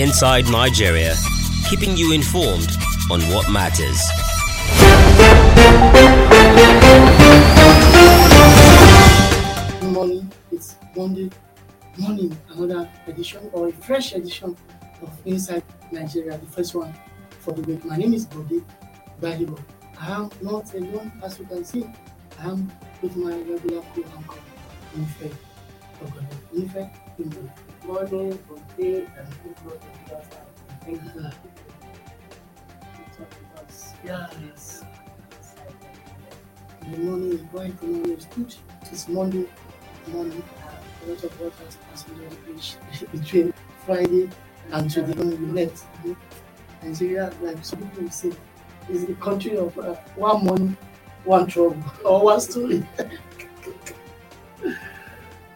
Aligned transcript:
Inside 0.00 0.48
Nigeria, 0.50 1.14
keeping 1.68 1.94
you 1.94 2.14
informed 2.14 2.70
on 3.10 3.20
what 3.34 3.50
matters. 3.50 4.00
Good 9.78 9.92
morning. 9.92 10.32
It's 10.50 10.76
Monday 10.96 11.28
morning, 11.98 12.34
another 12.48 12.88
edition 13.08 13.50
or 13.52 13.68
a 13.68 13.72
fresh 13.72 14.14
edition 14.14 14.56
of 15.02 15.10
Inside 15.26 15.64
Nigeria, 15.92 16.38
the 16.38 16.46
first 16.46 16.74
one 16.74 16.94
for 17.40 17.52
the 17.52 17.60
week. 17.60 17.84
My 17.84 17.98
name 17.98 18.14
is 18.14 18.24
Bode 18.24 18.64
Balibo. 19.20 19.60
I 20.00 20.12
am 20.12 20.30
not 20.40 20.72
alone, 20.72 21.12
as 21.22 21.38
you 21.38 21.44
can 21.44 21.62
see. 21.62 21.84
I 22.38 22.44
am 22.46 22.72
with 23.02 23.16
my 23.16 23.32
regular 23.36 23.82
co-anchor, 23.94 24.40
Nife 24.96 25.30
Ogodo. 26.02 26.24
Nife, 26.54 26.90
good 27.18 27.50
morning. 27.90 28.38
good 28.48 28.76
day, 28.78 28.96
and 29.18 29.28
good 29.42 29.56
morning. 29.64 29.80
Thank 30.84 31.02
you. 31.14 31.30
Yes. 34.04 34.84
The 36.88 36.98
morning 36.98 37.32
is 37.32 37.40
bright, 37.42 37.80
the 37.80 37.86
morning 37.86 38.16
is 38.16 38.24
good. 38.26 38.54
It's 38.82 39.08
Monday 39.08 39.46
morning. 40.06 40.42
A 41.04 41.10
lot 41.10 41.24
of 41.24 41.32
passed 41.90 42.08
on 42.10 42.18
the 42.18 42.52
beach 42.52 42.76
between 43.12 43.52
Friday 43.84 44.30
and 44.72 44.90
today 44.90 45.12
when 45.14 45.30
we 45.30 45.36
met. 45.52 45.72
you 46.04 46.10
know. 46.10 46.16
Nigeria, 46.82 47.32
like 47.42 47.62
some 47.64 47.80
people 47.90 48.10
say, 48.10 48.32
is 48.88 49.04
the 49.04 49.14
country 49.14 49.56
of 49.56 49.76
uh, 49.78 49.94
one 50.14 50.44
money, 50.44 50.76
one 51.24 51.46
trouble, 51.46 51.82
or 52.04 52.22
one 52.24 52.40
story. 52.40 52.86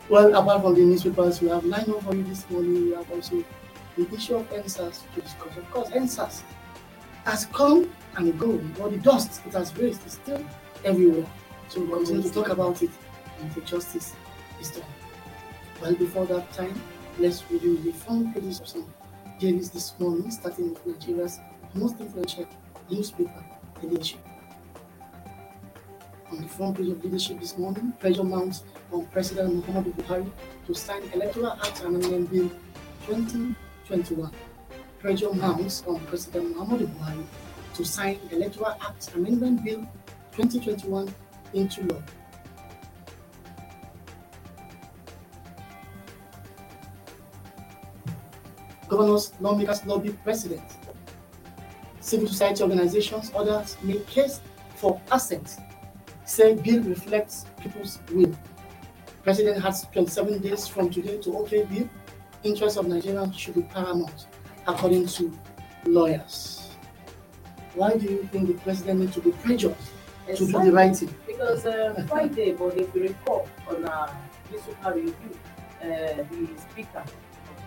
well, 0.08 0.34
apart 0.34 0.62
from 0.62 0.74
the 0.74 0.80
newspapers, 0.80 1.40
we 1.40 1.48
have 1.48 1.70
up 1.72 2.02
for 2.02 2.14
you 2.14 2.24
this 2.24 2.48
morning. 2.50 2.74
We 2.86 2.90
have 2.92 3.10
also 3.10 3.44
the 3.96 4.14
issue 4.14 4.36
of 4.36 4.50
EndSARS 4.50 5.02
to 5.14 5.20
discuss. 5.20 5.56
Of 5.56 5.70
course, 5.70 5.90
EndSARS 5.90 6.42
has 7.24 7.46
come 7.46 7.90
and 8.16 8.38
gone, 8.38 8.74
but 8.78 8.90
the 8.90 8.98
dust 8.98 9.40
it 9.46 9.52
has 9.54 9.76
raised 9.76 10.06
is 10.06 10.12
still 10.12 10.44
everywhere. 10.84 11.26
So 11.68 11.80
we 11.80 11.92
continue 11.92 12.22
to 12.22 12.30
talk 12.30 12.48
about 12.50 12.82
it 12.82 12.90
until 13.40 13.62
justice 13.64 14.14
is 14.60 14.70
done. 14.70 14.84
Well, 15.80 15.94
before 15.94 16.26
that 16.26 16.52
time, 16.52 16.80
let's 17.18 17.50
review 17.50 17.78
the 17.78 17.92
front 17.92 18.34
pages 18.34 18.60
of 18.60 18.68
some 18.68 18.94
dailies 19.38 19.70
this 19.70 19.94
morning, 19.98 20.30
starting 20.30 20.70
with 20.70 20.86
Nigeria's 20.86 21.40
most 21.72 21.98
influential 22.00 22.46
newspaper, 22.90 23.44
The 23.80 23.86
Leadership. 23.86 24.23
On 26.30 26.40
the 26.40 26.48
front 26.48 26.76
page 26.78 26.88
of 26.88 27.04
Leadership 27.04 27.38
this 27.40 27.58
morning, 27.58 27.92
pressure 28.00 28.24
mounts 28.24 28.64
on 28.92 29.04
President 29.06 29.54
Muhammadu 29.66 29.92
Buhari 29.94 30.30
to 30.66 30.74
sign 30.74 31.02
Electoral 31.12 31.52
Act 31.52 31.82
Amendment 31.82 32.30
Bill 32.30 32.50
2021. 33.06 34.30
Pressure 35.00 35.32
mounts 35.34 35.84
on 35.86 36.00
President 36.06 36.56
Muhammadu 36.56 36.86
Buhari 36.96 37.24
to 37.74 37.84
sign 37.84 38.18
Electoral 38.32 38.74
Act 38.80 39.14
Amendment 39.14 39.62
Bill 39.64 39.86
2021 40.32 41.12
into 41.52 41.82
law. 41.92 42.02
Governors, 48.88 49.32
lawmakers 49.40 49.84
lobby 49.86 50.10
president. 50.24 50.62
Civil 52.00 52.28
society 52.28 52.62
organizations, 52.62 53.30
others 53.36 53.76
make 53.82 54.06
case 54.06 54.40
for 54.76 55.00
assent. 55.12 55.56
Say 56.34 56.56
bill 56.56 56.82
reflects 56.82 57.46
people's 57.62 58.00
will. 58.10 58.34
President 59.22 59.62
has 59.62 59.86
27 59.92 60.40
days 60.40 60.66
from 60.66 60.90
today 60.90 61.18
to 61.18 61.38
okay 61.38 61.62
bill. 61.64 61.88
Interest 62.42 62.76
of 62.76 62.86
Nigerians 62.86 63.38
should 63.38 63.54
be 63.54 63.62
paramount, 63.62 64.26
according 64.66 65.06
to 65.06 65.32
lawyers. 65.86 66.70
Why 67.74 67.96
do 67.96 68.06
you 68.06 68.28
think 68.32 68.48
the 68.48 68.54
president 68.54 68.98
needs 68.98 69.14
to 69.14 69.20
be 69.20 69.30
pressured 69.30 69.76
to 70.26 70.34
do 70.44 70.46
the 70.50 70.72
right 70.72 70.96
thing? 70.96 71.14
Because 71.24 71.66
uh, 71.66 72.04
Friday, 72.08 72.50
but 72.54 72.76
if 72.76 72.92
you 72.96 73.02
recall 73.02 73.48
on 73.68 73.84
our 73.84 74.10
newspaper 74.50 74.92
review, 74.92 75.14
uh, 75.82 75.86
the 75.86 76.48
speaker 76.68 76.98
of 76.98 77.12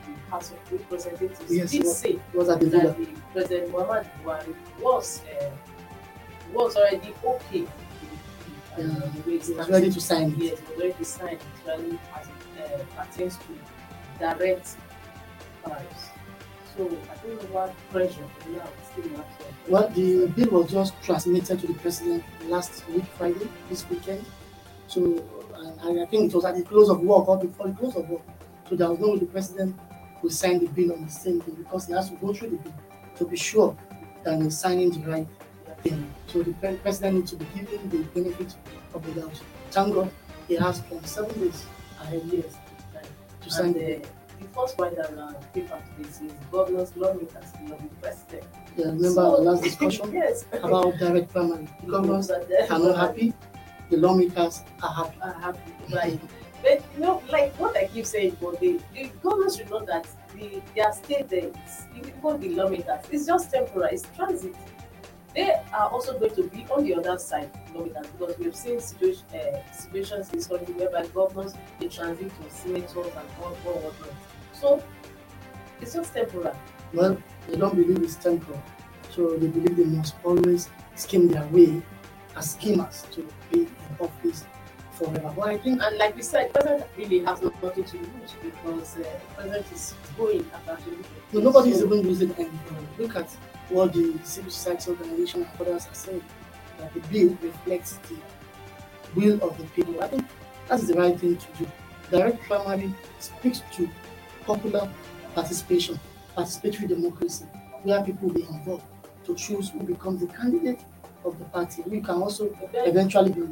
the 0.06 0.30
House 0.30 0.52
of 0.52 0.58
Representatives 0.74 1.40
Yes, 1.50 1.72
did 1.72 1.84
was- 1.86 1.98
say 2.00 2.20
was 2.34 2.50
at 2.50 2.60
the 2.60 2.66
that 2.66 2.98
the 2.98 3.08
President 3.32 3.72
Muhammad 3.72 4.10
Buhari 4.26 4.54
was 4.82 5.22
uh, 5.42 5.50
was 6.54 6.76
already 6.76 7.14
okay 7.24 7.66
with 8.78 8.88
the 8.88 8.92
bill, 8.92 8.98
Yeah, 8.98 9.04
and 9.04 9.14
the 9.14 9.30
way 9.30 9.36
it 9.38 9.58
was 9.58 9.70
ready 9.70 9.92
to 9.92 10.02
sign 10.02 10.32
it. 10.32 10.38
Yes, 10.38 10.60
was 10.70 10.78
ready 10.80 10.94
to 10.94 11.06
sign, 11.06 11.38
especially 11.56 12.00
as 12.16 12.28
it 12.28 12.82
uh, 12.82 13.04
pertains 13.04 13.38
to 13.38 14.20
direct 14.20 14.76
tariffs. 15.66 16.08
So 16.76 16.86
I 16.86 17.28
know 17.28 17.36
what 17.52 17.76
pressure 17.90 18.22
now 18.50 18.70
still 18.92 19.10
not. 19.18 19.28
Well, 19.68 19.90
the 19.90 20.28
bill 20.28 20.62
was 20.62 20.72
just 20.72 20.94
transmitted 21.02 21.60
to 21.60 21.68
the 21.68 21.74
president 21.74 22.24
last 22.48 22.88
week, 22.90 23.06
Friday, 23.18 23.48
this 23.70 23.90
weekend. 23.90 24.24
So, 24.88 25.24
and 25.82 26.00
I 26.00 26.06
think 26.06 26.32
it 26.32 26.36
was 26.36 26.46
at 26.46 26.56
the 26.56 26.64
close 26.64 26.90
of 26.90 27.02
work 27.02 27.28
or 27.28 27.38
before 27.38 27.68
the 27.68 27.74
close 27.74 27.96
of 27.96 28.08
work. 28.10 28.22
So 28.70 28.76
there 28.76 28.90
was 28.90 29.00
no 29.00 29.10
way 29.10 29.20
the 29.20 29.26
president 29.26 29.76
will 30.22 30.30
sign 30.30 30.60
the 30.60 30.68
bill 30.68 30.94
on 30.94 31.06
the 31.06 31.12
same 31.12 31.40
day 31.40 31.52
because 31.58 31.88
he 31.88 31.94
has 31.94 32.10
to 32.10 32.16
go 32.18 32.34
through 32.34 32.52
the 32.52 32.58
bill 32.58 32.74
to 33.18 33.26
be 33.26 33.36
sure 33.36 33.76
that 34.24 34.42
he's 34.42 34.58
signing 34.58 34.92
the 34.92 35.00
right 35.10 35.28
thing. 35.84 36.14
So 36.28 36.44
the 36.44 36.54
president 36.54 37.16
needs 37.16 37.32
to 37.32 37.38
be 37.38 37.46
given 37.56 37.90
the 37.90 38.04
benefit 38.20 38.56
of 38.94 39.06
the 39.06 39.22
doubt. 39.22 39.42
Thank 39.72 39.94
God 39.94 40.12
he 40.48 40.56
has 40.56 40.80
27 40.82 41.40
days 41.40 41.66
ahead 42.02 42.22
Yes, 42.26 42.58
to 43.42 43.50
sign 43.50 43.74
the 43.74 43.98
uh, 43.98 44.00
the 44.40 44.48
first 44.50 44.78
one 44.78 44.94
that 44.96 45.18
uh, 45.18 45.34
paper 45.54 45.82
today 45.98 46.10
says 46.10 46.32
governors, 46.52 46.96
lawmakers, 46.96 47.52
will 47.62 47.76
be 47.78 47.90
president. 48.02 48.44
Yeah, 48.78 48.86
remember 48.86 49.22
our 49.22 49.40
last 49.40 49.64
discussion 49.64 50.12
yes. 50.14 50.46
about 50.54 50.98
direct 51.00 51.32
primary. 51.32 51.68
The 51.86 51.92
governors 51.92 52.30
are 52.30 52.44
are 52.70 52.80
not 52.80 52.98
happy, 52.98 53.34
the 53.90 53.98
lawmakers 53.98 54.62
are 54.84 54.94
happy. 54.94 55.18
Are 55.22 55.34
happy. 55.34 56.20
But 56.62 56.84
you 56.96 57.02
know, 57.02 57.22
like 57.30 57.54
what 57.60 57.78
I 57.78 57.88
keep 57.88 58.06
saying, 58.06 58.38
but 58.42 58.60
the, 58.60 58.80
the 58.94 59.12
governors 59.24 59.58
should 59.58 59.70
know 59.70 59.84
that 59.86 60.08
the 60.36 60.62
their 60.76 60.92
state 60.92 61.30
there 61.30 61.50
is 61.50 61.86
even 61.96 62.40
the 62.42 62.50
lawmakers, 62.50 63.06
it's 63.12 63.26
just 63.26 63.52
temporary, 63.52 63.96
it's 63.96 64.06
transit. 64.16 64.56
Are 65.78 65.90
also 65.90 66.18
going 66.18 66.34
to 66.34 66.44
be 66.48 66.66
on 66.72 66.84
the 66.86 66.96
other 66.96 67.20
side, 67.20 67.52
lawmakers, 67.72 68.08
because 68.08 68.36
we 68.40 68.46
have 68.46 68.56
seen 68.56 68.80
situation, 68.80 69.26
uh, 69.32 69.72
situations 69.72 70.28
in 70.30 70.40
this 70.40 70.48
country 70.48 70.74
whereby 70.74 71.06
governors 71.14 71.54
they 71.80 71.88
transit 71.88 72.32
to 72.32 72.50
senators 72.50 72.96
and 72.96 73.28
all, 73.40 73.56
all 73.64 73.80
whatnot. 73.86 74.16
So 74.54 74.84
it's 75.80 75.94
just 75.94 76.16
temporary. 76.16 76.58
Well, 76.94 77.22
they 77.48 77.58
don't 77.58 77.76
believe 77.76 78.02
it's 78.02 78.16
temporal. 78.16 78.60
So 79.12 79.38
they 79.38 79.50
believe 79.50 79.78
they 79.78 79.84
must 79.84 80.16
always 80.24 80.68
scheme 80.96 81.28
their 81.28 81.46
way 81.50 81.80
as 82.36 82.54
schemers 82.54 83.06
to 83.12 83.28
be 83.52 83.60
in 83.60 83.70
office 84.00 84.46
forever. 84.98 85.34
But 85.36 85.48
I 85.50 85.58
think 85.58 85.82
And 85.82 85.98
like 85.98 86.16
we 86.16 86.22
said, 86.22 86.54
president 86.54 86.86
really 86.98 87.20
has 87.26 87.42
nothing 87.42 87.84
to 87.84 87.98
lose 87.98 88.34
because 88.42 88.98
uh, 88.98 89.20
president 89.36 89.72
is 89.72 89.94
going 90.18 90.46
after 90.54 90.92
no, 91.34 91.40
nobody 91.42 91.72
is 91.72 91.82
even 91.84 92.02
losing 92.02 92.32
anything. 92.34 92.88
Look 92.98 93.16
at 93.16 93.30
what 93.70 93.94
the 93.94 94.18
civil 94.24 94.52
society 94.52 94.92
organization 94.92 95.44
and 95.44 95.62
others 95.62 95.88
are 95.88 95.94
saying. 95.94 96.24
That 96.80 96.94
the 96.94 97.00
bill 97.12 97.36
reflects 97.42 97.98
the 98.08 98.18
will 99.16 99.42
of 99.44 99.58
the 99.58 99.64
people. 99.76 100.02
I 100.02 100.08
think 100.08 100.26
that's 100.68 100.88
the 100.88 100.94
right 100.94 101.20
thing 101.20 101.38
to 101.38 101.48
do. 101.58 101.68
Direct 102.12 102.42
primary 102.44 102.94
speaks 103.20 103.62
to 103.74 103.90
popular 104.46 104.88
participation, 105.34 106.00
participatory 106.38 106.88
democracy, 106.88 107.46
where 107.84 108.04
people 108.04 108.30
be 108.30 108.44
involved 108.44 108.86
to 109.26 109.36
choose 109.36 109.70
who 109.70 109.80
becomes 109.84 110.22
the 110.22 110.28
candidate 110.28 110.80
of 111.26 111.38
the 111.40 111.46
party. 111.46 111.82
We 111.88 112.00
can 112.00 112.22
also 112.22 112.56
eventually 112.74 113.32
be 113.32 113.48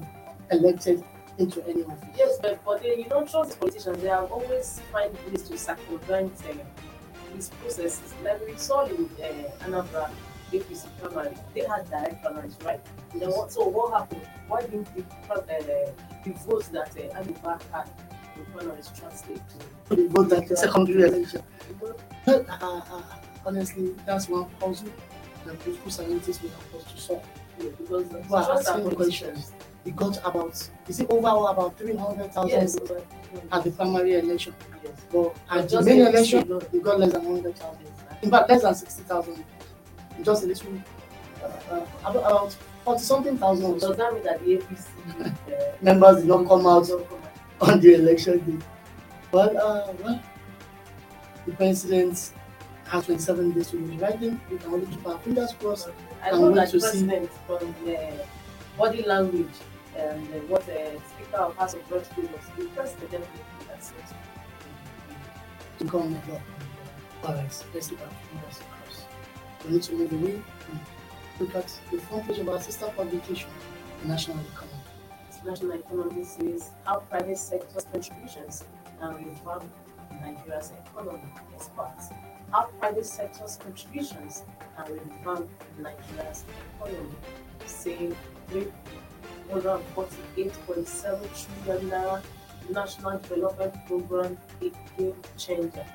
elected 0.51 1.03
into 1.37 1.65
any 1.67 1.83
office. 1.83 2.09
Yes, 2.17 2.37
but, 2.41 2.63
but 2.65 2.81
they, 2.81 2.97
you 2.97 3.05
don't 3.05 3.29
trust 3.29 3.59
politicians. 3.59 4.01
They 4.01 4.07
have 4.07 4.31
always 4.31 4.81
find 4.91 5.13
ways 5.27 5.43
to 5.49 5.57
circumvent 5.57 6.33
uh, 6.49 6.53
these 7.33 7.49
processes. 7.49 8.13
Like 8.23 8.45
we 8.45 8.55
saw 8.57 8.85
in 8.85 9.09
uh, 9.21 9.65
Anambra, 9.65 10.09
APC 10.51 10.87
primary, 11.01 11.35
they 11.53 11.61
had 11.61 11.89
direct 11.89 12.23
primaries, 12.23 12.55
right? 12.63 12.79
Then 13.13 13.29
what, 13.29 13.51
so 13.51 13.67
what 13.67 13.93
happened? 13.93 14.21
Why 14.47 14.61
didn't 14.61 14.87
the, 14.95 15.03
uh, 15.29 15.41
the 16.23 16.31
votes 16.45 16.69
that 16.69 16.89
uh, 16.89 17.21
Anambra 17.21 17.61
had 17.71 17.89
in 18.37 18.45
primaries 18.53 18.89
translate 18.97 19.41
to? 19.49 19.95
the 19.95 20.07
vote 20.07 20.31
at 20.31 20.47
the 20.47 20.57
secondary 20.57 21.03
election. 21.03 21.41
Uh, 22.27 22.39
uh, 22.49 23.01
honestly, 23.45 23.93
that's 24.05 24.29
one 24.29 24.45
puzzle 24.59 24.89
that 25.45 25.59
political 25.59 25.91
scientists 25.91 26.41
will 26.41 26.51
us 26.79 26.91
to 26.91 26.97
solve. 26.99 27.27
Yeah, 27.59 27.69
because 27.77 28.09
the 28.09 28.21
trust 28.21 28.65
politicians. 28.67 29.51
We 29.85 29.91
got 29.91 30.17
about, 30.25 30.67
is 30.87 30.99
it 30.99 31.07
overall 31.11 31.47
about 31.47 31.77
300,000 31.77 32.49
Yes, 32.49 32.75
at 33.51 33.63
the 33.63 33.71
primary 33.71 34.15
election? 34.15 34.55
yes. 34.83 34.93
But 35.11 35.35
at 35.49 35.69
the 35.69 35.81
main 35.83 36.01
election, 36.07 36.59
we 36.71 36.79
got 36.79 36.99
less 36.99 37.11
than 37.13 37.23
100,000. 37.23 37.77
In 38.23 38.31
fact, 38.31 38.49
less 38.49 38.63
than 38.63 38.73
60,000. 38.73 39.45
Just 40.23 40.43
a 40.43 40.47
little, 40.47 40.73
uh, 41.43 41.45
uh, 41.71 41.85
about, 42.03 42.15
about 42.15 42.55
40 42.85 42.99
something 43.03 43.37
thousand 43.37 43.79
So 43.79 43.89
does 43.89 43.97
that 43.97 44.13
mean 44.13 44.23
that 44.23 44.39
the 44.43 44.57
APC 44.57 44.87
uh, 45.25 45.75
members 45.81 46.17
did 46.17 46.25
not 46.27 46.47
come 46.47 46.65
out 46.65 46.87
don't 46.87 47.07
come 47.07 47.19
out? 47.61 47.69
on 47.73 47.79
the 47.79 47.93
election 47.93 48.39
day. 48.59 48.65
Well, 49.31 49.55
uh, 49.57 49.93
well, 50.03 50.21
the 51.45 51.51
president 51.53 52.31
have 52.87 53.05
27 53.05 53.51
days 53.51 53.67
to 53.71 53.77
rewrite 53.77 54.19
them. 54.19 54.41
We 54.49 54.57
can 54.57 54.73
only 54.73 54.87
keep 54.87 55.05
our 55.05 55.19
fingers 55.19 55.53
crossed. 55.59 55.89
I 56.23 56.29
And 56.29 56.41
know 56.41 56.51
that 56.53 56.69
to 56.69 56.79
see- 56.79 56.87
president 57.05 57.29
from 57.45 57.75
the 57.85 58.25
body 58.77 59.03
language 59.03 59.53
Um, 59.95 60.01
and 60.01 60.33
uh, 60.33 60.37
what 60.47 60.65
the 60.65 60.99
Speaker 61.15 61.37
of 61.37 61.55
House 61.55 61.73
of 61.73 61.89
Reps 61.89 62.09
us, 62.09 62.15
the 62.57 62.65
president 62.75 63.11
definitely 63.11 63.73
has 63.73 63.85
said. 63.85 64.17
to 65.79 65.83
mm, 65.85 65.89
come 65.89 66.13
with 66.13 66.27
law. 66.27 66.41
Alright, 67.23 67.65
let's 67.73 67.87
keep 67.87 68.01
our 68.01 68.07
fingers 68.29 68.59
crossed. 68.59 69.05
We 69.65 69.71
need 69.73 69.83
to 69.83 69.93
move 69.93 70.11
away 70.11 70.33
and 70.69 70.79
look 71.39 71.55
at 71.55 71.67
the 71.91 71.97
front 71.99 72.27
page 72.27 72.39
of 72.39 72.49
our 72.49 72.59
sister 72.59 72.87
publication, 72.95 73.49
the 74.01 74.07
National 74.09 74.37
Economy. 74.53 74.73
The 75.43 75.51
National 75.51 75.71
economy 75.73 76.23
says 76.23 76.71
how 76.83 76.97
private 77.09 77.37
sector's 77.37 77.85
contributions 77.85 78.65
um, 79.01 79.15
can 79.15 79.25
revamp 79.25 79.63
Nigeria's 80.21 80.71
economy. 80.85 81.21
Experts. 81.53 82.09
How 82.51 82.65
private 82.79 83.05
sector's 83.05 83.57
contributions 83.57 84.43
um, 84.77 84.85
can 84.85 84.93
revamp 84.95 85.49
the 85.77 85.83
Nigeria's 85.83 86.43
economy. 86.79 87.09
Saying 87.65 88.15
348.7 89.51 91.65
trillion 91.65 91.89
naira 91.89 92.21
national 92.71 93.17
development 93.19 93.73
program 93.87 94.37
a 94.61 94.71
game 94.97 95.13
changer. 95.37 95.85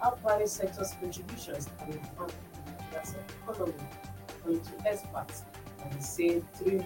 How 0.00 0.10
private 0.12 0.48
sector's 0.48 0.92
contributions 1.00 1.68
can 1.78 1.88
revamp 1.88 2.32
Nigeria's 2.66 3.14
economy. 3.42 3.74
According 4.28 4.60
to 4.62 4.88
experts, 4.88 5.44
and 5.82 5.92
they 5.92 6.00
say 6.00 6.42
three 6.54 6.82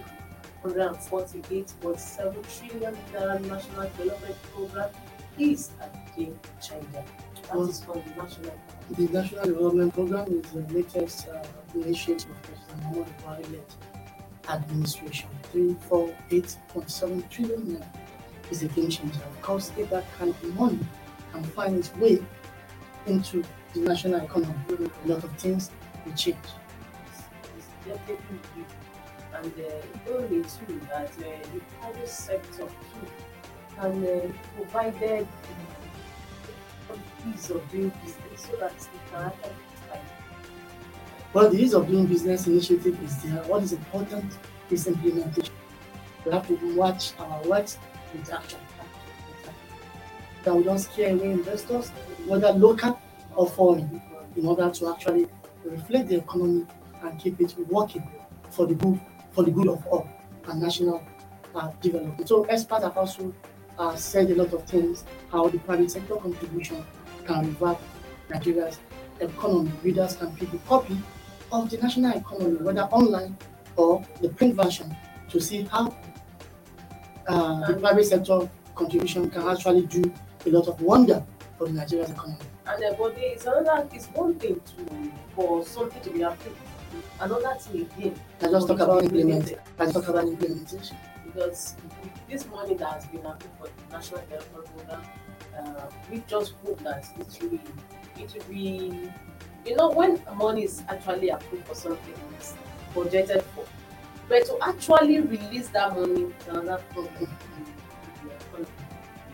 148.7 0.63 2.57
trillion 2.57 2.95
naira 3.13 3.39
national 3.45 3.83
development 3.89 4.35
program 4.53 4.89
is 5.37 5.71
a 5.81 5.89
game 6.17 6.39
changer. 6.61 7.03
That 7.51 7.59
is 7.69 7.83
from 7.83 8.01
the 8.01 8.23
national 8.23 8.53
The 8.91 9.07
National 9.07 9.45
Development 9.45 9.93
Program 9.93 10.41
is 10.43 10.51
the 10.51 10.61
latest 10.73 11.27
uh, 11.27 11.43
initiative 11.75 12.31
of 12.31 12.41
President 12.41 12.81
Muhammadu 12.83 13.13
Buhari-led 13.21 13.69
administration. 14.49 15.29
348.7 15.53 17.29
trillion 17.29 17.61
naira 17.61 17.87
is 18.51 18.63
a 18.63 18.67
game 18.67 18.89
changer. 18.89 19.19
Of 19.19 19.41
course, 19.41 19.71
if 19.77 19.89
that 19.89 20.05
kind 20.17 20.31
of 20.31 20.55
money 20.55 20.79
can 21.31 21.43
find 21.43 21.77
its 21.77 21.93
way 21.95 22.23
into 23.07 23.43
the 23.73 23.79
national 23.81 24.21
economy, 24.21 24.55
a 24.69 25.07
lot 25.07 25.23
of 25.23 25.31
things 25.37 25.71
will 26.05 26.13
change. 26.13 26.37
And 29.33 29.53
uh, 29.59 30.11
only 30.11 30.43
too 30.43 30.81
that 30.89 31.09
uh, 31.09 31.23
the 31.53 31.61
private 31.79 32.07
sector 32.07 32.67
can 33.75 34.05
uh, 34.05 34.31
provide 34.55 35.27
ease 37.33 37.49
of 37.49 37.69
doing 37.71 37.91
business 38.03 38.41
so 38.41 38.55
that 38.57 38.71
it 38.71 39.11
can. 39.11 39.31
Well, 41.35 41.49
the 41.49 41.61
ease 41.61 41.73
of 41.73 41.89
doing 41.89 42.05
business 42.05 42.47
initiative 42.47 42.97
is 43.03 43.21
there. 43.21 43.43
What 43.43 43.61
is 43.61 43.73
important 43.73 44.37
is 44.71 44.87
implementation. 44.87 45.53
We 46.23 46.31
have 46.31 46.47
to 46.47 46.75
watch 46.77 47.11
our 47.19 47.43
words 47.43 47.77
with 48.13 48.31
action. 48.31 48.59
That 50.45 50.55
we 50.55 50.63
don't 50.63 50.79
scare 50.79 51.11
away 51.13 51.31
investors, 51.31 51.89
whether 52.25 52.53
local 52.53 53.01
or 53.35 53.49
foreign, 53.49 54.01
in 54.37 54.45
order 54.45 54.69
to 54.69 54.93
actually 54.93 55.27
reflect 55.65 56.07
the 56.07 56.19
economy 56.19 56.65
and 57.03 57.19
keep 57.19 57.41
it 57.41 57.53
working 57.67 58.09
for 58.49 58.65
the 58.65 58.75
good 58.75 58.97
for 59.33 59.43
the 59.43 59.51
good 59.51 59.67
of 59.67 59.85
all 59.87 60.07
and 60.47 60.61
national 60.61 61.03
uh, 61.53 61.69
development. 61.81 62.29
So 62.29 62.45
experts 62.45 62.83
have 62.85 62.95
also 62.95 63.33
uh, 63.77 63.93
said 63.97 64.31
a 64.31 64.35
lot 64.35 64.53
of 64.53 64.63
things 64.63 65.03
how 65.33 65.49
the 65.49 65.59
private 65.59 65.91
sector 65.91 66.15
contribution 66.15 66.85
can 67.25 67.45
revamp 67.45 67.79
Nigeria's 68.29 68.79
economy. 69.19 69.73
Readers 69.83 70.15
can 70.15 70.33
pick 70.37 70.53
a 70.53 70.57
copy 70.59 70.97
of 71.63 71.69
the 71.69 71.77
national 71.77 72.17
economy, 72.17 72.57
whether 72.57 72.81
online 72.83 73.37
or 73.75 74.03
the 74.21 74.29
print 74.29 74.55
version, 74.55 74.95
to 75.29 75.39
see 75.39 75.63
how 75.63 75.95
uh, 77.27 77.65
the 77.67 77.73
private 77.75 78.05
sector 78.05 78.49
contribution 78.75 79.29
can 79.29 79.47
actually 79.47 79.85
do 79.87 80.03
a 80.45 80.49
lot 80.49 80.67
of 80.67 80.79
wonder 80.81 81.23
for 81.57 81.67
the 81.67 81.73
Nigeria's 81.73 82.11
economy. 82.11 82.37
And 82.67 82.83
uh, 82.83 82.93
but 82.97 83.15
there 83.15 83.33
is 83.35 83.45
another 83.45 83.87
it's 83.93 84.07
one 84.07 84.35
thing 84.35 84.59
to 84.59 85.11
for 85.35 85.65
something 85.65 86.01
to 86.01 86.09
be 86.09 86.21
approved. 86.21 86.57
Another 87.19 87.55
thing 87.59 87.81
again 87.97 88.15
I 88.41 88.47
just 88.47 88.67
talk 88.67 88.79
about 88.79 89.03
implementation. 89.03 89.59
I 89.79 89.91
talk 89.91 90.07
about 90.07 90.23
implementation. 90.27 90.97
because 91.35 91.75
this 92.29 92.47
money 92.47 92.75
that 92.75 92.93
has 92.93 93.05
been 93.07 93.25
approved 93.25 93.57
for 93.59 93.67
the 93.67 93.95
national 93.97 94.21
development 94.21 94.65
program, 94.77 95.01
uh, 95.57 95.81
we 96.11 96.23
just 96.27 96.53
hope 96.63 96.79
that 96.83 97.05
it 97.19 97.41
will 97.41 97.59
it 98.23 98.33
will 98.33 98.53
be 98.53 99.11
you 99.65 99.75
know 99.75 99.89
when 99.89 100.21
money 100.35 100.63
is 100.63 100.83
actually 100.89 101.29
approved 101.29 101.65
for 101.67 101.75
something 101.75 102.13
it's 102.37 102.53
budgeted 102.93 103.41
for. 103.41 103.65
But 104.27 104.45
to 104.45 104.57
actually 104.61 105.19
release 105.21 105.69
that 105.69 105.95
money 105.95 106.33
another 106.49 106.81
problem. 106.91 107.27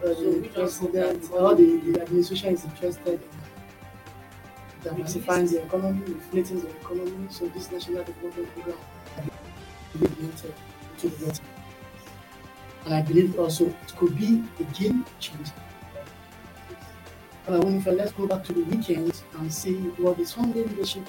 So 0.02 0.30
we 0.30 0.40
the 0.40 0.50
just 0.50 0.82
that 0.82 0.92
president, 0.92 1.22
the 1.22 1.92
the, 1.92 2.02
administration 2.02 2.54
is 2.56 2.66
interested 2.66 3.22
in 3.22 4.96
diversifying 4.96 5.46
the 5.46 5.62
economy, 5.64 6.04
inflating 6.08 6.62
the 6.62 6.70
economy. 6.70 7.28
So 7.30 7.48
this 7.50 7.72
national 7.72 8.04
development 8.04 8.54
program 8.56 8.78
will 9.94 10.00
be 10.00 10.06
implemented 10.06 10.54
to 10.98 11.10
the 11.10 11.26
better. 11.26 11.42
And 12.86 12.94
I 12.96 13.02
believe 13.04 13.40
also 13.40 13.68
it 13.68 13.96
could 13.96 14.18
be 14.18 14.44
a 14.60 14.64
game 14.74 15.06
changer. 15.20 15.54
Uh, 17.48 17.58
let's 17.58 18.12
go 18.12 18.28
back 18.28 18.44
to 18.44 18.54
the 18.54 18.64
weekend 18.66 19.24
and 19.40 19.52
see 19.52 19.74
what 19.98 20.16
the 20.18 20.26
Sunday 20.26 20.64
leadership 20.64 21.04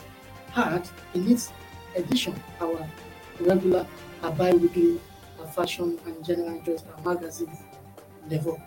had 0.50 0.88
in 1.12 1.30
its 1.30 1.52
edition, 1.94 2.34
our 2.58 2.88
regular, 3.38 3.86
uh, 4.22 4.30
bi-weekly 4.30 4.98
uh, 5.38 5.46
fashion 5.46 5.98
and 6.06 6.24
general 6.24 6.48
interest 6.48 6.86
magazine 7.04 7.54
level, 8.30 8.60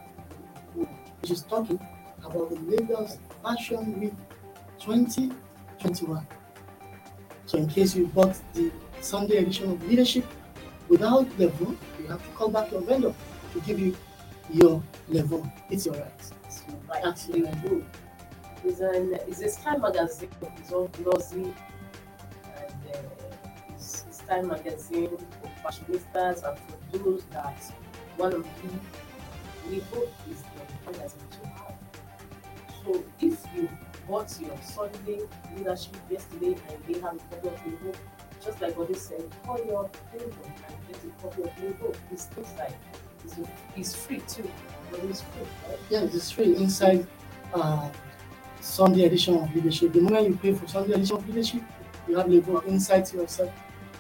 which 0.76 1.32
is 1.32 1.42
talking 1.42 1.80
about 2.24 2.52
the 2.52 2.60
Lagos 2.70 3.18
Fashion 3.42 4.00
Week 4.00 4.14
2021. 4.80 6.28
So, 7.48 7.58
in 7.58 7.68
case 7.68 7.96
you 7.96 8.06
bought 8.08 8.36
the 8.54 8.72
Sunday 9.02 9.38
edition 9.38 9.72
of 9.72 9.88
Leadership 9.88 10.26
without 10.88 11.28
level, 11.40 11.76
you 12.00 12.08
have 12.08 12.24
to 12.24 12.30
call 12.36 12.50
back 12.50 12.72
your 12.72 12.82
vendor 12.82 13.14
to 13.54 13.60
give 13.62 13.80
you 13.80 13.96
your 14.52 14.84
level. 15.10 15.52
It's 15.72 15.88
your 15.88 15.96
right. 15.96 16.45
Right. 16.88 17.06
Actually, 17.06 17.42
do. 17.64 17.86
It's 18.64 18.80
an 18.80 19.18
it's 19.28 19.42
a 19.42 19.50
Sky 19.50 19.78
magazine. 19.78 20.30
It's 20.58 20.72
all 20.72 20.88
glossy, 20.88 21.44
and 21.44 21.54
uh, 22.94 23.75
it's, 23.75 24.06
Sky 24.10 24.42
magazine 24.42 25.10
for 25.18 25.50
fashionistas 25.63 26.44
and 26.48 26.58
for 26.92 26.98
those 26.98 27.24
that 27.25 27.74
want 28.18 28.34
to 28.34 28.39
be. 28.39 28.70
We 29.70 29.80
hope 29.80 30.12
is 30.30 30.44
the 30.44 30.92
magazine 30.92 31.22
to 31.32 31.48
have. 31.48 31.75
So 32.84 33.04
if 33.20 33.46
you 33.56 33.70
bought 34.08 34.36
your 34.39 34.58
Sunday 34.62 35.22
leadership 35.56 35.96
yesterday 36.10 36.56
and 36.70 36.84
they 36.88 37.00
have 37.01 37.16
a 37.16 37.36
copy 37.36 37.48
of 37.50 37.63
the 37.63 37.72
book, 37.86 37.96
just 38.44 38.62
like 38.62 38.78
what 38.78 38.88
they 38.88 38.94
said, 38.94 39.24
call 39.44 39.58
your 39.58 39.89
label 40.13 40.34
and 40.46 40.88
get 40.88 41.04
a 41.04 41.22
copy 41.22 41.44
of 41.44 41.56
the 41.62 41.70
book. 41.84 41.98
It's 42.12 42.30
inside. 42.38 42.75
It's 43.75 43.96
free 43.96 44.22
too, 44.27 44.50
it's 44.94 45.22
free, 45.22 45.48
it's 45.89 46.32
free 46.32 46.55
inside 46.58 47.08
uh, 47.53 47.89
Sunday 48.62 49.05
edition 49.05 49.36
of 49.36 49.53
Leadership. 49.55 49.94
The 49.94 50.01
moment 50.01 50.27
you 50.27 50.36
pay 50.36 50.53
for 50.53 50.67
Sunday 50.67 50.94
edition 50.94 51.17
of 51.17 51.27
Leadership, 51.27 51.62
you 52.08 52.17
have 52.17 52.29
level 52.29 52.60
inside 52.62 53.05
to 53.08 53.17
yourself. 53.17 53.51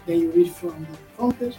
Then 0.05 0.19
you 0.19 0.31
read 0.31 0.51
from 0.51 0.85
the 0.89 0.97
front 1.15 1.39
page 1.39 1.55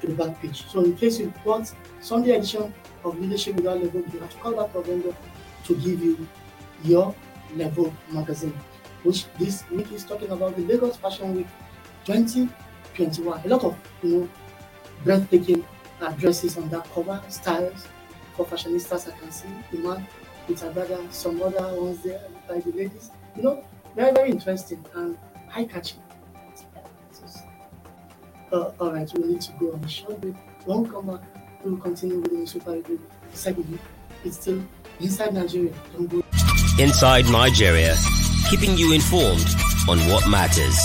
to 0.00 0.06
the 0.08 0.12
back 0.12 0.40
page. 0.42 0.66
So 0.68 0.84
in 0.84 0.94
case 0.96 1.18
you 1.18 1.32
bought 1.44 1.72
Sunday 2.00 2.32
edition 2.36 2.72
of 3.02 3.18
Leadership 3.18 3.56
without 3.56 3.82
level, 3.82 4.02
you 4.12 4.20
have 4.20 4.30
to 4.30 4.36
call 4.36 4.52
your 4.52 4.82
vendor 4.82 5.14
to 5.64 5.74
give 5.76 6.02
you 6.02 6.28
your 6.84 7.14
level 7.54 7.94
magazine, 8.10 8.54
which 9.04 9.24
this 9.38 9.68
week 9.70 9.90
is 9.92 10.04
talking 10.04 10.30
about 10.30 10.54
the 10.56 10.62
Lagos 10.62 10.96
Fashion 10.96 11.34
Week 11.34 11.46
2021. 12.04 13.40
A 13.44 13.48
lot 13.48 13.64
of 13.64 13.76
you 14.02 14.10
know 14.10 14.28
breathtaking 15.02 15.64
dresses 16.18 16.56
on 16.56 16.68
that 16.68 16.84
cover, 16.92 17.20
styles 17.28 17.86
for 18.34 18.46
fashionistas. 18.46 19.12
I 19.12 19.18
can 19.18 19.30
see 19.30 19.48
the 19.70 19.78
man 19.78 20.06
with 20.48 20.62
a 20.62 20.70
brother, 20.70 20.98
some 21.10 21.42
other 21.42 21.80
ones 21.80 22.02
there 22.02 22.20
by 22.48 22.60
the 22.60 22.70
ladies. 22.72 23.10
You 23.34 23.42
know, 23.42 23.64
very 23.94 24.12
very 24.12 24.30
interesting 24.30 24.84
and 24.94 25.16
eye 25.54 25.64
catching. 25.64 26.00
Uh, 28.52 28.70
all 28.78 28.92
right, 28.92 29.10
we 29.14 29.24
need 29.24 29.40
to 29.40 29.52
go 29.58 29.72
on 29.72 29.82
a 29.82 29.88
short 29.88 30.20
break. 30.20 30.36
When 30.64 30.84
we 30.84 30.88
come 30.90 31.06
back, 31.06 31.20
we 31.64 31.72
will 31.72 31.78
continue 31.78 32.20
with 32.20 32.30
the 32.30 32.46
Super 32.46 32.76
Eagles 32.76 33.00
segment. 33.32 33.80
It's 34.24 34.38
still 34.40 34.62
inside 35.00 35.34
Nigeria. 35.34 35.72
Don't 35.92 36.06
go. 36.06 36.22
Inside 36.78 37.26
Nigeria, 37.26 37.96
keeping 38.48 38.76
you 38.76 38.92
informed 38.92 39.46
on 39.88 39.98
what 40.10 40.28
matters. 40.28 40.78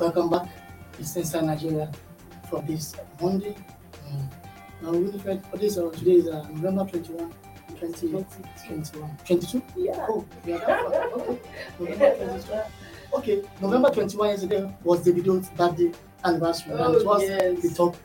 Welcome 0.00 0.30
back. 0.30 0.48
It's 0.98 1.14
inside 1.14 1.44
Nigeria 1.44 1.92
for 2.48 2.62
this 2.62 2.94
Monday. 3.20 3.54
Um, 4.08 4.30
now, 4.82 4.90
Winifred, 4.92 5.42
what 5.50 5.62
is 5.62 5.78
uh, 5.78 5.90
today 5.90 6.12
is 6.12 6.28
uh, 6.28 6.46
November 6.50 6.84
21, 6.84 7.32
2021. 7.80 9.16
22? 9.26 9.62
Yeah. 9.76 10.06
Oh, 10.08 10.24
we 10.44 10.52
are 10.52 10.58
November 11.78 12.16
22. 12.16 12.62
Okay, 13.14 13.42
November 13.60 13.90
21 13.90 14.28
yesterday 14.28 14.74
was 14.84 15.00
Davido's 15.06 15.48
birthday 15.50 15.92
anniversary, 16.24 16.72
and 16.72 16.94
it 16.94 17.02
Oh, 17.02 17.04
was 17.04 17.22
yes. 17.22 17.62
the 17.62 17.70
talk 17.74 17.96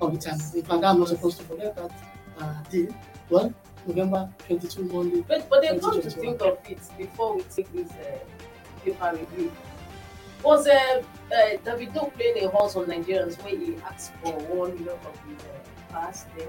of 0.00 0.12
the 0.12 0.18
time. 0.18 0.38
In 0.54 0.62
fact, 0.62 0.84
I'm 0.84 0.98
not 0.98 1.08
supposed 1.08 1.38
to 1.38 1.44
forget 1.44 1.74
that 1.76 1.90
uh, 2.38 2.62
day. 2.70 2.88
Well, 3.30 3.52
November 3.86 4.28
22 4.46 4.84
Monday. 4.84 5.24
But, 5.26 5.48
but 5.50 5.62
they've 5.62 5.80
come 5.80 6.00
to 6.00 6.10
think 6.10 6.40
of 6.42 6.58
it 6.68 6.78
before 6.96 7.36
we 7.36 7.42
take 7.42 7.72
this 7.72 7.90
uh, 7.90 8.18
paper 8.84 9.18
review. 9.18 9.50
Was 10.44 10.66
uh, 10.66 11.02
uh, 11.32 11.36
Davido 11.64 12.12
playing 12.14 12.44
a 12.44 12.48
horse 12.48 12.74
on 12.76 12.86
Nigerians 12.86 13.42
when 13.44 13.60
he 13.60 13.76
asked 13.84 14.12
for 14.22 14.32
one 14.32 14.74
million 14.74 14.88
of 15.06 15.20
his 15.28 15.38
uh, 15.44 15.92
past 15.92 16.26
then? 16.36 16.48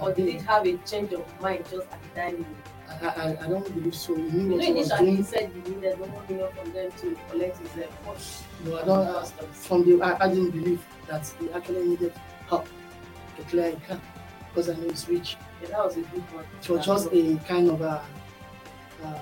Or 0.00 0.12
did 0.12 0.28
he 0.28 0.38
have 0.38 0.66
a 0.66 0.76
change 0.78 1.12
of 1.12 1.40
mind 1.40 1.64
just 1.70 1.86
at 1.90 1.98
the 2.02 2.20
time? 2.20 2.46
I, 2.88 3.06
I, 3.06 3.44
I 3.44 3.48
don't 3.48 3.74
believe 3.74 3.94
so. 3.94 4.14
He 4.14 4.22
You 4.22 4.30
knew 4.30 4.42
know, 4.48 4.56
what 4.56 4.64
he 4.64 4.70
initially 4.70 5.16
he 5.16 5.22
said 5.22 5.50
he 5.52 5.70
needed 5.70 5.98
one 5.98 6.10
million 6.28 6.50
from 6.54 6.72
them 6.72 6.90
to 6.92 7.18
collect 7.30 7.58
his 7.58 7.70
uh. 7.76 8.42
No, 8.64 8.78
I 8.78 8.84
don't. 8.84 9.06
Uh, 9.06 9.24
from 9.52 9.84
the, 9.84 10.02
I, 10.02 10.24
I 10.24 10.28
didn't 10.28 10.50
believe 10.50 10.84
that 11.08 11.30
he 11.38 11.50
actually 11.52 11.86
needed 11.88 12.12
help 12.48 12.66
to 13.36 13.42
clear 13.44 13.68
a 13.68 13.76
car 13.86 14.00
because 14.48 14.70
I 14.70 14.74
know 14.74 14.88
he's 14.88 15.06
rich. 15.08 15.36
Yeah, 15.62 15.68
that 15.68 15.84
was 15.84 15.96
a 15.96 16.00
good 16.00 16.22
one. 16.32 16.44
It 16.62 16.68
was 16.70 16.86
just 16.86 17.06
a 17.12 17.40
kind 17.46 17.68
of 17.70 17.80
a, 17.82 18.02
uh 19.04 19.18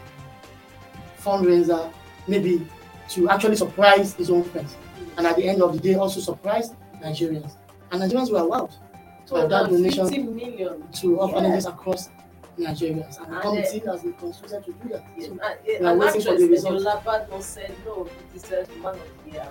fundraiser, 1.20 1.92
maybe 2.28 2.66
to 3.10 3.28
actually 3.28 3.56
surprise 3.56 4.14
his 4.14 4.30
own 4.30 4.44
friends, 4.44 4.76
and 5.16 5.26
at 5.26 5.36
the 5.36 5.48
end 5.48 5.62
of 5.62 5.72
the 5.72 5.78
day, 5.80 5.94
also 5.94 6.20
surprise 6.20 6.70
Nigerians. 7.02 7.52
And 7.92 8.02
Nigerians 8.02 8.30
were 8.32 8.46
wild 8.46 8.76
so 9.24 9.36
that 9.36 9.48
that 9.48 9.70
donation 9.70 10.08
50 10.08 10.22
million. 10.24 10.82
to 10.94 11.18
orphanages 11.20 11.66
across 11.66 12.10
Nigeria, 12.58 13.04
and 13.04 13.14
the 13.30 13.34
And, 13.34 13.42
committee 13.42 13.82
has 13.86 14.02
been 14.02 14.14
constituted 14.14 14.64
to 14.64 14.72
do 14.72 14.88
that. 14.88 15.04
Yeah, 15.16 15.26
So, 15.26 15.32
and, 15.32 15.40
uh, 15.42 15.54
we 15.66 15.86
are 15.86 15.96
waiting 15.98 16.22
for 16.22 16.36
the. 16.36 16.44
Eniola 16.46 17.42
said 17.42 17.74
no, 17.84 18.08
he 18.32 18.38
deserves 18.38 18.68
man 18.82 18.94
of 18.94 19.00
the 19.24 19.30
year. 19.30 19.48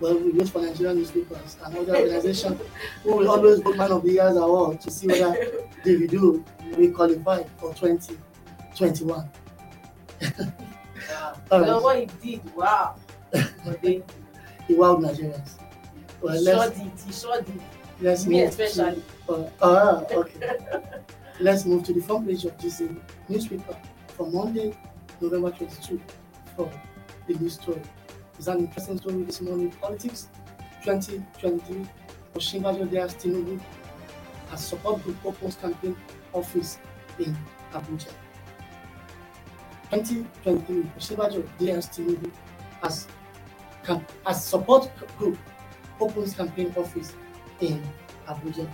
well, 0.00 0.18
we 0.18 0.30
wait 0.32 0.48
for 0.48 0.60
Nigerian 0.62 0.96
newspapers 0.96 1.56
and 1.64 1.76
other 1.76 1.96
organizations 1.96 2.60
who 3.04 3.16
will 3.16 3.30
always 3.30 3.60
put 3.60 3.76
Man 3.76 3.92
of 3.92 4.02
the 4.02 4.10
Year's 4.12 4.36
award 4.36 4.80
to 4.80 4.90
see 4.90 5.06
whether 5.06 5.36
Davido 5.84 6.42
will 6.76 6.92
qualify 6.92 7.42
for 7.58 7.72
2021. 7.74 9.08
Wow. 9.08 9.28
All 11.50 11.60
right. 11.60 11.82
what 11.82 11.96
he 11.98 12.06
did, 12.36 12.54
wow. 12.56 12.94
But 13.32 13.82
they 13.82 14.02
He 14.66 14.74
wowed 14.74 15.00
Nigerians. 15.02 15.52
Well, 16.20 16.36
he 16.38 16.44
sure 16.44 16.70
did, 16.70 16.92
he 17.06 17.12
sure 17.12 17.42
did. 17.42 17.60
let's 18.00 18.26
Me 18.26 18.40
move 18.40 18.48
especially. 18.50 19.02
to 19.26 19.32
uh, 19.32 19.50
ah, 19.62 20.04
okay. 20.12 20.58
let's 21.40 21.64
move 21.64 21.84
to 21.84 21.92
the 21.92 22.00
front 22.00 22.26
page 22.26 22.44
of 22.44 22.56
this 22.58 22.80
uh, 22.80 22.88
newspaper 23.28 23.76
for 24.08 24.26
Monday, 24.30 24.76
November 25.20 25.50
22 25.50 26.00
for 26.56 26.70
the 27.26 27.34
news 27.34 27.54
story. 27.54 27.80
It's 28.38 28.46
an 28.48 28.58
interesting 28.60 28.98
story 28.98 29.22
this 29.24 29.40
morning. 29.40 29.70
Politics 29.80 30.28
2023. 30.84 31.86
Osinbajo 32.34 32.88
Dias 32.90 33.14
Tinubu 33.14 33.58
as 34.52 34.64
support 34.64 35.02
group 35.02 35.16
opens 35.24 35.56
campaign 35.56 35.96
office 36.32 36.78
in 37.18 37.36
Abuja. 37.72 38.10
2023. 39.90 40.84
Osinbajo 40.96 41.42
Dias 41.58 41.86
Tinubu 41.88 42.30
as, 42.82 43.06
as 44.26 44.44
support 44.44 44.90
group 45.18 45.38
opens 46.00 46.34
campaign 46.34 46.72
office 46.76 47.14
in 47.60 47.82
Abuja. 48.28 48.68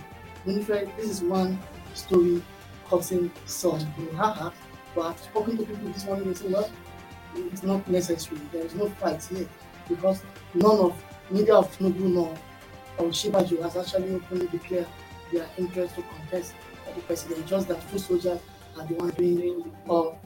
Winifred, 0.45 0.89
this 0.97 1.09
is 1.09 1.21
one 1.21 1.57
story 1.93 2.41
causing 2.87 3.31
some 3.45 3.79
brouhaha, 3.97 4.51
but 4.95 5.17
spoken 5.19 5.57
to 5.57 5.63
people 5.65 5.89
this 5.89 6.05
morning 6.05 6.27
and 6.27 6.37
say, 6.37 6.47
well, 6.49 6.69
it's 7.35 7.63
not 7.63 7.87
necessary. 7.87 8.39
There 8.51 8.65
is 8.65 8.75
no 8.75 8.89
fight 8.89 9.23
here 9.23 9.47
because 9.89 10.21
none 10.53 10.79
of 10.79 11.03
neither 11.29 11.53
of 11.53 11.75
Tinubu 11.77 12.13
nor 12.13 12.37
Osinbajo 12.97 13.61
has 13.63 13.75
actually 13.77 14.15
openly 14.15 14.47
declared 14.47 14.87
their 15.33 15.47
interest 15.57 15.95
to 15.95 16.01
contest 16.03 16.53
for 16.85 16.93
the 16.93 17.01
president. 17.01 17.45
Just 17.47 17.67
that 17.67 17.79
two 17.91 17.99
soldiers 17.99 18.39
are 18.77 18.85
the 18.85 18.93
ones 18.93 19.13
doing 19.15 19.71
all, 19.87 20.19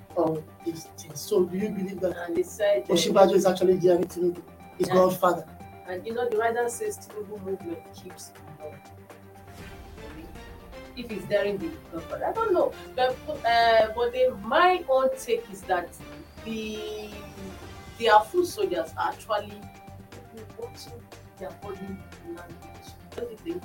these 0.65 0.83
things. 0.97 1.19
So 1.19 1.43
do 1.45 1.57
you 1.57 1.69
believe 1.69 1.99
that 2.01 2.15
And 2.25 2.35
they 2.38 2.43
said, 2.43 2.83
uh, 2.89 2.93
Osinbajo 2.93 3.33
is 3.33 3.45
actually 3.45 3.77
daring 3.77 4.05
Tinubu, 4.05 4.41
his 4.77 4.88
Yeah. 4.88 4.93
godfather? 4.95 5.45
and 5.88 6.05
you 6.05 6.13
know, 6.13 6.27
the 6.29 6.38
writer 6.38 6.67
says 6.69 6.97
Tinubu 7.03 7.35
movement 7.45 7.79
keeps 7.95 8.31
going. 8.59 8.75
If 10.97 11.09
he's 11.09 11.23
daring 11.25 11.57
the 11.57 11.69
government, 11.91 12.23
I 12.23 12.31
don't 12.33 12.53
know. 12.53 12.73
But, 12.95 13.15
uh, 13.45 13.88
but 13.95 14.11
then 14.13 14.29
my 14.43 14.83
own 14.89 15.09
take 15.17 15.45
is 15.51 15.61
that 15.63 15.89
the 16.45 17.09
their 17.99 18.19
foot 18.31 18.47
soldiers 18.47 18.93
are 18.97 19.09
actually 19.11 19.61
watching 20.57 20.99
their 21.38 21.51
body 21.61 21.79
language. 22.27 22.88
What 23.13 23.25
do 23.25 23.31
you 23.31 23.38
think? 23.53 23.63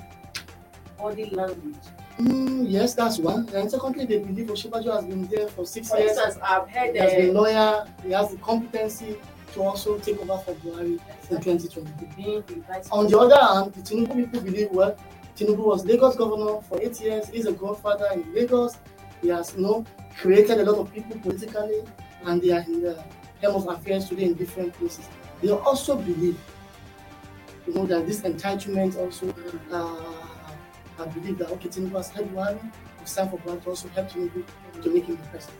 Body 0.97 1.25
language. 1.25 1.85
Mm, 2.19 2.65
yes, 2.69 2.93
that's 2.93 3.19
one. 3.19 3.47
And 3.53 3.69
secondly, 3.69 4.05
they 4.05 4.19
believe 4.19 4.47
Osinbajo 4.47 4.95
has 4.95 5.05
been 5.05 5.25
there 5.27 5.47
for 5.47 5.65
six 5.65 5.89
For 5.89 5.97
years. 5.97 6.11
instance, 6.11 6.37
I've 6.41 6.69
heard 6.69 6.93
He 6.93 6.99
has 6.99 7.13
been 7.13 7.33
lawyer. 7.33 7.85
He 8.03 8.11
has 8.11 8.31
the 8.31 8.37
competency 8.37 9.17
to 9.53 9.61
also 9.61 9.97
take 9.99 10.19
over 10.21 10.37
for 10.37 10.53
Buhari 10.55 10.99
in 11.29 11.41
2023. 11.41 12.07
being 12.15 12.43
the 12.47 12.55
vice 12.67 12.89
On 12.91 13.07
the 13.07 13.17
other 13.19 13.35
hand, 13.41 13.73
the 13.73 13.81
Tinubu 13.81 14.15
people 14.15 14.41
believe 14.41 14.69
well, 14.71 14.95
Tinubu 15.35 15.65
was 15.65 15.85
Lagos 15.85 16.15
governor 16.15 16.61
for 16.61 16.81
eight 16.81 16.99
years. 17.01 17.27
He's 17.27 17.45
a 17.47 17.51
godfather 17.51 18.07
in 18.13 18.33
Lagos. 18.33 18.77
He 19.21 19.29
has, 19.29 19.53
you 19.55 19.61
know, 19.61 19.85
created 20.17 20.59
a 20.59 20.63
lot 20.71 20.79
of 20.79 20.93
people 20.93 21.19
politically, 21.19 21.81
and 22.25 22.41
they 22.41 22.51
are 22.51 22.61
in 22.61 22.81
the 22.81 23.03
helm 23.41 23.55
of 23.55 23.67
affairs 23.67 24.07
today 24.07 24.23
in 24.23 24.33
different 24.35 24.73
places. 24.73 25.07
They 25.41 25.49
also 25.51 25.97
believe, 25.97 26.37
you 27.67 27.73
know, 27.73 27.85
that 27.87 28.07
this 28.07 28.21
entitlement 28.21 28.97
also, 28.97 29.33
uh, 29.71 30.24
I 30.97 31.05
believe 31.05 31.37
that 31.39 31.49
okay, 31.51 31.69
Tinubu 31.69 31.97
has 31.97 32.09
helped 32.09 32.33
Buhari. 32.33 32.71
It's 33.01 33.13
time 33.15 33.29
for 33.29 33.37
Buhari 33.39 33.63
to 33.63 33.69
also 33.69 33.87
help 33.89 34.09
Tinubu 34.09 34.43
to 34.81 34.89
make 34.89 35.05
him 35.05 35.17
the 35.17 35.27
president. 35.27 35.59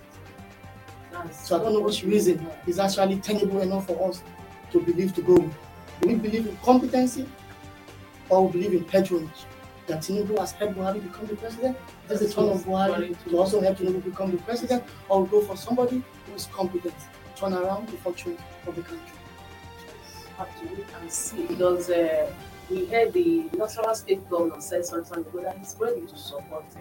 That's 1.11 1.47
So 1.47 1.59
I 1.59 1.63
don't 1.63 1.73
know 1.73 1.81
which 1.81 2.03
reason 2.03 2.45
is 2.67 2.79
actually 2.79 3.17
tenable 3.19 3.61
enough 3.61 3.87
for 3.87 4.09
us 4.09 4.23
to 4.71 4.79
believe 4.81 5.13
to 5.15 5.21
go. 5.21 5.37
Do 5.37 6.07
we 6.07 6.15
believe 6.15 6.47
in 6.47 6.57
competency 6.57 7.27
or 8.29 8.47
we 8.47 8.51
believe 8.53 8.73
in 8.73 8.83
patronage? 8.85 9.45
That 9.87 9.99
Tinubu 10.01 10.39
has 10.39 10.51
helped 10.53 10.75
Buhari 10.77 11.03
become 11.03 11.27
the 11.27 11.35
president? 11.35 11.77
This 12.07 12.21
is 12.21 12.33
the 12.33 12.41
turn 12.41 12.49
of 12.51 12.65
Buhari 12.65 13.15
to 13.29 13.37
also 13.37 13.61
help 13.61 13.77
Tinubu 13.77 14.03
become 14.03 14.31
the 14.31 14.37
president 14.37 14.83
or 15.09 15.23
we 15.23 15.29
go 15.29 15.41
for 15.41 15.55
somebody 15.55 16.03
who 16.25 16.33
is 16.33 16.47
competent, 16.47 16.95
to 16.97 17.39
turn 17.41 17.53
around 17.53 17.87
the 17.89 17.97
fortune 17.97 18.37
of 18.67 18.75
the 18.75 18.81
country. 18.81 19.11
have 20.37 20.59
to 20.59 20.67
wait 20.75 20.85
and 20.99 21.11
see 21.11 21.45
because 21.45 21.89
uh, 21.89 22.31
we 22.69 22.85
heard 22.85 23.13
the 23.13 23.43
National 23.57 23.93
State 23.95 24.27
Governor 24.29 24.59
said 24.59 24.85
some 24.85 25.03
time 25.05 25.19
ago 25.19 25.41
that 25.41 25.57
he's 25.57 25.75
ready 25.79 26.01
to 26.01 26.17
support 26.17 26.65
uh, 26.75 26.79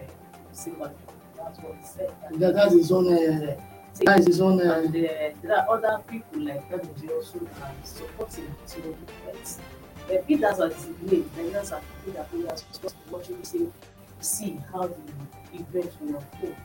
Simba. 0.51 0.91
That's 1.37 1.59
what 1.59 1.75
he 1.75 1.85
said. 1.85 2.13
And 2.27 2.39
that, 2.39 2.55
that's 2.55 2.73
his 2.73 2.91
own, 2.91 3.13
uh, 3.13 3.55
that 4.03 4.19
is 4.19 4.27
his 4.27 4.41
own, 4.41 4.59
uh, 4.59 4.73
and 4.79 4.87
uh, 4.89 5.09
there 5.41 5.57
are 5.57 5.69
other 5.69 6.03
people 6.07 6.41
like 6.41 6.63
Energy 6.71 7.09
also 7.13 7.39
are 7.61 7.71
supporting 7.83 8.53
Tinubu. 8.67 8.95
But 10.07 10.29
that's 10.39 10.59
what 10.59 10.71
it's 10.71 10.85
doing, 10.85 11.29
Nigerians 11.37 11.71
are 11.71 11.81
people 12.03 12.13
that 12.21 12.33
we 12.33 12.47
are 12.47 12.57
supposed 12.57 12.95
to 13.05 13.13
watch 13.13 13.29
and 13.29 13.45
see, 13.45 13.71
see 14.19 14.59
how 14.71 14.87
the 14.87 14.95
event 15.53 15.91
will 16.01 16.15
unfold. 16.17 16.55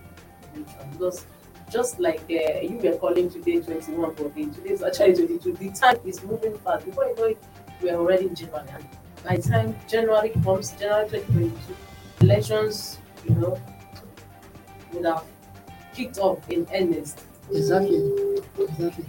Because 0.92 1.26
just 1.70 2.00
like 2.00 2.20
uh, 2.30 2.60
you 2.60 2.80
were 2.82 2.96
calling 2.96 3.30
today 3.30 3.60
21 3.60 4.14
for 4.16 4.24
the 4.24 4.46
today's 4.46 4.82
actually 4.82 5.14
22, 5.14 5.52
the 5.52 5.70
time 5.70 5.96
is 6.04 6.22
moving 6.24 6.56
fast. 6.58 6.84
Before 6.84 7.06
you 7.06 7.16
know 7.16 7.24
it, 7.24 7.38
we 7.80 7.90
are 7.90 7.96
already 7.96 8.26
in 8.26 8.34
January. 8.34 8.66
By 9.24 9.36
the 9.36 9.42
time 9.42 9.76
January 9.88 10.30
comes, 10.42 10.72
January 10.72 11.08
2022, 11.08 11.76
elections, 12.22 12.98
you 13.24 13.34
know, 13.34 13.60
would 14.92 15.04
have 15.04 15.24
kicked 15.94 16.18
off 16.18 16.48
in 16.50 16.66
earnest. 16.74 17.20
Exactly, 17.50 17.98
exactly. 18.58 19.04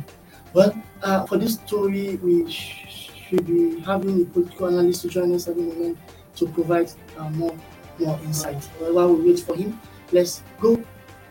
Well, 0.53 0.73
uh, 1.01 1.25
for 1.25 1.37
this 1.37 1.55
story, 1.55 2.17
we 2.17 2.49
sh- 2.51 3.13
should 3.29 3.45
be 3.47 3.79
having 3.81 4.21
a 4.21 4.25
political 4.25 4.67
analyst 4.67 5.03
to 5.03 5.09
join 5.09 5.33
us 5.33 5.47
at 5.47 5.55
the 5.55 5.61
moment 5.61 5.97
to 6.35 6.47
provide 6.47 6.91
uh, 7.17 7.29
more 7.29 7.55
more 7.99 8.19
insight. 8.23 8.63
While 8.79 9.13
we 9.15 9.29
wait 9.31 9.39
for 9.41 9.55
him, 9.55 9.79
let's 10.11 10.43
go 10.59 10.81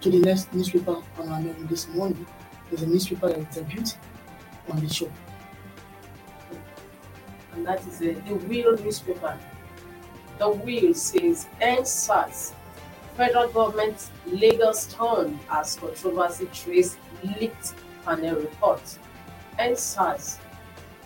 to 0.00 0.10
the 0.10 0.20
next 0.20 0.52
newspaper 0.54 0.96
on 1.18 1.28
our 1.28 1.40
menu 1.40 1.66
this 1.66 1.88
morning. 1.88 2.26
There's 2.70 2.82
a 2.82 2.86
newspaper 2.86 3.28
that 3.28 3.38
is 3.38 3.46
debuting 3.64 3.96
on 4.70 4.80
the 4.80 4.88
show. 4.88 5.10
And 7.54 7.66
that 7.66 7.80
is 7.86 7.98
the 7.98 8.14
Will 8.48 8.76
newspaper. 8.76 9.38
The 10.38 10.48
Will 10.48 10.94
says 10.94 11.46
EndSARS, 11.60 12.52
federal 13.16 13.48
government 13.48 14.10
Lagos 14.26 14.86
turned 14.86 15.38
as 15.50 15.76
controversy 15.76 16.48
trace 16.52 16.96
leaked 17.22 17.74
panel 18.04 18.36
report. 18.36 18.82
EndSARS, 19.58 20.38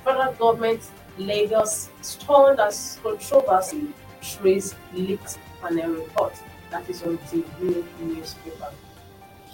federal 0.05 0.33
government 0.35 0.83
Lagos 1.19 1.89
turned 2.21 2.61
as 2.61 2.99
controversy 3.03 3.89
trace 4.23 4.75
leaked 4.93 5.39
panel 5.61 5.91
report. 5.91 6.35
That 6.71 6.89
is 6.89 7.03
on 7.03 7.19
the 7.31 7.45
Will 7.61 7.85
newspaper. 8.01 8.71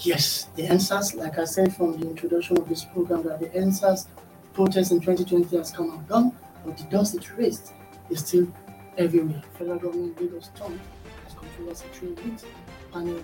Yes, 0.00 0.48
the 0.56 0.66
answers, 0.66 1.14
like 1.14 1.38
I 1.38 1.44
said 1.44 1.76
from 1.76 2.00
the 2.00 2.08
introduction 2.08 2.56
of 2.56 2.68
this 2.68 2.84
program, 2.84 3.22
that 3.24 3.40
the 3.40 3.54
answers 3.54 4.06
protest 4.54 4.92
in 4.92 5.00
2020 5.00 5.56
has 5.56 5.70
come 5.70 5.90
and 5.90 6.08
gone, 6.08 6.36
but 6.64 6.76
the 6.76 6.84
dust 6.84 7.14
it 7.14 7.36
raised 7.36 7.72
is 8.10 8.20
still 8.20 8.46
everywhere. 8.98 9.42
Federal 9.58 9.78
government 9.78 10.20
Lagos 10.20 10.50
turned 10.54 10.80
as 11.26 11.34
controversy 11.34 11.86
through 11.92 12.16
it 12.24 12.44
panel 12.92 13.22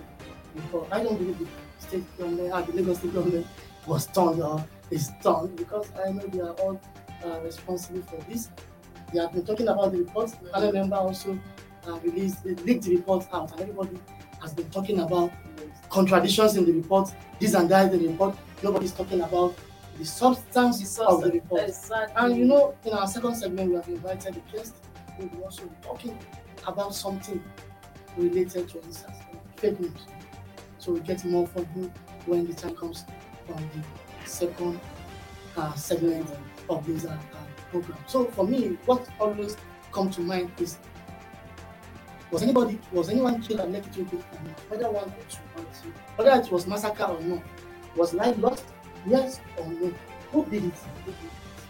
report. 0.55 0.87
I 0.91 1.03
don't 1.03 1.17
believe 1.17 1.39
the 1.39 1.47
state 1.79 2.17
government, 2.17 2.51
uh, 2.51 2.61
the 2.61 2.73
Lagos 2.73 2.97
state 2.99 3.13
government 3.13 3.47
was 3.85 4.07
turned 4.07 4.41
or 4.41 4.65
is 4.91 5.11
turned 5.23 5.55
because 5.55 5.89
I 6.05 6.11
know 6.11 6.25
they 6.27 6.41
are 6.41 6.53
all 6.53 6.79
uh, 7.25 7.39
responsible 7.41 8.01
for 8.03 8.17
this. 8.29 8.49
They 9.13 9.19
have 9.19 9.33
been 9.33 9.45
talking 9.45 9.67
about 9.67 9.91
the 9.91 9.99
report. 9.99 10.31
Panel 10.51 10.73
member 10.73 10.95
also 10.95 11.39
uh, 11.87 11.99
released, 11.99 12.45
leaked 12.45 12.83
the 12.83 12.97
report 12.97 13.25
out, 13.33 13.51
and 13.51 13.61
everybody 13.61 13.97
has 14.41 14.53
been 14.53 14.69
talking 14.69 14.99
about 14.99 15.31
contradictions 15.89 16.57
in 16.57 16.65
the 16.65 16.73
report, 16.73 17.13
this 17.39 17.53
and 17.53 17.69
that 17.69 17.93
in 17.93 18.01
the 18.01 18.07
report. 18.09 18.35
Nobody's 18.63 18.91
talking 18.91 19.21
about 19.21 19.55
the 19.97 20.05
substance, 20.05 20.95
The 20.95 21.03
of 21.03 21.23
the 21.23 21.31
report. 21.31 21.63
Exactly. 21.63 22.13
And 22.15 22.37
you 22.37 22.45
know, 22.45 22.75
in 22.85 22.93
our 22.93 23.07
second 23.07 23.35
segment, 23.35 23.69
we 23.69 23.75
have 23.75 23.87
invited 23.87 24.37
a 24.37 24.55
guest 24.55 24.75
who 25.17 25.27
will 25.27 25.45
also 25.45 25.63
be 25.63 25.75
talking 25.81 26.17
about 26.65 26.93
something 26.93 27.43
related 28.17 28.69
to 28.69 28.81
instance, 28.83 29.17
fake 29.55 29.79
news. 29.79 29.91
So 30.77 30.93
we 30.93 30.99
get 31.01 31.23
more 31.25 31.47
from 31.47 31.65
him 31.67 31.91
when 32.25 32.45
the 32.45 32.53
time 32.53 32.75
comes 32.75 33.05
on 33.49 33.69
the 33.73 34.29
second 34.29 34.79
uh, 35.55 35.73
segment 35.73 36.29
of 36.69 36.85
this 36.85 37.05
uh, 37.05 37.17
program. 37.71 37.97
So 38.07 38.25
for 38.25 38.45
me, 38.45 38.77
what 38.85 39.07
always 39.19 39.57
come 39.91 40.09
to 40.11 40.21
mind 40.21 40.51
is 40.59 40.77
was 42.29 42.43
anybody 42.43 42.77
was 42.91 43.09
anyone 43.09 43.41
killed 43.41 43.61
at 43.61 43.69
Lekki? 43.69 44.05
Whether 44.69 44.89
one 44.91 45.05
or 45.05 45.15
two, 45.29 45.37
one 45.53 45.65
or 45.65 45.69
two, 45.81 45.93
whether 46.17 46.41
it 46.41 46.51
was 46.51 46.67
massacre 46.67 47.03
or 47.05 47.21
not, 47.21 47.41
was 47.95 48.13
life 48.13 48.37
lost? 48.37 48.65
Yes 49.05 49.39
or 49.57 49.67
no? 49.67 49.93
Who 50.31 50.45
did 50.45 50.65
it? 50.65 50.73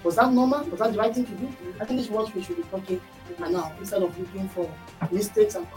Was 0.04 0.16
that 0.16 0.32
normal? 0.32 0.64
Was 0.66 0.80
that 0.80 0.94
the 0.94 1.00
right 1.00 1.14
thing 1.14 1.26
to 1.26 1.32
do? 1.34 1.48
I 1.80 1.86
think 1.86 2.00
this 2.00 2.08
is 2.08 2.12
what 2.12 2.34
we 2.34 2.42
should 2.42 2.58
be 2.58 2.64
talking 2.64 3.02
about 3.38 3.52
now 3.52 3.74
instead 3.80 4.02
of 4.04 4.18
looking 4.18 4.48
for 4.50 4.72
mistakes 5.12 5.56
and 5.56 5.68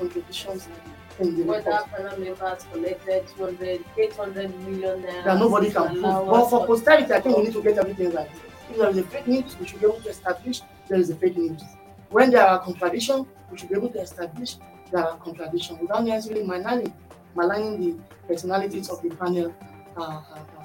in 1.21 1.37
the 1.37 1.43
Whether 1.45 1.79
panel 1.91 2.19
members 2.19 2.67
collected 2.73 3.29
200, 3.37 3.85
800 3.99 4.61
million 4.61 5.03
naira. 5.03 5.25
that 5.25 5.39
nobody 5.39 5.71
can 5.71 5.89
prove. 5.89 6.03
But 6.03 6.49
for 6.49 6.67
posterity, 6.67 7.13
I 7.13 7.21
think 7.21 7.37
we 7.37 7.45
need 7.45 7.53
to 7.53 7.63
get 7.63 7.79
everything 7.79 8.13
right. 8.13 8.31
If 8.71 8.77
there 8.77 8.89
is 8.91 8.99
a 8.99 9.03
fake 9.03 9.27
news, 9.27 9.57
we 9.59 9.67
should 9.67 9.81
be 9.81 9.87
able 9.87 10.01
to 10.01 10.09
establish 10.09 10.63
there 10.89 10.99
is 10.99 11.11
a 11.11 11.17
fake 11.17 11.37
news. 11.37 11.63
When 12.11 12.31
there 12.31 12.47
are 12.47 12.59
contradictions, 12.61 13.27
we 13.51 13.59
should 13.59 13.69
be 13.69 13.75
able 13.77 13.91
to 13.91 14.01
establish 14.01 14.57
there 14.91 15.07
are 15.07 15.17
contradictions 15.19 15.81
without 15.81 16.05
necessarily 16.05 16.47
maligning, 16.47 16.93
maligning 17.35 17.81
the 17.81 18.03
personalities 18.27 18.89
of 18.89 19.03
the 19.03 19.11
panel 19.11 19.55
uh, 19.97 20.01
uh, 20.01 20.39
uh, 20.59 20.60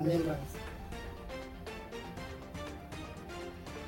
members. 0.00 0.36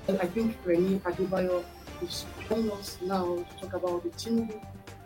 And 0.09 0.21
I 0.21 0.27
think 0.27 0.57
Remi 0.65 0.99
Adebayo 1.01 1.65
is 2.03 2.25
joining 2.49 2.71
us 2.73 2.99
now 3.03 3.37
to 3.37 3.57
talk 3.61 3.75
about 3.75 4.03
the 4.03 4.11
Tinubu 4.11 4.61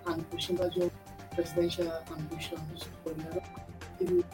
and 0.07 0.31
Osinbajo 0.31 0.91
presidential 1.35 1.93
ambitions 2.17 2.89
for 3.03 3.11
you 3.11 4.25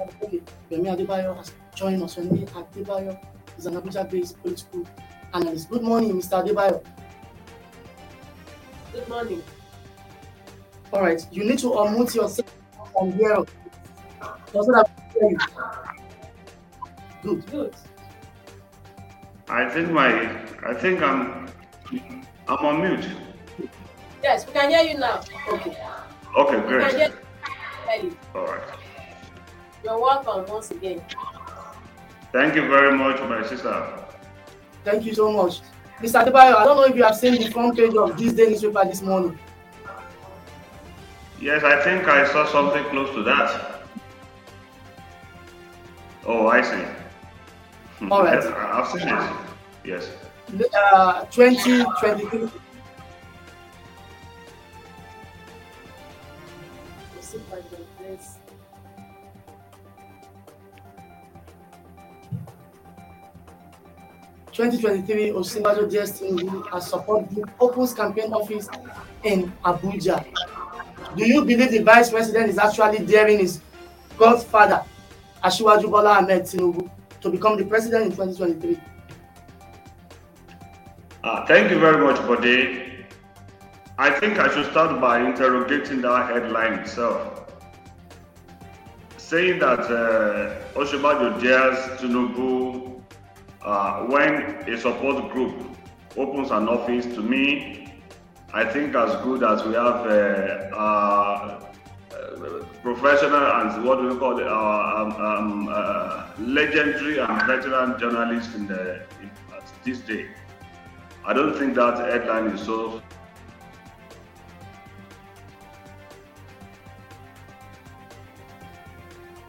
Remi 0.70 0.88
Adebayo 0.88 1.36
has 1.36 1.52
joined 1.74 2.02
us. 2.02 2.18
Remi 2.18 2.46
Adebayo 2.46 3.18
is 3.56 3.66
an 3.66 3.74
Abuja-based 3.80 4.40
political 4.42 4.86
analyst. 5.34 5.70
Good 5.70 5.82
morning, 5.82 6.12
Mr. 6.14 6.44
Adebayo. 6.44 6.82
Good 8.92 9.08
morning. 9.08 9.42
All 10.92 11.02
right, 11.02 11.24
you 11.30 11.44
need 11.44 11.58
to 11.60 11.66
unmute 11.70 12.14
yourself 12.14 12.54
from 12.92 13.12
here. 13.12 13.44
So 14.52 14.62
that 14.62 14.90
Good. 17.22 17.46
Good. 17.50 17.74
I 19.48 19.68
think 19.68 19.90
my, 19.90 20.30
I 20.66 20.74
think 20.74 21.02
I'm, 21.02 21.48
I'm 22.48 22.66
on 22.66 22.80
mute. 22.82 23.08
Yes, 24.22 24.46
we 24.46 24.52
can 24.52 24.70
hear 24.70 24.82
you 24.82 24.98
now. 24.98 25.20
Okay. 25.50 25.76
Okay, 26.36 26.56
We 26.56 26.78
can 26.82 26.96
hear 26.96 27.12
great. 27.86 28.04
you. 28.04 28.16
All 28.34 28.44
right. 28.44 28.60
You're 29.84 29.98
welcome 29.98 30.44
once 30.52 30.70
again. 30.70 31.02
Thank 32.32 32.54
you 32.56 32.62
very 32.68 32.96
much, 32.96 33.20
my 33.22 33.46
sister. 33.46 34.04
Thank 34.84 35.04
you 35.06 35.14
so 35.14 35.32
much. 35.32 35.60
Mr. 36.00 36.24
Adebayo, 36.24 36.54
I 36.56 36.64
don't 36.64 36.76
know 36.76 36.84
if 36.84 36.94
you 36.94 37.02
have 37.04 37.16
seen 37.16 37.34
the 37.42 37.50
front 37.50 37.76
page 37.76 37.94
of 37.94 38.10
ThisDay 38.16 38.50
newspaper 38.50 38.84
this 38.84 39.02
morning. 39.02 39.38
Yes, 41.40 41.64
I 41.64 41.82
think 41.82 42.06
I 42.06 42.26
saw 42.30 42.46
something 42.46 42.84
close 42.84 43.14
to 43.14 43.22
that. 43.22 43.82
Oh, 46.26 46.48
I 46.48 46.60
see. 46.60 46.84
All 48.10 48.22
right. 48.22 48.42
I've 48.44 48.86
seen 48.88 49.08
it. 49.08 49.32
Yes. 49.84 50.08
Uh, 50.74 51.24
2023. 51.26 52.38
We'll 52.38 52.50
sit 57.20 57.50
back 57.50 57.60
there, 57.70 57.80
please. 57.98 58.36
Twenty 64.52 64.80
twenty 64.80 65.02
three 65.02 65.30
Osinbajo 65.30 65.88
DS 65.90 66.20
Tinubu 66.20 66.66
as 66.74 66.88
support 66.90 67.28
group 67.32 67.50
opens 67.60 67.94
campaign 67.94 68.32
office 68.32 68.68
in 69.22 69.52
Abuja. 69.64 70.24
Do 71.16 71.24
you 71.26 71.44
believe 71.44 71.70
the 71.70 71.82
vice 71.82 72.10
president 72.10 72.50
is 72.50 72.58
actually 72.58 73.04
daring 73.06 73.38
his 73.38 73.60
godfather, 74.18 74.82
Asiwaju 75.44 75.90
Bola 75.90 76.18
Ahmed 76.18 76.42
Tinubu, 76.42 76.90
to 77.20 77.30
become 77.30 77.56
the 77.56 77.64
president 77.64 78.06
in 78.06 78.12
twenty 78.16 78.36
twenty 78.36 78.60
three? 78.60 78.80
Uh, 81.24 81.44
thank 81.46 81.70
you 81.70 81.78
very 81.78 81.98
much, 82.04 82.16
Bode. 82.26 83.06
I 83.98 84.10
think 84.10 84.38
I 84.38 84.52
should 84.54 84.70
start 84.70 85.00
by 85.00 85.20
interrogating 85.20 86.00
that 86.02 86.30
headline 86.30 86.74
itself. 86.74 87.50
Saying 89.16 89.58
that 89.58 89.80
uh, 89.80 90.78
Osinbajo 90.78 91.40
dares 91.42 91.78
Tinubu 92.00 93.02
uh, 93.62 94.04
when 94.06 94.66
a 94.68 94.78
support 94.80 95.32
group 95.32 95.54
opens 96.16 96.50
an 96.50 96.68
office 96.68 97.04
to 97.06 97.20
me, 97.20 97.92
I 98.54 98.64
think 98.64 98.94
as 98.94 99.14
good 99.22 99.42
as 99.42 99.64
we 99.64 99.74
have 99.74 100.06
uh, 100.72 101.67
professional 102.82 103.34
and 103.34 103.84
what 103.84 104.00
do 104.00 104.08
we 104.08 104.16
call 104.16 104.38
it, 104.38 104.46
uh, 104.46 104.94
um, 104.96 105.12
um, 105.12 105.68
uh, 105.70 106.26
legendary 106.38 107.18
and 107.18 107.42
veteran 107.42 107.98
journalists 107.98 108.54
in 108.54 108.66
the 108.66 109.02
in, 109.20 109.30
ThisDay. 109.84 110.28
I 111.24 111.32
don't 111.32 111.56
think 111.56 111.74
that 111.74 111.98
headline 111.98 112.46
is 112.48 112.62
so. 112.62 113.02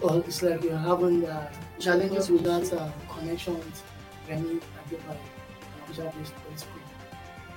Well, 0.02 0.20
it's 0.20 0.42
like 0.42 0.64
you're 0.64 0.78
having 0.78 1.26
uh, 1.26 1.52
challenges 1.80 2.30
with 2.30 2.44
that 2.44 2.72
uh, 2.74 2.92
connection 3.14 3.56
with 3.58 3.84
Remi 4.30 4.60
Adebayo, 4.80 5.18
an 5.88 6.14
political 6.46 6.80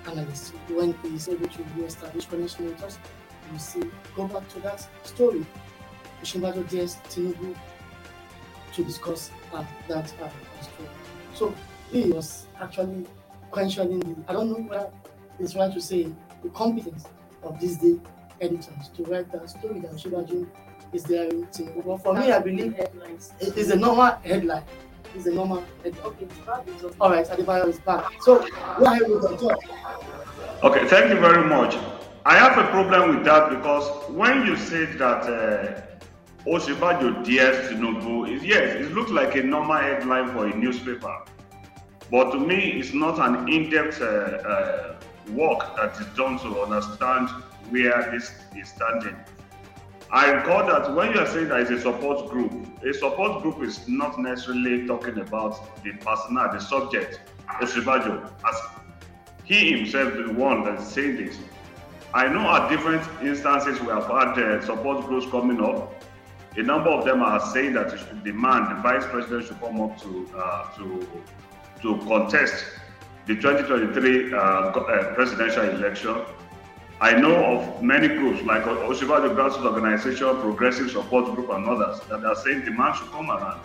analyst. 0.07 0.55
When 0.69 0.95
he 1.03 1.15
is 1.15 1.29
able 1.29 1.49
to 1.49 1.63
re-establish 1.77 2.27
connection 2.27 2.67
with 2.67 2.83
us, 2.83 2.99
you 3.53 3.59
see, 3.59 3.83
go 4.17 4.27
back 4.27 4.49
to 4.51 4.61
that 4.61 4.87
story. 5.05 5.47
Osinbajo 6.23 6.69
DS 6.71 6.97
Tinubu 7.11 7.55
to 8.75 8.85
discuss 8.85 9.31
uh, 9.53 9.65
that 9.89 10.05
uh, 10.23 10.29
story. 10.63 10.89
So 11.35 11.55
he 11.91 12.11
was 12.11 12.47
actually 12.61 13.07
questioning 13.51 14.01
the, 14.01 14.17
I 14.29 14.33
don't 14.33 14.49
know 14.51 14.63
whether 14.69 14.91
it's 15.39 15.55
right 15.57 15.73
to 15.73 15.81
say, 15.81 16.09
the 16.43 16.49
competence 16.51 17.05
of 17.43 17.59
ThisDay 17.59 18.01
editors 18.41 18.89
to 18.97 19.03
write 19.05 19.31
that 19.33 19.49
story 19.51 19.81
that 19.81 19.93
Osinbajo 19.93 20.47
is 20.93 21.05
there 21.05 21.29
in 21.29 21.47
Tinubu. 21.47 21.85
But 21.85 21.97
for 22.03 22.15
me, 22.15 22.33
I 22.33 22.39
believe 22.39 22.75
headlines. 22.75 23.33
it 23.41 23.57
is 23.57 23.71
a 23.71 23.77
normal 23.77 24.13
headline. 24.25 24.65
It's 25.15 25.27
a 25.27 25.33
normal 25.33 25.63
headline. 25.83 26.05
Okay, 26.07 26.25
it's 26.25 26.39
bad. 26.39 26.63
It's 26.67 26.85
okay. 26.85 26.97
All 27.01 27.11
right, 27.11 27.27
Adebayo 27.27 27.69
is 27.69 27.79
back. 27.81 28.05
So, 28.21 28.39
go 28.79 28.85
ahead 28.85 29.03
with 29.09 29.23
your 29.23 29.37
talk. 29.39 29.59
Okay, 30.63 30.87
thank 30.89 31.11
you 31.11 31.19
very 31.21 31.47
much. 31.47 31.77
I 32.25 32.37
have 32.37 32.57
a 32.57 32.69
problem 32.71 33.17
with 33.17 33.25
that 33.25 33.51
because 33.51 33.85
when 34.11 34.47
you 34.47 34.57
said 34.57 34.97
that 34.99 35.23
uh, 35.25 35.92
Osinbajo 36.47 37.25
dares 37.25 37.69
Tinubu, 37.69 38.29
is 38.29 38.43
yes, 38.43 38.75
it 38.75 38.93
looks 38.93 39.11
like 39.11 39.37
a 39.37 39.43
normal 39.43 39.77
headline 39.77 40.29
for 40.33 40.47
a 40.47 40.57
newspaper. 40.57 41.23
But 42.11 42.33
to 42.33 42.39
me, 42.39 42.73
it's 42.81 42.93
not 42.93 43.19
an 43.21 43.49
in-depth 43.49 44.01
uh, 44.03 44.05
uh, 44.05 44.95
work 45.31 45.77
that 45.77 45.99
is 46.01 46.07
done 46.17 46.39
to 46.41 46.61
understand 46.63 47.29
where 47.71 48.11
this 48.11 48.33
is 48.57 48.69
standing. 48.69 49.17
I 50.11 50.31
recall 50.33 50.67
that 50.67 50.95
when 50.95 51.13
you 51.13 51.21
are 51.21 51.27
saying 51.27 51.49
that 51.49 51.61
it's 51.61 51.71
a 51.71 51.81
support 51.81 52.29
group, 52.29 52.53
a 52.85 52.93
support 52.93 53.43
group 53.43 53.63
is 53.63 53.89
not 53.89 54.19
necessarily 54.19 54.87
talking 54.87 55.19
about 55.21 55.83
the 55.85 55.93
personnel, 55.93 56.53
the 56.53 56.59
subject, 56.59 57.21
Osinbajo, 57.61 58.29
as 58.47 58.57
he 59.45 59.77
himself 59.77 60.13
is 60.15 60.27
the 60.27 60.33
one 60.35 60.65
that's 60.65 60.87
saying 60.87 61.17
this. 61.17 61.39
I 62.13 62.29
know 62.29 62.47
at 62.51 62.69
different 62.69 63.03
instances 63.23 63.81
we 63.81 63.87
have 63.87 64.07
had 64.07 64.39
uh, 64.39 64.61
support 64.61 65.07
groups 65.07 65.25
coming 65.31 65.63
up, 65.65 65.95
A 66.57 66.63
number 66.63 66.91
of 66.91 67.05
them 67.05 67.23
are 67.23 67.41
saying 67.53 67.73
that 67.75 67.93
it 67.95 67.99
should 67.99 68.23
demand 68.25 68.77
the 68.77 68.83
vice 68.83 69.07
president 69.07 69.47
should 69.47 69.61
come 69.61 69.81
up 69.81 69.99
to 70.03 70.29
uh, 70.37 70.71
to 70.77 71.07
to 71.81 71.97
contest 72.07 72.65
the 73.27 73.35
2023 73.37 74.33
uh, 74.35 74.37
uh, 74.39 75.15
presidential 75.15 75.69
election. 75.71 76.17
I 77.01 77.15
know 77.19 77.35
of 77.57 77.83
many 77.83 78.07
groups 78.07 78.43
like 78.43 78.63
Oshiba 78.65 79.35
Grassroots 79.35 79.65
Organization, 79.65 80.41
Progressive 80.41 80.91
Support 80.91 81.35
Group, 81.35 81.51
and 81.51 81.67
others 81.67 82.01
that 82.09 82.25
are 82.25 82.37
saying 82.37 82.65
demand 82.65 82.97
should 82.97 83.11
come 83.11 83.31
around. 83.31 83.61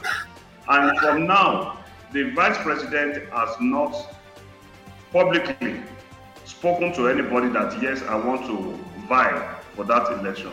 And 0.70 0.98
from 1.00 1.28
now, 1.28 1.78
the 2.14 2.32
vice 2.32 2.58
president 2.60 3.30
has 3.32 3.56
not 3.60 4.16
publicly 5.12 5.82
spoken 6.46 6.94
to 6.94 7.10
anybody 7.10 7.50
that 7.50 7.82
yes, 7.82 8.02
I 8.04 8.16
want 8.16 8.46
to 8.48 8.74
vie 9.08 9.56
for 9.76 9.84
that 9.86 10.12
election. 10.20 10.52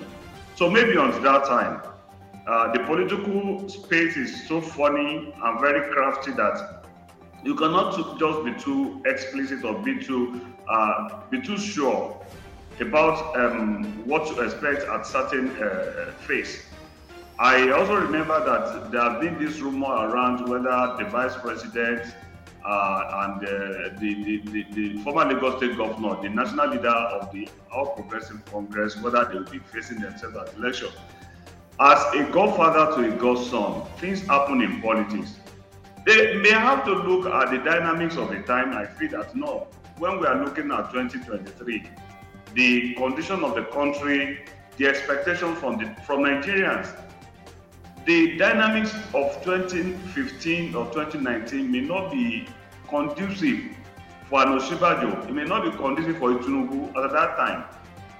So 0.57 0.69
maybe 0.69 0.97
until 0.99 1.23
that 1.23 1.45
time, 1.47 1.81
uh, 2.47 2.73
the 2.73 2.81
political 2.81 3.69
space 3.69 4.17
is 4.17 4.47
so 4.47 4.61
funny 4.61 5.33
and 5.43 5.61
very 5.61 5.93
crafty 5.93 6.31
that 6.33 6.85
you 7.43 7.55
cannot 7.55 8.19
just 8.19 8.45
be 8.45 8.55
too 8.55 9.03
explicit 9.07 9.65
or 9.65 9.75
be 9.83 10.03
too 10.03 10.41
uh, 10.69 11.21
be 11.31 11.41
too 11.41 11.59
sure 11.59 12.21
about 12.81 13.37
um, 13.37 13.85
what 14.07 14.27
to 14.27 14.43
expect 14.43 14.83
at 14.83 15.07
certain 15.07 15.51
uh, 15.63 16.13
phase. 16.27 16.65
I 17.39 17.71
also 17.71 17.97
remember 17.97 18.45
that 18.45 18.91
there 18.93 19.01
have 19.01 19.21
been 19.21 19.39
this 19.39 19.61
rumor 19.61 19.87
around 19.87 20.49
whether 20.49 20.97
the 20.99 21.09
vice 21.11 21.37
president 21.37 22.15
uh, 22.65 23.27
and 23.27 23.47
uh, 23.47 23.99
the, 24.01 24.41
the, 24.45 24.65
the, 24.73 24.99
former 25.03 25.33
Lagos 25.33 25.59
State 25.59 25.77
governor, 25.77 26.21
the 26.23 26.29
national 26.29 26.71
leader 26.71 26.89
of 26.89 27.31
the 27.33 27.49
All 27.71 27.89
Progressive 27.89 28.45
Congress, 28.47 28.97
whether 29.03 29.25
they 29.25 29.35
will 29.35 29.51
be 29.51 29.59
facing 29.59 30.01
themselves 30.01 30.37
at 30.37 30.55
election. 30.55 30.89
As 31.81 31.99
a 32.15 32.23
godfather 32.31 32.95
to 33.03 33.13
a 33.13 33.19
godson, 33.19 33.83
things 33.99 34.21
happen 34.21 34.63
in 34.63 34.81
politics. 34.81 35.41
They 36.07 36.37
may 36.37 36.51
have 36.53 36.85
to 36.85 36.93
look 36.93 37.27
at 37.27 37.51
the 37.51 37.59
dynamics 37.59 38.17
of 38.17 38.29
the 38.29 38.43
time. 38.43 38.77
I 38.77 38.87
feel 38.87 39.11
that 39.11 39.35
no, 39.35 39.67
when 39.99 40.21
we 40.21 40.27
are 40.27 40.45
looking 40.45 40.71
at 40.71 40.93
2023, 40.93 41.91
the 42.55 42.95
condition 42.95 43.43
of 43.43 43.57
the 43.57 43.65
country, 43.65 44.45
the 44.77 44.87
expectation 44.87 45.57
from 45.57 45.79
the 45.79 45.87
from 46.03 46.21
Nigerians, 46.21 46.95
the 48.07 48.37
dynamics 48.37 48.95
of 49.13 49.43
2015 49.43 50.77
or 50.77 50.85
2019 50.93 51.73
may 51.73 51.81
not 51.81 52.13
be 52.13 52.47
conducive 52.89 53.75
for 54.31 54.43
an 54.43 54.59
Osinbajo. 54.59 55.29
It 55.29 55.33
may 55.33 55.45
not 55.45 55.65
be 55.65 55.77
conducive 55.77 56.19
for 56.19 56.35
Itunubu 56.35 56.89
at 56.91 57.11
that 57.11 57.37
time. 57.37 57.65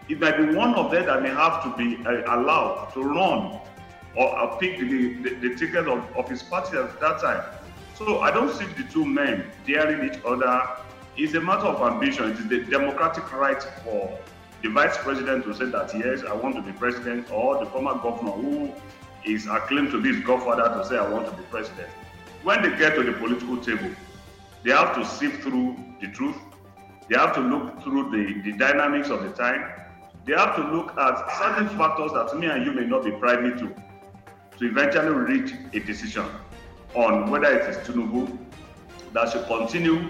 It 0.09 0.21
might 0.21 0.37
be 0.37 0.55
one 0.55 0.75
of 0.75 0.91
them 0.91 1.07
that 1.07 1.23
may 1.23 1.31
have 1.31 1.63
to 1.65 1.77
be 1.77 2.05
uh, 2.05 2.37
allowed 2.37 2.91
to 2.95 3.03
run 3.03 3.61
or 4.17 4.39
uh, 4.39 4.57
pick 4.57 4.79
the, 4.79 5.15
the, 5.15 5.35
the 5.37 5.57
ticket 5.57 5.89
of, 5.89 6.05
of 6.17 6.29
his 6.29 6.43
party 6.43 6.77
at 6.77 7.01
that 7.01 7.21
time. 7.21 7.43
So 7.95 8.21
I 8.21 8.31
don't 8.31 8.53
see 8.53 8.67
the 8.67 8.89
two 8.91 9.05
men 9.05 9.51
daring 9.67 10.11
each 10.11 10.21
other. 10.25 10.69
It's 11.17 11.35
a 11.35 11.41
matter 11.41 11.67
of 11.67 11.93
ambition. 11.93 12.31
It 12.31 12.39
is 12.39 12.49
the 12.49 12.65
democratic 12.65 13.33
right 13.33 13.63
for 13.85 14.19
the 14.63 14.69
vice 14.71 14.97
president 14.99 15.45
to 15.45 15.55
say 15.55 15.67
that 15.67 15.95
yes, 15.95 16.23
I 16.29 16.35
want 16.35 16.57
to 16.57 16.63
be 16.63 16.73
president, 16.73 17.31
or 17.31 17.63
the 17.63 17.67
former 17.71 17.95
governor 17.95 18.33
who 18.33 18.73
is 19.25 19.47
acclaimed 19.47 19.91
to 19.93 20.01
be 20.01 20.15
his 20.15 20.25
godfather 20.25 20.75
to 20.77 20.87
say, 20.87 20.99
I 20.99 21.09
want 21.09 21.27
to 21.27 21.33
be 21.37 21.43
president. 21.51 21.89
When 22.43 22.63
they 22.63 22.77
get 22.77 22.95
to 22.97 23.03
the 23.03 23.13
political 23.13 23.57
table, 23.59 23.91
they 24.65 24.73
have 24.73 24.95
to 24.97 25.05
sift 25.05 25.43
through 25.43 25.77
the 26.01 26.09
truth. 26.09 26.37
They 27.09 27.17
have 27.17 27.35
to 27.35 27.41
look 27.41 27.83
through 27.83 28.11
the, 28.11 28.41
the 28.41 28.57
dynamics 28.57 29.11
of 29.11 29.23
the 29.23 29.31
time. 29.31 29.71
They 30.27 30.33
have 30.33 30.57
to 30.57 30.63
look 30.75 30.97
at 30.97 31.31
certain 31.39 31.69
factors 31.77 32.13
that 32.13 32.37
me 32.39 32.47
and 32.47 32.65
you 32.65 32.73
may 32.73 32.87
not 32.87 33.05
be 33.05 33.11
privy 33.13 33.51
to, 33.61 33.75
to 34.59 34.65
eventually 34.67 35.09
reach 35.09 35.53
a 35.75 35.81
decision 35.81 36.27
on 36.95 37.31
whether 37.31 37.47
it 37.47 37.69
is 37.69 37.77
Tinubu 37.87 38.39
that 39.13 39.31
should 39.31 39.47
continue 39.47 40.09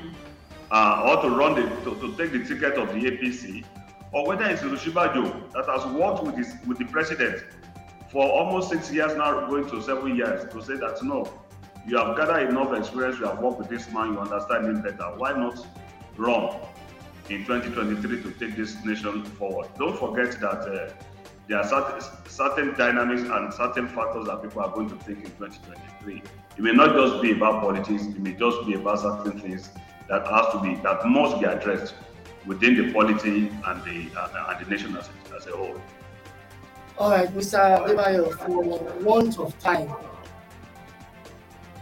uh, 0.71 1.03
or 1.17 1.23
to 1.23 1.37
run 1.37 1.55
the 1.55 1.63
to, 1.85 1.99
to, 2.01 2.17
take 2.17 2.33
the 2.33 2.45
ticket 2.45 2.79
of 2.79 2.89
the 2.89 3.01
APC, 3.11 3.65
or 4.13 4.27
whether 4.27 4.45
it's 4.45 4.63
Rushibajo 4.63 5.53
that 5.53 5.67
has 5.67 5.85
worked 5.93 6.23
with, 6.23 6.37
this, 6.37 6.55
with 6.67 6.79
the 6.79 6.85
president 6.87 7.45
for 8.11 8.25
almost 8.25 8.71
six 8.71 8.93
years 8.93 9.17
now, 9.17 9.47
going 9.49 9.69
to 9.71 9.83
seven 9.83 10.17
years, 10.17 10.51
to 10.53 10.63
say 10.63 10.75
that 10.77 11.03
no, 11.03 11.29
you 11.87 11.97
have 11.97 12.17
gathered 12.17 12.49
enough 12.49 12.73
experience, 12.73 13.19
you 13.19 13.27
have 13.27 13.41
worked 13.41 13.59
with 13.59 13.69
this 13.69 13.91
man, 13.91 14.13
you 14.13 14.19
understand 14.21 14.67
him 14.67 14.83
better. 14.83 15.13
Why 15.17 15.33
not 15.33 15.67
run 16.17 16.57
in 17.31 17.45
2023 17.45 18.23
to 18.23 18.31
take 18.39 18.57
this 18.57 18.85
nation 18.85 19.25
forward? 19.25 19.69
Don't 19.79 19.99
forget 19.99 20.39
that 20.41 20.61
uh, 20.61 20.93
there 21.49 21.59
are 21.59 21.65
certain, 21.67 22.01
certain 22.29 22.75
dynamics 22.75 23.23
and 23.23 23.53
certain 23.53 23.89
factors 23.89 24.27
that 24.27 24.43
people 24.43 24.63
are 24.63 24.71
going 24.75 24.89
to 24.89 24.97
take 24.99 25.19
in 25.19 25.31
2023. 25.39 26.23
It 26.57 26.63
may 26.63 26.73
not 26.73 26.95
just 26.95 27.23
be 27.23 27.33
about 27.33 27.63
politics, 27.63 28.05
it 28.05 28.19
may 28.21 28.33
just 28.33 28.67
be 28.67 28.75
about 28.75 29.01
certain 29.01 29.39
things 29.41 29.71
that 30.09 30.27
has 30.27 30.53
to 30.53 30.61
be 30.61 30.75
that 30.83 31.07
must 31.07 31.41
be 31.41 31.47
addressed 31.47 31.95
within 32.47 32.77
the 32.77 32.93
polity 32.93 33.49
and 33.67 33.85
the 33.85 34.11
uh, 34.19 34.47
and 34.51 34.65
the 34.65 34.71
nation 34.71 34.97
as, 34.97 35.09
as 35.37 35.47
a 35.47 35.57
whole. 35.57 35.81
All 36.97 37.11
right, 37.11 37.29
Mr. 37.29 37.87
Debayo, 37.87 38.33
for 38.39 38.63
want 39.03 39.39
of 39.39 39.59
time, 39.59 39.93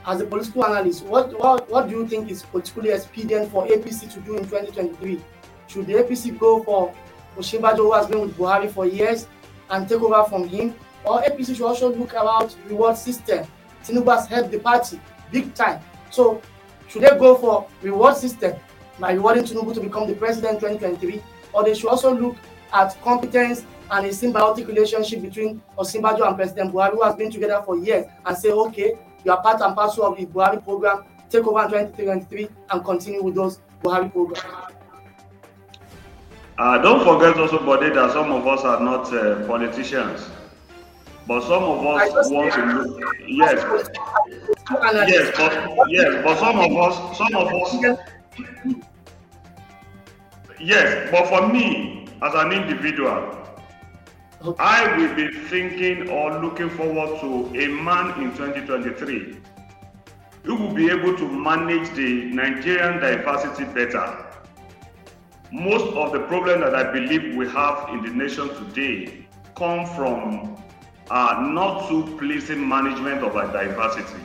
as 0.07 0.21
a 0.21 0.25
political 0.27 0.65
analyst, 0.65 1.05
what, 1.05 1.39
what, 1.39 1.69
what 1.71 1.89
do 1.89 1.97
you 1.97 2.09
think 2.09 2.31
is 2.31 2.43
politically 2.43 2.91
expedient 2.91 3.51
for 3.51 3.67
APC 3.67 4.13
to 4.13 4.21
do 4.21 4.37
in 4.37 4.45
2023? 4.45 5.21
Should 5.69 5.87
the 5.87 5.95
APC 5.95 6.39
go 6.39 6.63
for 6.63 6.93
Osinbajo, 7.37 7.77
who 7.77 7.93
has 7.93 8.07
been 8.07 8.21
with 8.21 8.37
Buhari 8.37 8.71
for 8.71 8.87
years, 8.87 9.27
and 9.71 9.89
take 9.89 10.03
over 10.03 10.29
from 10.29 10.49
him? 10.49 10.75
Or 11.05 11.23
APC 11.23 11.57
should 11.57 11.63
also 11.67 11.95
look 11.95 12.13
about 12.13 12.55
reward 12.69 12.97
system? 12.97 13.47
Tinubu 13.85 14.15
has 14.15 14.27
helped 14.29 14.51
the 14.51 14.59
party 14.59 15.01
big 15.31 15.55
time. 15.55 15.81
So 16.11 16.43
should 16.89 17.03
they 17.03 17.19
go 17.19 17.37
for 17.37 17.67
reward 17.81 18.17
system 18.17 18.55
by 18.99 19.13
rewarding 19.13 19.45
Tinubu 19.45 19.73
to 19.75 19.81
become 19.81 20.07
the 20.07 20.15
president 20.15 20.55
in 20.63 20.77
2023? 20.79 21.23
Or 21.53 21.65
they 21.65 21.75
should 21.75 21.89
also 21.89 22.15
look 22.15 22.37
at 22.73 23.01
competence 23.03 23.65
and 23.91 24.07
a 24.07 24.09
symbiotic 24.11 24.67
relationship 24.67 25.23
between 25.23 25.63
Osinbajo 25.79 26.27
and 26.27 26.37
President 26.37 26.73
Buhari, 26.73 26.93
who 26.93 27.03
has 27.03 27.15
been 27.15 27.31
together 27.31 27.63
for 27.65 27.77
years, 27.77 28.07
and 28.25 28.37
say, 28.37 28.51
okay, 28.51 28.95
you 29.25 29.33
are 29.33 29.43
part 29.43 29.61
and 29.61 29.75
parcel 29.75 30.05
of 30.07 30.17
the 30.19 30.27
Buhari 30.27 30.63
program, 30.63 31.05
take 31.31 31.47
over 31.47 31.63
in 31.65 31.71
2023 31.71 32.49
and 32.71 32.85
continue 32.85 33.23
with 33.23 33.35
those 33.35 33.61
Buhari 33.83 34.11
programs. 34.13 34.45
Uh, 36.59 36.79
don't 36.79 37.03
forget 37.03 37.37
also, 37.39 37.59
Bode, 37.65 37.95
that 37.95 38.13
some 38.13 38.31
of 38.31 38.47
us 38.47 38.61
are 38.63 38.81
not 38.81 39.13
uh, 39.13 39.47
politicians, 39.47 40.29
but 41.27 41.41
some 41.43 41.63
of 41.63 41.85
us 41.87 42.31
want 42.31 42.53
to 42.53 42.65
look. 42.65 43.01
Yes, 43.27 43.65
yes, 45.09 45.31
but 45.37 45.91
yes, 45.91 46.23
but 46.23 46.39
some 46.39 46.59
of 46.61 46.77
us, 46.77 47.19
some 47.19 47.35
of 47.35 47.49
us. 47.49 47.99
Yes, 50.61 51.11
but 51.11 51.27
for 51.29 51.49
me, 51.49 52.07
as 52.23 52.35
an 52.35 52.53
individual, 52.53 53.42
I 54.59 54.97
will 54.97 55.15
be 55.15 55.31
thinking 55.49 56.09
or 56.09 56.41
looking 56.43 56.69
forward 56.71 57.21
to 57.21 57.47
a 57.61 57.69
man 57.69 58.21
in 58.21 58.33
2023 58.37 59.37
who 60.43 60.57
will 60.57 60.75
be 60.75 60.91
able 60.91 61.17
to 61.17 61.29
manage 61.29 61.89
the 61.95 62.25
Nigerian 62.25 62.99
diversity 62.99 63.65
better. 63.73 64.27
Most 65.53 65.95
of 65.95 66.13
the 66.13 66.21
problems 66.21 66.63
that 66.65 66.75
I 66.75 66.91
believe 66.91 67.37
we 67.37 67.47
have 67.51 67.89
in 67.91 68.03
the 68.03 68.11
nation 68.11 68.49
today 68.49 69.29
come 69.55 69.87
from 69.95 70.57
uh, 71.09 71.47
not 71.53 71.89
too 71.89 72.17
pleasing 72.19 72.67
management 72.69 73.23
of 73.23 73.37
our 73.37 73.53
diversity, 73.53 74.25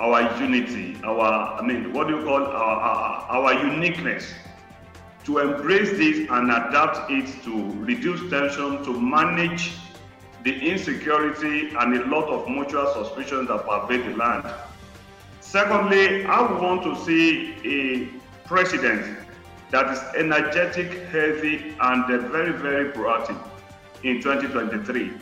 our 0.00 0.22
unity, 0.42 0.96
our, 1.04 1.60
I 1.60 1.62
mean, 1.64 1.92
what 1.92 2.08
do 2.08 2.16
you 2.16 2.24
call 2.24 2.42
our, 2.42 2.80
our, 2.80 3.30
our 3.30 3.64
uniqueness 3.66 4.32
to 5.24 5.38
embrace 5.38 5.90
this 5.90 6.28
and 6.30 6.50
adapt 6.50 7.10
it 7.10 7.42
to 7.44 7.72
reduce 7.80 8.30
tension, 8.30 8.82
to 8.84 9.00
manage 9.00 9.72
the 10.44 10.58
insecurity 10.58 11.68
and 11.78 11.96
a 11.96 12.06
lot 12.06 12.28
of 12.28 12.48
mutual 12.48 12.92
suspicion 12.94 13.46
that 13.46 13.66
pervade 13.66 14.04
the 14.06 14.16
land. 14.16 14.50
Secondly, 15.40 16.24
I 16.24 16.40
would 16.40 16.62
want 16.62 16.82
to 16.84 16.96
see 17.04 17.54
a 17.64 18.46
president 18.48 19.18
that 19.70 19.90
is 19.90 20.00
energetic, 20.16 21.06
healthy, 21.08 21.76
and 21.80 22.06
very, 22.06 22.52
very 22.52 22.92
proactive 22.92 23.38
in 24.02 24.20
2023. 24.22 25.12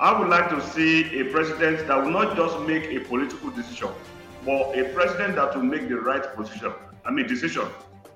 I 0.00 0.18
would 0.18 0.28
like 0.28 0.48
to 0.50 0.60
see 0.70 1.20
a 1.20 1.24
president 1.26 1.86
that 1.86 2.02
will 2.02 2.10
not 2.10 2.36
just 2.36 2.58
make 2.60 2.84
a 2.86 3.00
political 3.00 3.50
decision, 3.50 3.90
but 4.44 4.76
a 4.78 4.84
president 4.94 5.36
that 5.36 5.54
will 5.54 5.62
make 5.62 5.88
the 5.88 5.96
right 5.96 6.34
position, 6.34 6.72
I 7.04 7.10
mean 7.10 7.26
decision 7.26 7.68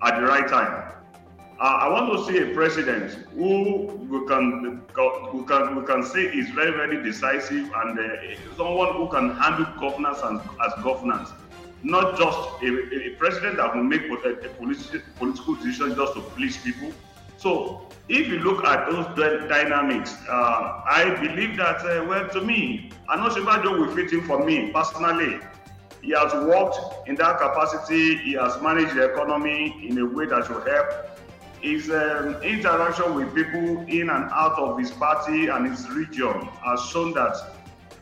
at 0.03 0.18
the 0.18 0.27
right 0.27 0.48
time. 0.48 0.94
Uh, 1.61 1.62
I 1.62 1.88
want 1.88 2.11
to 2.12 2.25
see 2.33 2.38
a 2.51 2.53
president 2.53 3.12
who 3.37 3.87
we 4.11 4.27
can 4.27 4.83
we 5.33 5.45
can 5.45 5.77
we 5.77 5.87
can 5.87 6.03
say 6.03 6.23
is 6.23 6.51
very 6.51 6.73
very 6.73 7.01
decisive 7.01 7.71
and 7.77 7.99
uh, 7.99 8.57
someone 8.57 8.95
who 8.97 9.09
can 9.09 9.37
handle 9.37 9.67
governance 9.79 10.19
and, 10.25 10.40
as 10.67 10.83
governance, 10.83 11.31
not 11.85 12.19
just 12.19 12.38
a, 12.61 13.07
a 13.07 13.11
president 13.21 13.59
that 13.59 13.73
will 13.73 13.85
make 13.85 14.03
a, 14.03 14.14
a 14.14 14.49
political 14.59 15.01
political 15.17 15.55
decision 15.55 15.95
just 15.95 16.14
to 16.14 16.21
please 16.35 16.57
people. 16.57 16.90
So 17.37 17.88
if 18.09 18.27
you 18.27 18.40
look 18.40 18.64
at 18.64 18.90
those 18.90 19.07
dynamics, 19.49 20.17
uh, 20.29 20.83
I 20.87 21.17
believe 21.21 21.57
that, 21.59 21.79
uh, 21.87 22.05
well, 22.05 22.29
to 22.31 22.40
me, 22.40 22.90
Ana 23.09 23.31
Osinbajo 23.31 23.79
will 23.79 23.95
fit 23.95 24.12
in 24.12 24.23
for 24.23 24.45
me 24.45 24.73
personally. 24.73 25.38
He 26.03 26.11
has 26.11 26.33
worked 26.35 27.09
in 27.09 27.14
that 27.17 27.38
capacity. 27.38 28.17
He 28.17 28.33
has 28.33 28.61
managed 28.61 28.95
the 28.95 29.12
economy 29.12 29.87
in 29.88 29.99
a 29.99 30.05
way 30.07 30.27
that 30.27 30.51
will 30.51 30.61
help. 30.61 31.13
His 31.64 31.88
um, 31.88 32.42
interaction 32.42 33.14
with 33.14 33.35
people 33.35 33.87
in 33.88 34.11
and 34.11 34.31
out 34.31 34.59
of 34.59 34.79
his 34.79 34.90
party 34.90 35.46
and 35.46 35.66
his 35.66 35.88
region 35.88 36.42
has 36.62 36.85
shown 36.90 37.14
that 37.14 37.35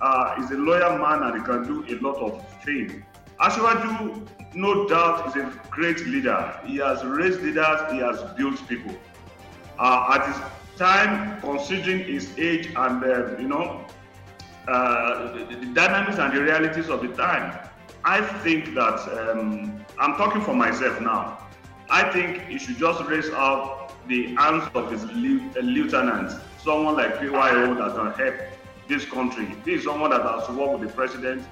uh, 0.01 0.35
he's 0.35 0.51
a 0.51 0.57
loyal 0.57 0.99
man 0.99 1.23
and 1.23 1.39
he 1.39 1.47
can 1.47 1.63
do 1.63 1.85
a 1.89 1.95
lot 2.03 2.17
of 2.17 2.45
things. 2.65 3.05
Asiwaju, 3.39 4.27
no 4.55 4.89
doubt, 4.89 5.29
is 5.29 5.37
a 5.37 5.61
great 5.71 6.05
leader. 6.07 6.59
He 6.67 6.79
has 6.79 7.05
raised 7.05 7.41
leaders, 7.41 7.79
he 7.93 7.99
has 7.99 8.21
built 8.37 8.59
people. 8.67 8.97
Uh, 9.79 10.19
at 10.19 10.27
his 10.27 10.43
time, 10.77 11.41
considering 11.41 12.01
his 12.01 12.37
age 12.37 12.67
and 12.67 13.05
uh, 13.05 13.39
you 13.39 13.47
know 13.47 13.87
uh, 14.67 15.35
the, 15.35 15.57
the, 15.61 15.67
dynamics 15.67 16.19
and 16.19 16.37
the 16.37 16.43
realities 16.43 16.89
of 16.89 17.01
the 17.01 17.15
time, 17.15 17.57
I 18.05 18.23
think 18.43 18.75
that 18.75 18.99
um, 19.19 19.85
I'm 20.01 20.17
talking 20.17 20.43
for 20.43 20.53
myself 20.53 21.01
now. 21.01 21.39
I 21.93 22.11
think 22.11 22.47
he 22.47 22.57
should 22.57 22.79
just 22.79 23.05
raise 23.05 23.29
up 23.35 23.93
the 24.09 24.35
arms 24.39 24.65
of 24.75 24.91
his 24.91 25.05
lieutenant, 25.13 26.33
someone 26.65 26.97
like 26.97 27.19
PYO 27.19 27.75
that 27.75 27.95
can 27.95 28.13
help 28.13 28.35
this 28.89 29.05
country. 29.05 29.55
This 29.67 29.81
is 29.81 29.85
someone 29.85 30.09
that 30.09 30.23
has 30.23 30.49
worked 30.49 30.81
with 30.81 30.89
the 30.89 30.97
president. 30.97 31.45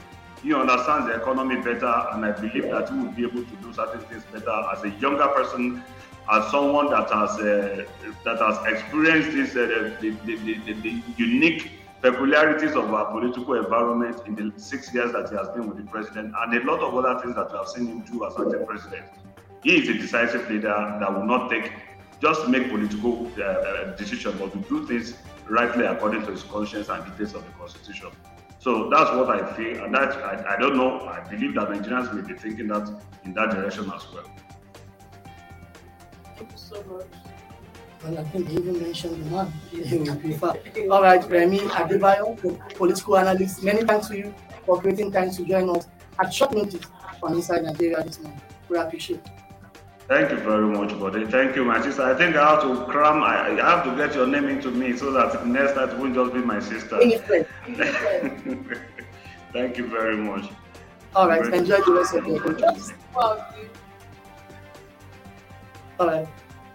He 0.42 0.54
understands 0.54 1.08
the 1.08 1.16
economy 1.16 1.56
better, 1.56 1.94
and 2.12 2.24
I 2.24 2.32
believe 2.32 2.70
that 2.70 2.88
he 2.88 2.96
will 2.96 3.12
be 3.12 3.24
able 3.24 3.44
to 3.44 3.56
do 3.56 3.70
certain 3.74 4.00
things 4.06 4.22
better 4.32 4.64
as 4.74 4.82
a 4.82 4.88
younger 4.98 5.28
person, 5.28 5.84
as 6.32 6.50
someone 6.50 6.88
that 6.88 7.10
has 7.12 7.38
uh, 7.38 7.84
that 8.24 8.38
has 8.38 8.56
experienced 8.66 9.32
this 9.32 9.50
uh, 9.50 9.94
the, 10.00 10.08
the, 10.24 10.36
the, 10.36 10.72
the 10.72 11.02
unique 11.18 11.70
peculiarities 12.00 12.74
of 12.76 12.94
our 12.94 13.12
political 13.12 13.52
environment 13.62 14.16
in 14.26 14.34
the 14.36 14.58
six 14.58 14.94
years 14.94 15.12
that 15.12 15.28
he 15.28 15.36
has 15.36 15.50
been 15.50 15.68
with 15.68 15.76
the 15.76 15.90
president 15.90 16.32
and 16.34 16.54
a 16.56 16.64
lot 16.64 16.80
of 16.80 16.94
other 16.94 17.20
things 17.20 17.34
that 17.34 17.52
we 17.52 17.58
have 17.58 17.68
seen 17.68 17.86
him 17.88 18.00
do 18.10 18.24
as 18.24 18.32
a 18.36 18.64
president. 18.64 19.04
He 19.62 19.76
is 19.76 19.88
a 19.88 19.94
decisive 19.94 20.48
leader 20.50 20.96
that 21.00 21.12
will 21.12 21.26
not 21.26 21.50
take 21.50 21.72
just 22.20 22.48
make 22.48 22.68
political 22.68 23.30
uh, 23.38 23.42
uh, 23.42 23.96
decisions, 23.96 24.38
but 24.38 24.52
to 24.52 24.58
do 24.68 24.86
things 24.86 25.14
rightly 25.48 25.86
according 25.86 26.24
to 26.26 26.32
his 26.32 26.42
conscience 26.44 26.88
and 26.88 27.04
details 27.04 27.34
of 27.34 27.44
the 27.44 27.52
constitution. 27.52 28.10
So 28.58 28.90
that's 28.90 29.10
what 29.12 29.30
I 29.30 29.52
feel, 29.54 29.84
and 29.84 29.94
that 29.94 30.12
I, 30.18 30.54
I 30.54 30.60
don't 30.60 30.76
know. 30.76 31.00
I 31.08 31.20
believe 31.28 31.54
that 31.54 31.68
Nigerians 31.68 32.12
may 32.14 32.20
be 32.20 32.38
thinking 32.38 32.68
that 32.68 32.88
in 33.24 33.32
that 33.34 33.50
direction 33.52 33.90
as 33.94 34.06
well. 34.12 34.30
Thank 36.36 36.50
you 36.52 36.56
so 36.58 36.82
much. 36.90 37.06
Well, 38.04 38.18
I 38.18 38.24
think 38.24 38.48
he 38.48 38.56
even 38.56 38.80
mentioned 38.80 39.24
the 39.24 39.30
man 39.30 39.52
he 39.70 39.96
would 39.98 40.20
prefer. 40.20 40.54
All 40.90 41.02
right, 41.02 41.26
Remi 41.28 41.58
Adebayo, 41.60 42.36
political 42.76 43.16
analyst, 43.18 43.62
many 43.62 43.82
thanks 43.82 44.08
to 44.08 44.16
you 44.18 44.34
for 44.66 44.80
creating 44.80 45.10
time 45.12 45.30
to 45.30 45.44
join 45.44 45.68
us 45.74 45.86
at 46.18 46.32
short 46.32 46.52
notice 46.54 46.84
on 47.22 47.34
Inside 47.34 47.62
Nigeria 47.64 48.02
this 48.02 48.20
morning. 48.20 48.40
We 48.68 48.76
appreciate 48.78 49.20
it. 49.20 49.39
Thank 50.10 50.30
you 50.32 50.38
very 50.38 50.66
much, 50.66 50.98
buddy. 50.98 51.24
Thank 51.24 51.54
you, 51.54 51.64
my 51.64 51.80
sister. 51.80 52.02
I 52.02 52.14
think 52.16 52.34
I 52.34 52.50
have 52.50 52.62
to 52.62 52.84
cram, 52.86 53.22
I, 53.22 53.50
I 53.62 53.70
have 53.70 53.84
to 53.84 53.94
get 53.94 54.12
your 54.12 54.26
name 54.26 54.48
into 54.48 54.72
me 54.72 54.96
so 54.96 55.12
that 55.12 55.46
next 55.46 55.74
time 55.74 55.90
it 55.90 55.98
won't 55.98 56.16
just 56.16 56.34
be 56.34 56.40
my 56.40 56.58
sister. 56.58 56.98
Thank 59.52 59.78
you 59.78 59.86
very 59.86 60.16
much. 60.16 60.50
All 61.14 61.28
right, 61.28 61.54
enjoy 61.54 61.80
the 61.82 61.92
rest 61.92 62.14
of 62.16 62.26
your 62.26 62.40
day. 62.54 62.66
All 66.00 66.08
right. 66.08 66.26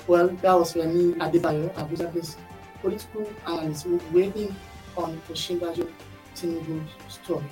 Well, 0.07 0.29
that 0.29 0.53
was 0.53 0.73
Remi 0.77 1.15
Adebayo, 1.15 1.73
Abuja-based 1.73 2.39
political 2.79 3.29
analyst 3.47 3.85
waiting 4.13 4.55
on 4.95 5.21
Osinbajo 5.29 5.91
Tinubu's 6.37 6.89
story. 7.09 7.43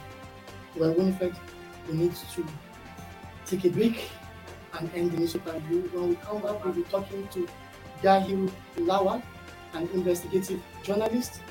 Well, 0.78 0.94
Winifred, 0.94 1.36
we 1.90 1.96
need 1.96 2.16
to 2.16 2.46
take 3.46 3.66
a 3.66 3.70
break 3.70 4.10
and 4.80 4.90
end 4.96 5.12
the 5.12 5.18
newspaper 5.18 5.52
review. 5.54 5.90
When 5.94 6.10
we 6.10 6.16
come 6.16 6.42
back, 6.42 6.64
we'll 6.64 6.74
be 6.74 6.84
talking 6.84 7.28
to 7.30 7.48
Dahil 8.02 8.52
Lawa, 8.78 9.22
an 9.74 9.90
investigative 9.94 10.62
journalist, 10.84 11.42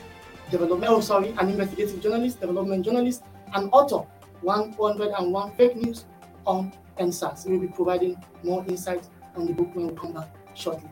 development, 0.50 0.92
oh 0.92 1.00
sorry, 1.00 1.34
an 1.38 1.48
investigative 1.48 2.02
journalist, 2.02 2.40
development 2.40 2.84
journalist, 2.84 3.22
and 3.54 3.68
author, 3.72 4.06
101 4.42 5.52
Fake 5.52 5.76
News 5.76 6.04
on 6.46 6.72
EndSARS. 6.98 7.44
He 7.46 7.52
will 7.52 7.60
be 7.60 7.68
providing 7.68 8.22
more 8.42 8.64
insight 8.66 9.06
on 9.36 9.46
the 9.46 9.52
book 9.52 9.74
when 9.74 9.88
we 9.88 9.94
come 9.94 10.12
back 10.12 10.28
shortly. 10.54 10.88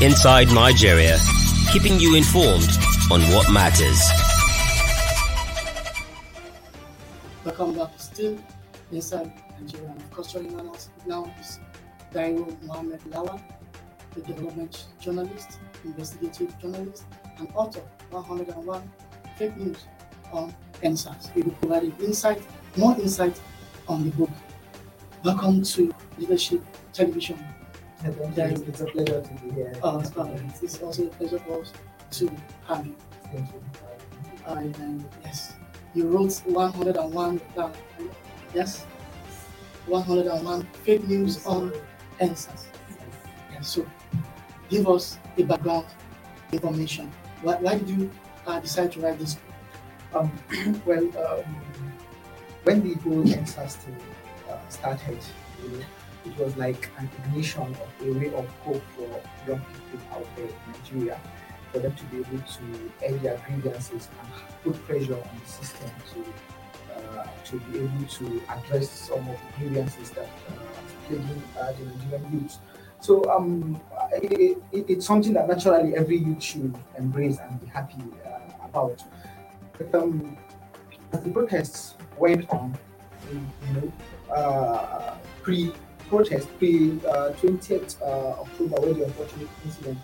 Inside 0.00 0.48
Nigeria, 0.52 1.16
keeping 1.72 1.98
you 2.00 2.16
informed 2.16 2.68
on 3.10 3.20
what 3.32 3.50
matters. 3.52 4.00
Welcome 7.44 7.78
back. 7.78 7.90
Still 7.98 8.36
inside 8.90 9.32
Nigeria. 9.60 9.90
Of 9.96 10.10
course, 10.10 10.32
joining 10.32 10.58
us 10.70 10.90
now 11.06 11.32
is 11.40 11.60
Dairo 12.12 12.60
Mohamed 12.62 13.00
Lawa, 13.10 13.40
the 14.14 14.20
development 14.22 14.86
journalist, 15.00 15.58
investigative 15.84 16.58
journalist, 16.60 17.04
and 17.38 17.48
author 17.54 17.80
of 18.12 18.28
101 18.28 18.90
Fake 19.36 19.56
News 19.56 19.84
on 20.32 20.54
EndSARS. 20.82 21.32
He 21.32 21.42
will 21.42 21.52
provide 21.52 21.84
insight, 22.00 22.42
more 22.76 22.94
insight 23.00 23.40
on 23.88 24.04
the 24.04 24.10
book. 24.16 24.30
Welcome 25.24 25.62
to 25.62 25.94
Leadership 26.18 26.62
Television 26.92 27.38
it's 28.04 28.80
a 28.80 28.84
pleasure 28.86 29.20
to 29.22 29.30
be 29.42 29.50
here. 29.52 29.72
Oh, 29.82 29.98
it's, 30.00 30.62
it's 30.62 30.82
also 30.82 31.06
a 31.06 31.08
pleasure 31.10 31.38
for 31.40 31.62
us 31.62 31.72
to 32.12 32.30
have 32.68 32.86
you. 32.86 32.96
Thank 33.32 33.52
you. 33.52 33.62
And 34.46 34.76
um, 34.76 35.08
yes, 35.24 35.54
you 35.94 36.06
wrote 36.08 36.34
101, 36.46 37.40
uh, 37.56 37.70
yes, 38.54 38.86
101 39.86 40.62
fake 40.84 41.06
news 41.08 41.44
on 41.46 41.72
EndSARS. 42.20 42.66
Yeah, 43.52 43.60
so 43.60 43.86
give 44.68 44.88
us 44.88 45.18
the 45.36 45.44
background 45.44 45.86
information. 46.52 47.10
Why, 47.42 47.56
why 47.56 47.78
did 47.78 47.88
you 47.88 48.10
uh, 48.46 48.60
decide 48.60 48.92
to 48.92 49.00
write 49.00 49.18
this? 49.18 49.36
Um, 50.14 50.30
well, 50.86 51.04
um, 51.04 51.44
when 52.64 52.82
the 52.82 52.94
whole 53.00 53.22
EndSARS 53.24 53.76
thing 53.76 53.96
uh, 54.50 54.58
started, 54.68 55.18
it 56.26 56.38
was 56.38 56.56
like 56.56 56.90
an 56.98 57.08
ignition 57.24 57.62
of 57.62 58.06
a 58.06 58.10
ray 58.10 58.32
of 58.34 58.48
hope 58.64 58.82
for 58.96 59.22
young 59.48 59.60
people 59.90 60.00
out 60.12 60.26
there 60.36 60.46
in 60.46 60.54
Nigeria 60.72 61.20
for 61.72 61.78
them 61.78 61.94
to 61.94 62.04
be 62.04 62.18
able 62.18 62.38
to 62.38 63.04
end 63.04 63.20
their 63.20 63.40
grievances 63.46 64.08
and 64.20 64.28
put 64.64 64.86
pressure 64.86 65.14
on 65.14 65.40
the 65.44 65.50
system 65.50 65.90
to 66.12 66.24
to 67.50 67.58
be 67.60 67.78
able 67.78 68.06
to 68.06 68.42
address 68.48 68.90
some 69.08 69.18
of 69.20 69.26
the 69.26 69.58
grievances 69.58 70.10
that 70.10 70.28
uh, 70.48 70.52
plaguing 71.06 71.42
the 71.54 71.62
Nigerian 71.62 72.40
youth. 72.42 72.58
So 73.00 73.24
um, 73.30 73.80
it, 74.12 74.58
it, 74.72 74.84
it's 74.88 75.06
something 75.06 75.32
that 75.34 75.46
naturally 75.48 75.94
every 75.96 76.16
youth 76.18 76.42
should 76.42 76.74
embrace 76.98 77.38
and 77.38 77.60
be 77.60 77.66
happy 77.66 78.02
uh, 78.26 78.66
about. 78.66 79.02
But 79.78 79.94
um, 79.94 80.36
as 81.12 81.22
the 81.22 81.30
protests 81.30 81.94
went 82.18 82.48
on, 82.50 82.76
you 83.30 83.40
know, 83.74 83.92
uh, 84.34 85.16
pre 85.42 85.72
protest 86.08 86.48
pre 86.58 86.92
uh, 87.06 87.32
20th 87.40 88.00
uh, 88.00 88.40
October, 88.40 88.80
where 88.80 88.94
the 88.94 89.04
unfortunate 89.04 89.48
incident 89.64 89.98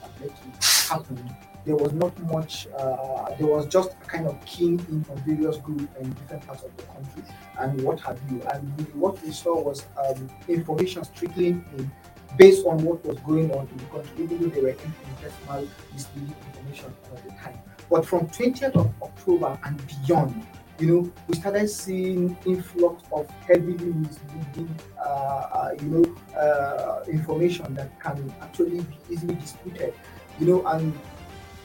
happened, 0.89 1.35
there 1.65 1.77
was 1.77 1.93
not 1.93 2.19
much, 2.25 2.67
uh, 2.77 3.35
there 3.39 3.47
was 3.47 3.67
just 3.67 3.93
a 3.93 4.07
kind 4.07 4.27
of 4.27 4.45
keen 4.45 4.79
in 4.89 5.05
various 5.25 5.57
groups 5.59 5.85
in 6.01 6.11
different 6.13 6.47
parts 6.47 6.65
of 6.65 6.77
the 6.77 6.83
country 6.85 7.23
and 7.59 7.81
what 7.83 8.01
have 8.01 8.19
you. 8.31 8.43
And 8.53 8.87
what 8.95 9.23
we 9.25 9.31
saw 9.31 9.63
was 9.63 9.87
um, 9.97 10.29
information 10.49 11.03
trickling 11.15 11.65
in 11.77 11.91
based 12.39 12.67
on 12.67 12.83
what 12.83 13.05
was 13.05 13.19
going 13.21 13.51
on 13.53 13.69
in 13.69 13.77
the 13.77 13.85
country, 13.85 14.25
even 14.25 14.41
though 14.41 14.49
they 14.49 14.61
were 14.61 14.69
in 14.71 14.95
infinitesimal 15.07 15.69
misleading 15.93 16.35
information 16.47 16.95
at 17.15 17.25
the 17.25 17.31
time. 17.31 17.59
But 17.91 18.07
from 18.07 18.27
20th 18.29 18.75
of 18.75 18.91
October 19.03 19.59
and 19.65 19.81
beyond, 19.87 20.47
you 20.79 20.87
know, 20.87 21.13
we 21.29 21.37
started 21.37 21.69
seeing 21.69 22.37
influx 22.47 23.05
of 23.13 23.29
heavily 23.47 23.93
misleading, 23.93 24.75
uh, 24.99 25.03
uh, 25.03 25.75
you 25.81 25.89
know, 25.89 26.39
uh, 26.39 27.05
information 27.07 27.75
that 27.75 28.01
can 28.01 28.33
actually 28.41 28.81
be 28.81 28.97
easily 29.11 29.35
disputed, 29.35 29.95
you 30.41 30.47
know, 30.47 30.67
and 30.69 30.99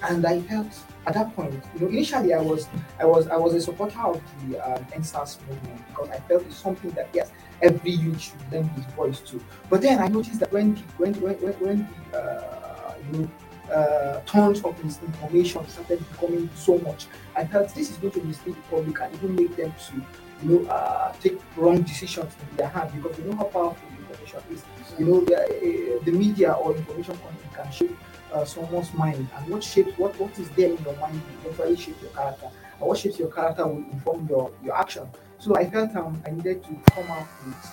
and 0.03 0.25
I 0.25 0.41
felt 0.41 0.67
at 1.05 1.13
that 1.13 1.35
point, 1.35 1.63
you 1.73 1.81
know, 1.81 1.87
initially 1.87 2.33
I 2.33 2.41
was 2.41 2.67
I 2.99 3.05
was 3.05 3.27
I 3.27 3.37
was 3.37 3.53
a 3.53 3.61
supporter 3.61 3.99
of 3.99 4.21
the 4.49 4.59
um, 4.59 4.85
EndSARS 4.93 5.39
movement 5.47 5.87
because 5.87 6.09
I 6.09 6.19
felt 6.19 6.43
it's 6.43 6.57
something 6.57 6.91
that 6.91 7.09
yes, 7.13 7.31
every 7.61 7.91
youth 7.91 8.21
should 8.21 8.51
lend 8.51 8.69
his 8.71 8.85
voice 8.93 9.19
to. 9.21 9.41
But 9.69 9.81
then 9.81 9.99
I 9.99 10.07
noticed 10.07 10.39
that 10.41 10.51
when 10.51 10.75
the, 10.75 10.81
when 10.97 11.13
when 11.15 11.35
when, 11.35 11.53
when 11.53 11.89
the 12.11 12.17
uh, 12.19 12.93
you 13.11 13.19
know 13.19 13.29
uh, 13.71 14.21
tons 14.25 14.63
of 14.63 14.81
misinformation 14.83 15.67
started 15.67 15.99
becoming 16.11 16.49
so 16.55 16.77
much. 16.79 17.07
I 17.35 17.45
felt 17.45 17.73
this 17.73 17.91
is 17.91 17.97
going 17.97 18.13
to 18.13 18.23
mislead 18.23 18.55
the 18.55 18.61
public 18.61 18.99
and 19.01 19.13
even 19.15 19.35
make 19.35 19.55
them 19.55 19.73
to, 19.87 19.95
you 20.45 20.49
know, 20.63 20.69
uh, 20.69 21.13
take 21.19 21.37
wrong 21.57 21.81
decisions 21.81 22.33
in 22.49 22.57
their 22.57 22.67
hand 22.69 22.91
because 22.95 23.17
you 23.17 23.25
know 23.25 23.35
how 23.35 23.43
powerful 23.45 23.89
information 23.99 24.39
is. 24.51 24.63
You 24.97 25.05
know, 25.05 25.19
the, 25.21 25.43
uh, 25.43 26.03
the 26.05 26.11
media 26.11 26.53
or 26.53 26.75
information 26.75 27.17
content 27.17 27.53
can 27.53 27.71
shape 27.71 27.97
uh, 28.33 28.45
someone's 28.45 28.93
mind? 28.93 29.27
And 29.35 29.49
what 29.49 29.63
shapes 29.63 29.97
what 29.97 30.19
what 30.19 30.37
is 30.39 30.49
there 30.51 30.69
in 30.69 30.83
your 30.83 30.95
mind 30.97 31.21
eventually 31.45 31.75
shape 31.75 32.01
your 32.01 32.11
character? 32.11 32.49
And 32.79 32.87
what 32.87 32.97
shapes 32.97 33.19
your 33.19 33.31
character 33.31 33.65
will 33.67 33.83
inform 33.91 34.27
your 34.27 34.51
your 34.63 34.77
action? 34.77 35.07
So 35.39 35.55
i 35.55 35.69
felt 35.69 35.95
um, 35.95 36.21
i 36.25 36.31
needed 36.31 36.63
to 36.63 36.91
come 36.91 37.11
up 37.11 37.27
with 37.45 37.71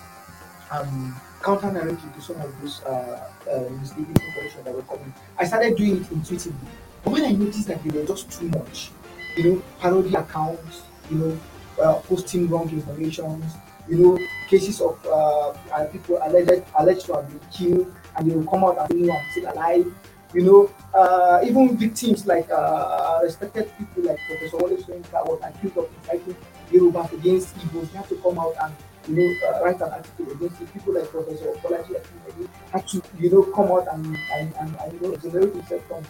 um 0.70 1.20
counter 1.42 1.70
narrative 1.72 2.14
to 2.14 2.20
some 2.20 2.40
of 2.40 2.60
those 2.60 2.82
uh, 2.84 3.28
uh 3.50 3.68
misleading 3.80 4.16
information 4.16 4.64
that 4.64 4.74
were 4.74 4.82
coming. 4.82 5.12
I 5.38 5.44
started 5.44 5.76
doing 5.76 6.02
it 6.02 6.10
intuitively. 6.10 6.68
But 7.02 7.12
when 7.12 7.24
i 7.24 7.32
noticed 7.32 7.68
that 7.68 7.82
they 7.84 7.98
were 7.98 8.06
just 8.06 8.30
too 8.30 8.48
much 8.48 8.90
you 9.36 9.44
know 9.44 9.62
parody 9.80 10.14
accounts 10.14 10.82
you 11.10 11.18
know 11.18 11.38
uh, 11.82 11.94
posting 12.00 12.48
wrong 12.48 12.68
information 12.70 13.42
you 13.88 13.98
know 13.98 14.18
cases 14.48 14.80
of 14.80 14.98
uh, 15.06 15.52
people 15.86 16.18
alleged 16.22 16.64
alleged 16.78 17.06
to 17.06 17.14
have 17.14 17.28
been 17.28 17.40
killed 17.52 17.94
and 18.16 18.30
they 18.30 18.34
will 18.34 18.46
come 18.46 18.64
out 18.64 18.78
and 18.78 18.88
say 18.90 19.06
no 19.06 19.12
i'm 19.12 19.30
still 19.30 19.52
alive 19.52 19.94
you 20.34 20.42
know, 20.42 20.70
uh, 20.98 21.40
even 21.44 21.76
victims 21.78 22.26
like 22.26 22.50
uh, 22.50 23.20
respected 23.22 23.70
people 23.78 24.02
like 24.04 24.18
Professor 24.26 24.56
Wole 24.56 24.76
Soyinka 24.76 25.24
was 25.26 25.40
accused 25.44 25.76
of 25.78 25.88
inciting 25.98 26.36
Yoruba 26.70 27.08
against 27.12 27.56
Igbos. 27.58 27.90
They 27.92 27.98
have 27.98 28.08
to 28.08 28.16
come 28.16 28.38
out 28.38 28.54
and 28.62 28.74
you 29.08 29.14
know 29.16 29.48
uh, 29.48 29.62
write 29.64 29.76
an 29.80 29.92
article 29.92 30.32
against 30.32 30.60
it. 30.60 30.72
People 30.72 30.94
like 30.94 31.08
Professor 31.08 31.52
Akinwumi 31.52 32.48
had 32.72 32.88
to 32.88 33.02
you 33.18 33.30
know 33.30 33.42
come 33.44 33.70
out 33.70 33.86
and 33.92 34.06
and, 34.34 34.52
and, 34.60 34.76
and 34.82 34.92
you 34.92 35.00
know 35.08 35.16
generate 35.16 35.54
himself 35.54 35.82
from 35.86 36.02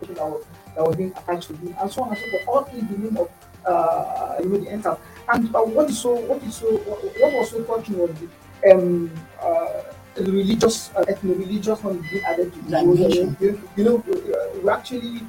the 0.00 0.06
that 0.14 0.26
was, 0.26 0.44
that 0.74 0.86
was 0.86 0.96
being 0.96 1.12
attached 1.16 1.48
to 1.48 1.56
him 1.56 1.74
and 1.80 1.90
so 1.90 2.02
on 2.02 2.08
and 2.10 2.18
so 2.18 2.30
forth. 2.30 2.48
All 2.48 2.64
in 2.78 2.86
the 2.88 2.98
name 2.98 3.16
of 3.16 3.30
uh, 3.66 4.36
you 4.42 4.48
know 4.48 4.58
the 4.58 4.70
enter. 4.70 4.96
And 5.32 5.54
uh, 5.54 5.60
what 5.60 5.88
is 5.90 6.00
so 6.00 6.14
what 6.14 6.42
is 6.42 6.56
so 6.56 6.66
what, 6.78 7.02
what 7.20 7.32
was 7.32 7.50
so 7.50 7.62
touching 7.64 7.98
was 7.98 8.10
the 8.20 8.28
um 8.72 9.10
uh, 9.40 9.82
religious, 10.22 10.90
uh, 10.94 11.04
ethno-religious 11.04 11.82
one 11.82 11.98
being 12.10 12.24
added 12.24 12.52
to 12.52 12.58
the 12.62 12.70
Dimension. 12.70 13.36
you, 13.76 13.84
know, 13.84 13.96
uh, 13.98 14.58
we 14.62 14.68
actually, 14.70 15.20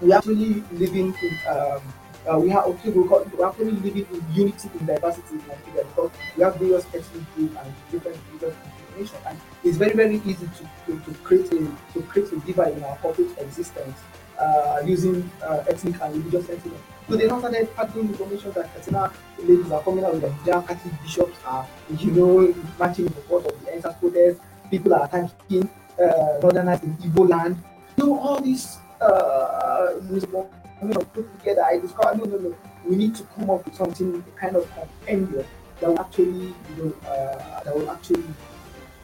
we 0.00 0.12
actually 0.12 0.62
living 0.72 1.14
in, 1.22 1.38
um, 1.48 1.82
uh, 2.30 2.38
we 2.38 2.48
have 2.48 2.64
okay, 2.64 2.90
we 2.90 3.06
call, 3.06 3.26
we're 3.36 3.46
actually 3.46 3.72
living 3.72 4.06
in 4.10 4.24
unity 4.32 4.70
in 4.78 4.86
diversity 4.86 5.34
in 5.34 5.42
Nigeria 5.46 5.84
because 5.84 6.10
we 6.36 6.42
have 6.42 6.56
various 6.56 6.84
ethnic 6.86 7.34
groups 7.34 7.56
and 7.56 7.74
different 7.90 8.16
religious 8.32 8.56
denominations, 8.56 9.22
and 9.26 9.38
it's 9.62 9.76
very 9.76 9.92
very 9.92 10.16
easy 10.24 10.48
to, 10.56 10.64
to, 10.86 11.04
to 11.04 11.14
create 11.18 11.52
a 11.52 11.58
to 11.92 12.02
create 12.08 12.32
a 12.32 12.36
divide 12.40 12.72
in 12.72 12.84
our 12.84 12.96
corporate 12.96 13.36
existence 13.38 13.98
uh, 14.38 14.80
using 14.84 15.30
uh, 15.42 15.64
ethnic 15.68 16.00
and 16.00 16.16
religious 16.16 16.46
sentiment. 16.46 16.80
So 17.08 17.16
they 17.16 17.26
now 17.26 17.38
started 17.38 17.74
padding 17.76 18.08
information 18.08 18.52
that 18.52 18.72
Katsina 18.74 19.12
ladies 19.38 19.70
are 19.70 19.82
coming 19.82 20.04
out 20.04 20.14
with 20.14 20.22
the 20.22 20.28
hijab, 20.28 20.66
Catholic 20.66 21.02
bishops 21.02 21.38
are, 21.46 21.66
you 21.98 22.10
know, 22.12 22.54
marching 22.78 23.06
in 23.06 23.14
support 23.14 23.46
of 23.46 23.64
the 23.64 23.70
EndSARS 23.72 24.00
protest, 24.00 24.40
people 24.70 24.94
are 24.94 25.04
attacking 25.04 25.68
uh, 26.00 26.38
northerners 26.42 26.82
in 26.82 26.94
Igbo 26.96 27.28
land. 27.28 27.62
Know, 27.96 28.18
all 28.18 28.40
these 28.40 28.78
uh, 29.00 29.90
you 30.10 30.88
know, 30.88 30.98
put 31.12 31.38
together, 31.38 31.62
I 31.64 31.78
discovered, 31.78 32.18
no, 32.18 32.24
no, 32.24 32.38
no, 32.38 32.56
we 32.86 32.96
need 32.96 33.14
to 33.16 33.22
come 33.24 33.50
up 33.50 33.64
with 33.64 33.74
something, 33.74 34.24
kind 34.36 34.56
of 34.56 34.68
compendium 34.74 35.46
that 35.80 35.88
will 35.90 36.00
actually, 36.00 36.46
you 36.46 36.76
know, 36.78 36.94
uh, 37.08 37.62
that 37.62 37.74
will 37.74 37.90
actually 37.90 38.24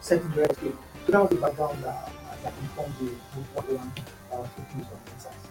set 0.01 0.21
it 0.21 0.37
right. 0.37 0.57
So 0.57 0.73
that 1.13 1.21
was 1.21 1.31
the 1.31 1.37
background 1.37 1.85
uh, 1.85 2.09
that 2.43 2.53
informed 2.63 2.95
the 2.99 3.07
book 3.07 3.47
what 3.55 3.69
we 3.69 3.75
want 3.77 4.01
uh, 4.33 4.37
to 4.43 4.79
use 4.79 4.87
on 4.93 5.01
EndSARS. 5.11 5.51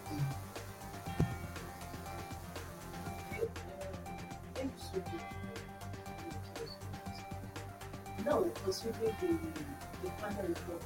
Now, 8.25 8.43
considering 8.63 9.15
the, 9.21 9.27
the 10.03 10.11
final 10.19 10.43
report, 10.47 10.83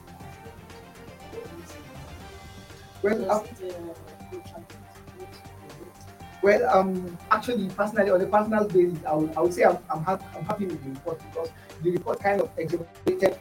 Well, 6.43 6.69
um, 6.69 7.17
actually, 7.31 7.69
personally, 7.69 8.11
on 8.11 8.19
a 8.21 8.25
personal 8.27 8.67
basis, 8.67 8.99
I 9.05 9.13
would, 9.13 9.35
I 9.37 9.39
would 9.41 9.53
say 9.53 9.63
I'm, 9.63 9.77
I'm, 9.89 10.03
ha- 10.03 10.19
I'm 10.35 10.43
happy 10.43 10.65
with 10.65 10.83
the 10.83 10.89
report 10.89 11.21
because 11.31 11.49
the 11.81 11.91
report 11.91 12.19
kind 12.19 12.41
of 12.41 12.49
exonerated 12.57 13.39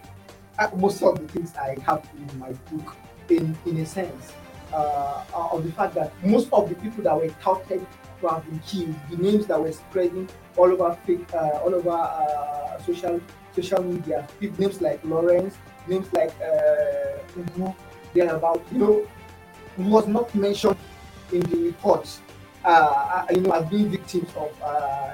most 0.76 1.02
of 1.02 1.18
the 1.18 1.28
things 1.28 1.54
I 1.56 1.76
have 1.86 2.08
in 2.16 2.38
my 2.38 2.52
book, 2.70 2.96
in, 3.28 3.56
in 3.66 3.78
a 3.78 3.86
sense, 3.86 4.32
uh, 4.72 5.24
uh, 5.34 5.48
of 5.52 5.64
the 5.64 5.72
fact 5.72 5.94
that 5.94 6.12
most 6.24 6.48
of 6.52 6.68
the 6.68 6.74
people 6.76 7.04
that 7.04 7.16
were 7.16 7.28
touted 7.40 7.86
to 8.20 8.28
have 8.28 8.44
been 8.44 8.58
killed, 8.60 8.94
the 9.10 9.16
names 9.16 9.46
that 9.46 9.60
were 9.60 9.72
spreading 9.72 10.28
all 10.56 10.70
over 10.70 10.96
fake, 11.06 11.26
uh, 11.34 11.60
all 11.62 11.74
over 11.74 11.90
uh, 11.90 12.82
social 12.82 13.20
social 13.54 13.82
media, 13.82 14.26
names 14.58 14.80
like 14.80 15.04
Lawrence, 15.04 15.56
names 15.86 16.10
like 16.14 16.32
uh, 16.40 17.70
they're 18.14 18.34
about, 18.34 18.62
you 18.72 18.78
know, 18.78 19.08
was 19.76 20.06
not 20.06 20.34
mentioned 20.34 20.76
in 21.32 21.40
the 21.40 21.56
report 21.66 22.08
uh, 22.64 23.26
you 23.30 23.40
know, 23.40 23.52
as 23.52 23.68
being 23.68 23.90
victims 23.90 24.30
of 24.36 24.50
uh, 24.62 25.12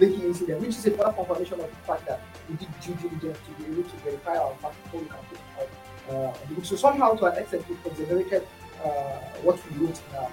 Incident, 0.00 0.60
which 0.60 0.70
is 0.70 0.86
a 0.86 0.90
further 0.92 1.12
confirmation 1.12 1.60
of 1.60 1.68
the 1.68 1.76
fact 1.86 2.06
that 2.06 2.20
we 2.48 2.54
did 2.56 2.68
due 2.80 2.94
diligence 2.94 3.38
to 3.46 3.62
be 3.62 3.72
able 3.72 3.82
to 3.82 3.96
verify 3.96 4.36
our 4.36 4.54
facts 4.56 4.76
before 4.84 5.00
we 5.00 5.06
can 5.06 5.18
put 5.28 5.38
out. 5.58 5.68
Uh, 6.08 6.62
so 6.62 6.76
somehow, 6.76 7.14
to 7.14 7.26
an 7.26 7.38
extent, 7.38 7.64
it 7.68 7.96
generated 7.96 8.46
uh, 8.84 8.88
what 9.42 9.58
we 9.70 9.86
wrote 9.86 10.00
in 10.10 10.16
our, 10.16 10.30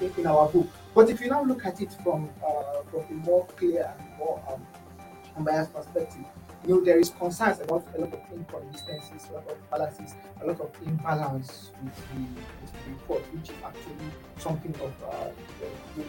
in, 0.00 0.12
in 0.18 0.26
our 0.26 0.48
book. 0.48 0.66
But 0.94 1.10
if 1.10 1.20
you 1.20 1.28
now 1.28 1.44
look 1.44 1.64
at 1.66 1.80
it 1.80 1.94
from 2.02 2.30
uh, 2.44 2.82
from 2.90 3.04
a 3.10 3.12
more 3.26 3.46
clear 3.56 3.94
and 3.98 4.18
more 4.18 4.42
um, 4.50 4.66
unbiased 5.36 5.74
perspective, 5.74 6.24
you 6.66 6.74
know, 6.74 6.80
there 6.80 6.98
is 6.98 7.10
concerns 7.10 7.60
about 7.60 7.86
a 7.94 8.00
lot 8.00 8.14
of 8.14 8.20
inconsistencies, 8.32 9.28
a 9.30 9.34
lot 9.34 9.48
of 9.48 9.56
fallacies, 9.70 10.14
a 10.40 10.46
lot 10.46 10.60
of 10.60 10.70
imbalance 10.86 11.70
with 11.84 11.96
the, 11.96 12.20
with 12.62 12.72
the 12.72 12.90
report, 12.90 13.22
which 13.34 13.50
is 13.50 13.56
actually 13.64 14.10
something 14.38 14.74
of 14.80 14.92
uh, 15.04 15.28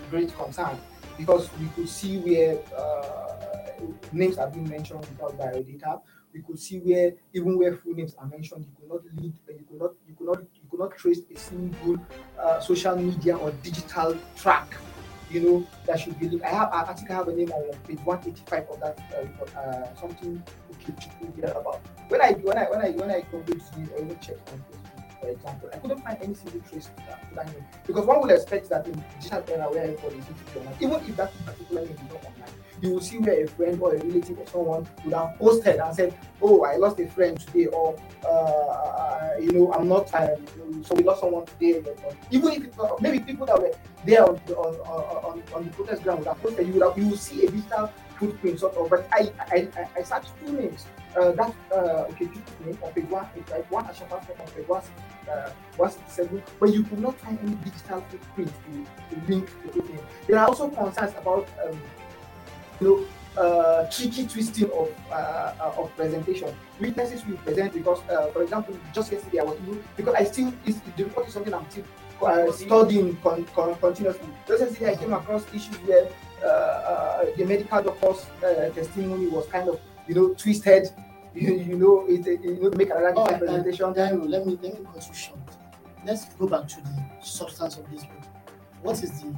great 0.09 0.33
concern 0.37 0.79
because 1.17 1.49
we 1.60 1.67
could 1.76 1.89
see 1.89 2.17
where 2.19 2.60
uh, 2.78 3.86
names 4.12 4.38
are 4.38 4.49
being 4.49 4.69
mentioned 4.69 4.99
without 5.02 5.38
biodata. 5.38 6.02
We 6.34 6.41
could 6.41 6.60
see 6.60 6.80
where 6.80 7.13
even 7.34 7.58
where 7.58 7.76
full 7.76 7.93
names 7.93 8.15
are 8.17 8.26
mentioned, 8.26 8.65
you 8.65 8.71
could 8.80 8.89
not 8.89 9.21
lead, 9.21 9.34
you 9.47 9.65
could 9.69 9.80
not, 9.80 9.91
you 10.08 10.15
could 10.15 10.28
not, 10.28 10.39
you 10.39 10.69
could 10.69 10.80
not 10.80 10.97
trace 10.97 11.19
a 11.34 11.38
single 11.38 11.97
uh, 12.39 12.60
social 12.60 12.95
media 12.95 13.38
or 13.38 13.52
digital 13.63 14.17
track 14.36 14.76
you 15.34 15.41
know, 15.41 15.67
that 15.86 15.99
should 15.99 16.17
be. 16.19 16.41
I 16.43 16.49
have, 16.49 16.69
I 16.71 16.93
think 16.93 17.10
I 17.10 17.15
have 17.15 17.28
a 17.28 17.34
name 17.36 17.52
on 17.52 17.76
page 17.88 17.99
185 18.06 18.69
of 18.69 18.80
that 18.82 18.99
uh, 19.17 19.21
report, 19.23 19.56
uh, 19.56 19.95
something 19.95 20.43
okay, 20.71 20.93
people 20.99 21.34
hear 21.36 21.45
about. 21.45 21.82
When 22.08 22.21
I, 22.21 22.32
when 22.34 22.58
I, 22.58 22.63
when 22.69 22.82
I, 22.82 22.89
when 22.91 23.10
I 23.10 23.21
complete 23.21 23.60
this, 23.60 23.69
I 23.76 24.02
even 24.02 24.19
check 24.19 24.38
on 24.52 24.63
Facebook, 24.69 24.83
for 25.23 25.29
example, 25.29 25.69
I 25.73 25.77
couldn't 25.77 26.01
find 26.03 26.17
any 26.21 26.33
single 26.33 26.59
trace 26.69 26.86
to 26.86 26.95
that, 27.07 27.29
to 27.29 27.36
that 27.36 27.45
name. 27.47 27.65
Because 27.88 28.05
one 28.05 28.21
would 28.21 28.31
expect 28.31 28.69
that 28.69 28.86
in 28.86 29.03
digital 29.15 29.43
era 29.47 29.71
where 29.71 29.83
everybody 29.83 30.17
is 30.17 30.27
into 30.27 30.59
online, 30.59 30.75
even 30.81 31.09
if 31.09 31.15
that 31.17 31.45
particular 31.45 31.81
name 31.86 31.93
is 31.93 32.12
not 32.12 32.25
online, 32.25 32.53
you 32.81 32.89
will 32.91 33.01
see 33.01 33.17
where 33.19 33.43
a 33.43 33.47
friend 33.47 33.81
or 33.81 33.95
a 33.95 33.97
relative 33.97 34.38
or 34.39 34.47
someone 34.47 34.88
would 35.05 35.13
have 35.13 35.38
posted 35.39 35.77
and 35.77 35.95
said, 35.95 36.13
"Oh, 36.41 36.63
I 36.63 36.75
lost 36.75 36.99
a 36.99 37.07
friend 37.07 37.39
today," 37.39 37.67
or 37.67 37.95
uh, 38.27 39.29
you 39.39 39.51
know, 39.53 39.71
"I'm 39.71 39.88
not," 39.88 40.13
um, 40.13 40.83
so 40.83 40.95
we 40.95 41.03
lost 41.03 41.21
someone 41.21 41.45
today. 41.45 41.81
Even 42.31 42.51
if 42.51 42.63
it, 42.65 42.75
maybe 42.99 43.19
people 43.19 43.45
that 43.45 43.57
were 43.62 43.71
there 44.05 44.25
on 44.27 44.41
the, 44.45 44.57
on, 44.57 44.75
on, 45.23 45.43
on 45.55 45.63
the 45.65 45.71
protest 45.71 46.03
ground 46.03 46.19
would 46.19 46.27
have 46.27 46.41
posted, 46.41 46.67
you 46.67 46.73
would 46.73 46.83
have, 46.83 46.97
you 46.97 47.07
will 47.07 47.17
see 47.17 47.45
a 47.45 47.49
digital 47.49 47.89
footprint 48.19 48.59
sort 48.59 48.75
of. 48.75 48.89
But 48.89 49.07
I 49.13 49.31
I, 49.39 49.67
I, 49.77 49.88
I 49.99 50.03
searched 50.03 50.31
two 50.45 50.51
names. 50.51 50.86
Uh, 51.15 51.32
that 51.32 51.54
uh, 51.71 52.10
okay, 52.10 52.26
two 52.26 52.41
name 52.65 52.78
on 52.82 52.91
page 52.91 53.08
one, 53.10 53.26
page 53.36 53.43
five, 53.45 53.65
one 53.69 53.86
Ashafa 53.86 54.13
on 54.13 54.47
page 54.47 54.67
one, 54.67 54.82
uh, 55.32 55.49
one 55.78 55.91
sixty-seven, 55.91 56.41
but 56.60 56.73
you 56.73 56.82
could 56.82 56.99
not 56.99 57.15
find 57.19 57.38
any 57.43 57.54
digital 57.58 58.02
footprint 58.10 58.52
to, 58.65 59.15
to 59.15 59.32
link 59.32 59.49
names. 59.76 60.02
There 60.28 60.39
are 60.39 60.47
also 60.47 60.69
concerns 60.69 61.13
about 61.15 61.47
um, 61.63 61.80
you 62.82 62.88
know, 62.88 63.41
uh, 63.41 63.86
tricky 63.91 64.26
twisting 64.26 64.71
of 64.71 64.89
uh, 65.12 65.13
uh, 65.13 65.73
of 65.78 65.95
presentation. 65.95 66.49
Witnesses 66.80 67.23
we 67.28 67.36
present 67.36 67.73
because, 67.73 68.02
uh, 68.10 68.32
for 68.32 68.41
example, 68.41 68.76
just 68.91 69.12
yesterday 69.12 69.39
I 69.39 69.43
was 69.43 69.58
because 69.95 70.15
I 70.15 70.23
still 70.23 70.52
is 70.65 70.82
the 70.97 71.04
report 71.04 71.28
is 71.28 71.34
something 71.34 71.54
I'm 71.54 71.69
still 71.69 71.86
uh, 72.23 72.52
studying 72.52 73.17
con- 73.17 73.46
con- 73.54 73.75
continuously. 73.75 74.29
Just 74.48 74.62
yesterday 74.63 74.94
I 74.94 74.96
came 74.96 75.13
across 75.13 75.46
issues 75.54 75.75
where 75.85 76.08
uh, 76.44 76.48
uh, 76.48 77.25
the 77.37 77.46
medical 77.46 77.83
doctor's 77.83 78.25
uh, 78.44 78.69
testimony 78.69 79.27
was 79.27 79.46
kind 79.48 79.69
of 79.69 79.79
you 80.08 80.15
know 80.15 80.33
twisted. 80.33 80.90
You, 81.36 81.56
you 81.56 81.75
know, 81.77 82.06
it, 82.08 82.25
you 82.44 82.60
know, 82.62 82.69
make 82.77 82.90
another 82.92 83.10
different 83.13 83.29
right, 83.31 83.40
presentation. 83.40 83.94
then, 83.94 84.19
then 84.19 84.29
let 84.29 84.46
me 84.46 84.58
let 84.62 84.79
me 84.79 84.86
cut 84.94 85.08
you 85.08 85.13
short. 85.15 85.40
Let's 86.06 86.25
go 86.36 86.48
back 86.48 86.67
to 86.67 86.75
the 86.81 87.25
substance 87.25 87.77
of 87.77 87.90
this 87.92 88.04
book. 88.04 88.23
What 88.84 89.02
is 89.02 89.21
the 89.21 89.34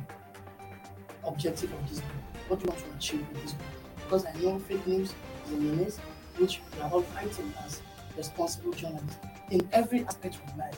objective 1.23 1.71
of 1.71 1.89
this 1.89 1.99
book? 1.99 2.09
What 2.47 2.59
do 2.59 2.65
you 2.65 2.69
want 2.71 2.83
to 2.85 2.97
achieve 2.97 3.25
with 3.29 3.41
this 3.43 3.53
book? 3.53 3.67
Because 4.03 4.25
I 4.25 4.33
know 4.39 4.59
fake 4.59 4.85
news 4.85 5.13
is 5.47 5.53
a 5.53 5.57
menace 5.57 5.97
which 6.37 6.59
we 6.75 6.81
are 6.81 6.91
all 6.91 7.01
fighting 7.01 7.53
as 7.65 7.81
responsible 8.17 8.73
journalists. 8.73 9.17
In 9.51 9.67
every 9.71 10.03
aspect 10.05 10.35
of 10.45 10.57
life, 10.57 10.77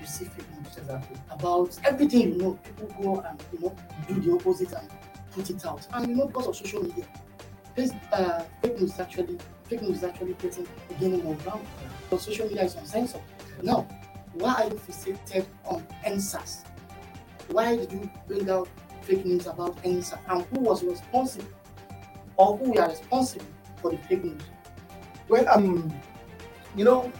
you 0.00 0.06
see 0.06 0.24
fake 0.26 0.46
news 0.58 0.76
Exactly. 0.76 1.16
about 1.30 1.76
everything 1.84 2.32
you 2.32 2.38
know. 2.38 2.58
People 2.64 3.02
go 3.02 3.20
and 3.20 3.42
you 3.52 3.58
know 3.60 3.74
do 4.08 4.20
the 4.20 4.32
opposite 4.34 4.72
and 4.72 4.88
put 5.32 5.50
it 5.50 5.64
out. 5.66 5.86
And 5.92 6.08
you 6.08 6.14
know 6.16 6.26
because 6.26 6.46
of 6.46 6.56
social 6.56 6.82
media, 6.82 7.04
this 7.74 7.92
uh, 8.12 8.44
fake 8.62 8.80
news 8.80 8.98
actually 9.00 9.38
fake 9.72 9.82
news 9.82 9.98
is 9.98 10.04
actually 10.04 10.34
getting 10.34 10.66
gaining 11.00 11.24
more 11.24 11.34
ground. 11.36 11.66
Because 12.04 12.24
social 12.24 12.46
media 12.46 12.64
is 12.64 12.74
uncensored. 12.74 13.22
Now, 13.62 13.86
why 14.34 14.54
are 14.54 14.64
you 14.64 14.74
fixated 14.74 15.46
on 15.64 15.86
EndSARS? 16.04 16.64
Why 17.48 17.76
did 17.76 17.92
you 17.92 18.10
bring 18.26 18.48
out 18.50 18.68
fake 19.02 19.24
news 19.24 19.46
about 19.46 19.82
EndSARS? 19.82 20.20
And 20.28 20.44
who 20.46 20.60
was 20.60 20.84
responsible 20.84 21.48
or 22.36 22.56
who 22.58 22.78
are 22.78 22.90
responsible 22.90 23.46
for 23.80 23.92
the 23.92 23.98
fake 23.98 24.24
news? 24.24 24.42
Well, 25.28 25.48
um, 25.48 25.92
you 26.76 26.84
know, 26.84 27.10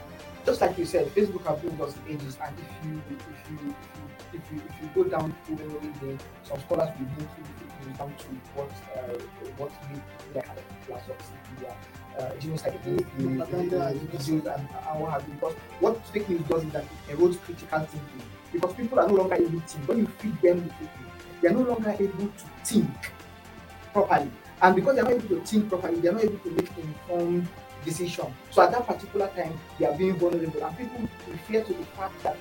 just 0.44 0.60
like 0.60 0.76
you 0.76 0.84
said, 0.84 1.06
Facebook 1.14 1.46
have 1.46 1.62
been 1.62 1.80
us 1.80 1.94
ages, 2.08 2.36
and 2.44 2.54
if 2.58 2.86
you 2.86 3.02
if 3.10 3.50
you 3.50 3.74
if 4.34 4.52
you 4.52 4.62
if 4.68 4.82
you 4.82 5.02
go 5.02 5.08
down 5.08 5.34
to 5.46 5.54
the 5.54 6.18
some 6.42 6.60
scholars 6.60 6.88
will 6.98 7.06
link 7.16 7.30
you 7.38 7.92
down 7.98 8.12
to 8.16 8.26
what 8.54 8.70
uh, 8.96 9.18
what 9.56 9.70
made 9.90 10.02
a 10.36 10.86
class 10.86 11.08
of 11.08 11.16
media, 11.54 11.74
uh, 12.18 12.28
the 12.28 12.48
videos 12.48 14.46
and, 14.54 14.68
what 15.00 15.12
have 15.12 15.26
you. 15.28 15.34
Because 15.34 15.54
what 15.80 16.06
fake 16.08 16.28
news 16.28 16.42
does 16.48 16.64
is 16.64 16.72
that 16.72 16.84
it 16.84 17.16
erodes 17.16 17.40
critical 17.40 17.80
thinking. 17.80 18.22
Because 18.52 18.74
people 18.74 19.00
are 19.00 19.08
no 19.08 19.14
longer 19.14 19.34
able 19.34 19.60
to 19.60 19.66
think. 19.66 19.88
When 19.88 19.98
you 19.98 20.06
feed 20.06 20.40
them 20.42 20.64
with 20.64 20.80
news, 20.80 20.90
they 21.40 21.48
are 21.48 21.52
no 21.52 21.62
longer 21.62 21.96
able 21.98 22.26
to 22.26 22.44
think 22.64 22.90
properly. 23.92 24.30
And 24.60 24.76
because 24.76 24.94
they're 24.94 25.04
not 25.04 25.12
able 25.12 25.28
to 25.28 25.40
think 25.44 25.68
properly, 25.68 26.00
they're 26.00 26.12
not 26.12 26.24
able 26.24 26.38
to 26.38 26.50
make 26.50 26.70
informed 26.78 27.48
decision. 27.84 28.32
So 28.50 28.62
at 28.62 28.70
that 28.72 28.86
particular 28.86 29.28
time, 29.28 29.58
they 29.78 29.86
are 29.86 29.96
being 29.96 30.16
vulnerable. 30.16 30.64
And 30.64 30.76
people 30.76 31.08
refer 31.28 31.62
to 31.64 31.72
the 31.72 31.84
fact 31.96 32.22
that 32.22 32.36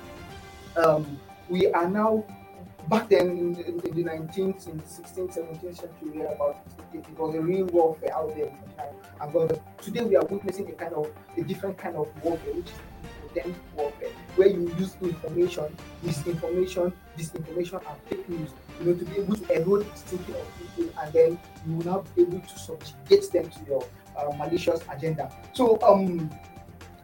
um, 0.78 1.20
we 1.50 1.72
are 1.72 1.90
now 1.90 2.24
back 2.90 3.10
then 3.10 3.30
in, 3.30 3.54
the 3.54 4.04
19th, 4.04 4.68
in 4.68 4.78
the 4.78 4.84
16th, 4.84 5.38
17th 5.38 5.78
century, 5.78 6.22
about 6.22 6.64
it, 6.94 7.00
it 7.00 7.20
was 7.20 7.36
a 7.36 7.42
real 7.42 7.66
warfare 7.68 8.14
out 8.16 8.36
there. 8.36 8.52
And 9.22 9.34
but 9.34 9.82
today 9.82 10.04
we 10.04 10.16
are 10.16 10.26
witnessing 10.26 10.70
a 10.70 10.74
kind 10.74 10.94
of 10.94 11.12
a 11.38 11.42
different 11.44 11.78
kind 11.78 11.96
of 11.96 12.10
warfare, 12.24 12.54
which 12.54 12.68
is 12.68 12.74
then 13.34 13.56
warfare, 13.76 14.10
where 14.36 14.48
you 14.48 14.74
use 14.78 14.96
information, 15.02 15.66
misinformation, 16.04 16.94
disinformation, 17.18 17.82
and 17.88 17.98
fake 18.10 18.28
news, 18.28 18.50
you 18.80 18.88
know, 18.88 18.94
to 18.94 19.06
be 19.06 19.18
able 19.18 19.36
to 19.36 19.54
erode 19.54 19.86
the 19.86 19.98
thinking 20.00 20.36
of 20.36 20.48
people, 20.76 21.02
and 21.02 21.14
then 21.14 21.40
you 21.66 21.76
will 21.76 21.86
now 21.86 22.04
be 22.16 22.24
able 22.24 22.40
to 22.40 22.60
subjugate 22.60 23.32
them 23.32 23.50
to 23.50 23.60
your 23.68 23.88
uh, 24.18 24.32
malicious 24.38 24.82
agenda. 24.92 25.32
So 25.54 25.80
um, 25.82 26.30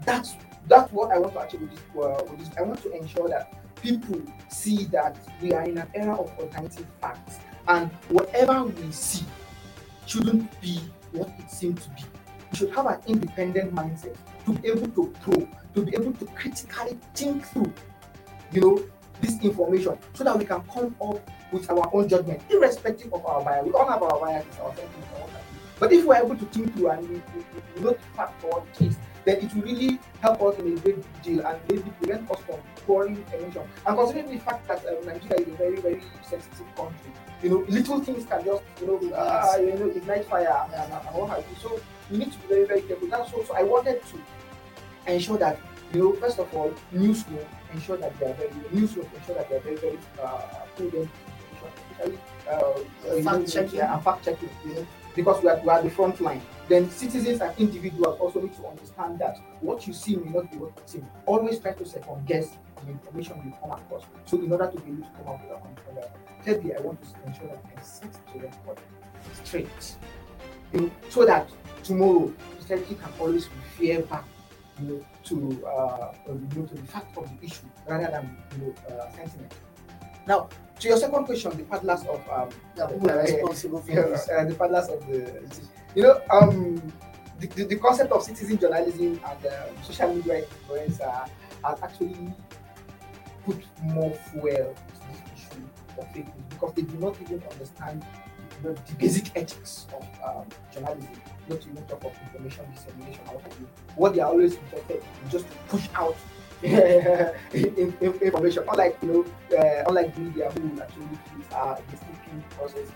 that's 0.03 0.36
that's 0.67 0.91
what 0.91 1.11
I 1.11 1.17
want 1.17 1.34
to 1.34 1.39
achieve 1.39 1.61
with 1.61 1.71
this, 1.71 1.80
uh, 1.95 2.23
with 2.30 2.39
this. 2.39 2.49
I 2.57 2.61
want 2.63 2.82
to 2.84 2.91
ensure 2.91 3.30
that 3.30 3.53
people 3.82 4.21
see 4.49 4.86
that 4.86 5.17
we 5.41 5.53
are 5.53 5.63
in 5.63 5.78
an 5.78 5.88
era 5.93 6.15
of 6.15 6.32
alternative 6.39 6.86
facts, 7.01 7.38
and 7.67 7.89
whatever 8.09 8.63
we 8.63 8.91
see 8.91 9.25
shouldn't 10.05 10.61
be 10.61 10.80
what 11.11 11.30
it 11.39 11.51
seems 11.51 11.84
to 11.84 11.89
be. 11.91 12.03
We 12.51 12.57
should 12.57 12.71
have 12.71 12.86
an 12.86 12.99
independent 13.07 13.73
mindset 13.73 14.15
to 14.45 14.53
be 14.53 14.69
able 14.69 14.88
to 14.88 15.13
probe, 15.21 15.49
to 15.75 15.82
be 15.84 15.95
able 15.95 16.13
to 16.13 16.25
critically 16.28 16.97
think 17.13 17.45
through, 17.47 17.73
you 18.51 18.61
know, 18.61 18.84
this 19.21 19.41
information 19.41 19.97
so 20.13 20.23
that 20.23 20.38
we 20.38 20.45
can 20.45 20.61
come 20.73 20.95
up 21.01 21.30
with 21.51 21.69
our 21.69 21.89
own 21.93 22.07
judgment, 22.07 22.41
irrespective 22.49 23.13
of 23.13 23.25
our 23.25 23.43
bias. 23.43 23.65
We 23.65 23.71
all 23.71 23.89
have 23.89 24.03
our 24.03 24.19
biases, 24.19 24.59
our 24.59 24.73
but 25.80 25.91
if 25.91 26.05
we're 26.05 26.15
able 26.15 26.36
to 26.36 26.45
think 26.45 26.73
through 26.75 26.89
and 26.89 27.07
we, 27.07 27.15
we, 27.15 27.45
we 27.75 27.82
know 27.82 27.91
the 27.91 27.99
fact 28.15 28.41
for 28.41 28.49
what 28.49 28.65
it 28.80 28.88
is, 28.88 28.97
then 29.28 29.38
it 29.43 29.53
will 29.53 29.63
really 29.63 29.99
help 30.21 30.41
us 30.41 30.57
in 30.59 30.71
a 30.71 30.80
great 30.80 31.21
deal 31.21 31.45
and 31.45 31.59
maybe 31.69 31.89
prevent 31.99 32.32
us 32.32 32.39
from 32.41 32.59
pouring 32.86 33.23
emotion. 33.34 33.63
And 33.86 33.97
considering 33.97 34.32
the 34.32 34.39
fact 34.39 34.65
that 34.69 34.86
um, 34.88 35.05
Nigeria 35.05 35.41
is 35.45 35.47
a 35.53 35.57
very, 35.57 35.82
very 35.82 36.01
sensitive 36.23 36.75
country, 36.75 37.11
you 37.43 37.49
know, 37.49 37.65
little 37.67 37.99
things 37.99 38.25
can 38.25 38.45
just, 38.45 38.63
you 38.80 38.88
know, 38.88 39.15
uh, 39.15 39.57
you 39.59 39.73
know, 39.73 39.89
ignite 39.89 40.25
fire 40.25 40.47
and, 40.63 40.73
and, 40.73 40.93
and 40.93 41.15
what 41.15 41.30
have 41.30 41.43
you. 41.49 41.55
So 41.61 41.80
we 42.09 42.19
need 42.19 42.32
to 42.32 42.38
be 42.39 42.47
very, 42.47 42.65
very 42.65 42.82
careful. 42.84 43.09
That's 43.09 43.34
also 43.34 43.53
I 43.53 43.63
wanted 43.63 44.01
to 44.05 45.11
ensure 45.11 45.38
that, 45.38 45.59
you 45.93 45.99
know, 45.99 46.13
first 46.13 46.39
of 46.39 46.53
all, 46.53 46.73
news 46.93 47.28
will 47.28 47.45
ensure 47.73 47.97
that 47.97 48.17
they 48.19 48.28
are 48.28 48.34
very, 48.34 48.51
news 48.71 48.95
will 48.95 49.09
ensure 49.13 49.36
that 49.36 49.49
they 49.49 49.57
are 49.57 49.59
very, 49.59 49.75
very 49.75 49.99
uh, 50.23 50.39
prudent, 50.78 51.09
especially 51.91 52.19
uh, 52.49 53.21
fact 53.23 53.51
checking 53.51 53.82
and 53.82 54.03
fact 54.03 54.23
checking. 54.23 54.49
You 54.65 54.75
know, 54.75 54.88
because 55.18 55.43
we 55.43 55.49
are, 55.49 55.59
we 55.59 55.70
are 55.70 55.82
the 55.82 55.89
front 55.89 56.22
line. 56.22 56.41
Then 56.70 56.89
citizens 56.91 57.41
and 57.41 57.51
individuals 57.57 58.20
also 58.20 58.39
need 58.39 58.55
to 58.55 58.68
understand 58.68 59.20
that 59.20 59.39
what 59.61 59.88
you 59.88 59.93
see 59.93 60.15
may 60.15 60.32
not 60.32 60.49
be 60.51 60.57
what 60.57 60.72
you 60.78 60.84
see. 60.86 61.03
Always 61.26 61.59
try 61.59 61.74
to 61.74 61.86
second 61.86 62.26
guess 62.28 62.55
the 62.86 62.91
information 62.91 63.41
you 63.43 63.53
come 63.59 63.72
across. 63.72 64.03
So 64.26 64.38
in 64.38 64.51
order 64.51 64.72
to 64.72 64.80
be 64.80 64.91
able 64.91 65.03
to 65.03 65.09
come 65.18 65.28
up 65.28 65.41
with 65.41 65.57
a 65.57 65.61
controller, 65.61 66.07
thirdly, 66.45 66.76
I 66.76 66.82
want 66.82 67.01
to 67.01 67.28
ensure 67.28 67.47
that 67.47 67.63
I 67.76 67.82
set 67.82 68.13
the 68.32 68.39
record 68.39 68.78
straight. 69.43 69.95
You 70.72 70.82
know, 70.82 70.91
so 71.09 71.26
that 71.26 71.49
tomorrow 71.84 72.32
society 72.59 72.95
can 72.95 73.11
always 73.20 73.49
refer 73.80 74.03
back 74.03 74.26
you 74.80 74.88
know, 74.88 75.05
to 75.24 75.65
uh, 75.65 76.13
you 76.28 76.61
know, 76.61 76.65
to 76.68 76.76
the 76.76 76.84
fact 76.84 77.18
of 77.18 77.28
the 77.39 77.45
issue 77.45 77.65
rather 77.88 78.11
than 78.11 78.38
you 78.59 78.68
know, 78.68 78.95
uh, 78.95 79.11
sentiment. 79.15 79.51
Now, 80.28 80.49
to 80.80 80.88
your 80.88 80.97
second 80.97 81.25
question, 81.25 81.57
the 81.57 81.63
paddlers 81.63 82.01
of 82.01 82.21
um, 82.30 82.49
yeah, 82.75 82.84
are 82.84 83.21
responsible 83.21 83.80
for 83.80 83.88
this? 83.88 84.30
Uh, 84.30 84.45
the 84.45 84.55
paddlers 84.55 84.88
of 84.89 85.05
the, 85.07 85.41
you 85.95 86.03
know, 86.03 86.21
um, 86.30 86.93
the, 87.39 87.47
the, 87.47 87.63
the 87.65 87.75
concept 87.75 88.11
of 88.11 88.23
citizen 88.23 88.57
journalism 88.57 89.19
and 89.28 89.45
uh, 89.45 89.82
social 89.84 90.13
media 90.13 90.39
influence 90.39 90.99
uh, 91.01 91.28
has 91.63 91.82
actually 91.82 92.34
put 93.45 93.63
more 93.84 94.13
fuel 94.32 94.75
to 94.75 95.07
this 95.11 95.21
issue 95.36 95.61
of 95.99 96.07
fake 96.11 96.25
news 96.25 96.45
because 96.49 96.73
they 96.73 96.82
do 96.82 96.97
not 96.97 97.19
even 97.21 97.41
understand 97.51 98.05
the, 98.63 98.73
the 98.73 98.93
basic 98.97 99.36
ethics 99.36 99.88
of 99.95 100.03
um, 100.25 100.45
journalism, 100.73 101.09
not 101.47 101.61
to 101.61 101.69
even 101.69 101.84
talk 101.86 102.03
of 102.03 102.13
information 102.23 102.65
dissemination. 102.73 103.21
What 103.95 104.15
they 104.15 104.21
are 104.21 104.30
always 104.30 104.55
interested 104.55 105.03
in 105.23 105.30
just 105.30 105.49
to 105.49 105.57
push 105.69 105.88
out 105.95 106.15
information. 107.53 108.64
Unlike 108.70 108.97
you 109.01 109.08
know, 109.51 109.58
uh, 109.58 109.84
unlike 109.88 110.18
media 110.18 110.51
who 110.51 110.82
actually 110.82 111.05
use 111.38 111.45
uh, 111.53 111.76
the 111.91 111.97
speaking 111.97 112.43
process, 112.58 112.88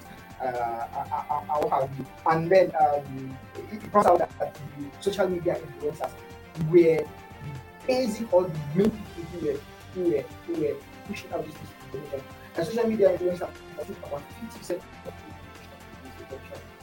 uh, 0.41 0.45
uh, 0.45 1.25
uh, 1.29 1.69
have 1.69 1.89
you. 1.97 2.05
And 2.25 2.49
then 2.49 2.71
um, 2.79 3.37
it 3.71 3.81
turns 3.91 4.05
out 4.05 4.19
that, 4.19 4.31
that 4.39 4.53
the 4.55 4.85
social 4.99 5.29
media 5.29 5.55
influencers 5.55 6.11
were 6.69 7.05
basic 7.87 8.33
or 8.33 8.43
the 8.43 8.59
main 8.75 8.91
people 8.91 9.23
who 9.31 9.45
were 9.45 9.59
who 9.93 10.01
were 10.11 10.23
who 10.47 10.53
were 10.61 10.75
pushing 11.07 11.31
out 11.33 11.45
this 11.45 11.55
information. 11.93 12.21
And 12.55 12.67
social 12.67 12.87
media 12.87 13.17
influencers 13.17 13.49
I 13.79 13.83
think 13.83 13.99
about 13.99 14.21
fifty 14.39 14.57
percent 14.57 14.81
of 15.05 15.13
the 15.13 15.31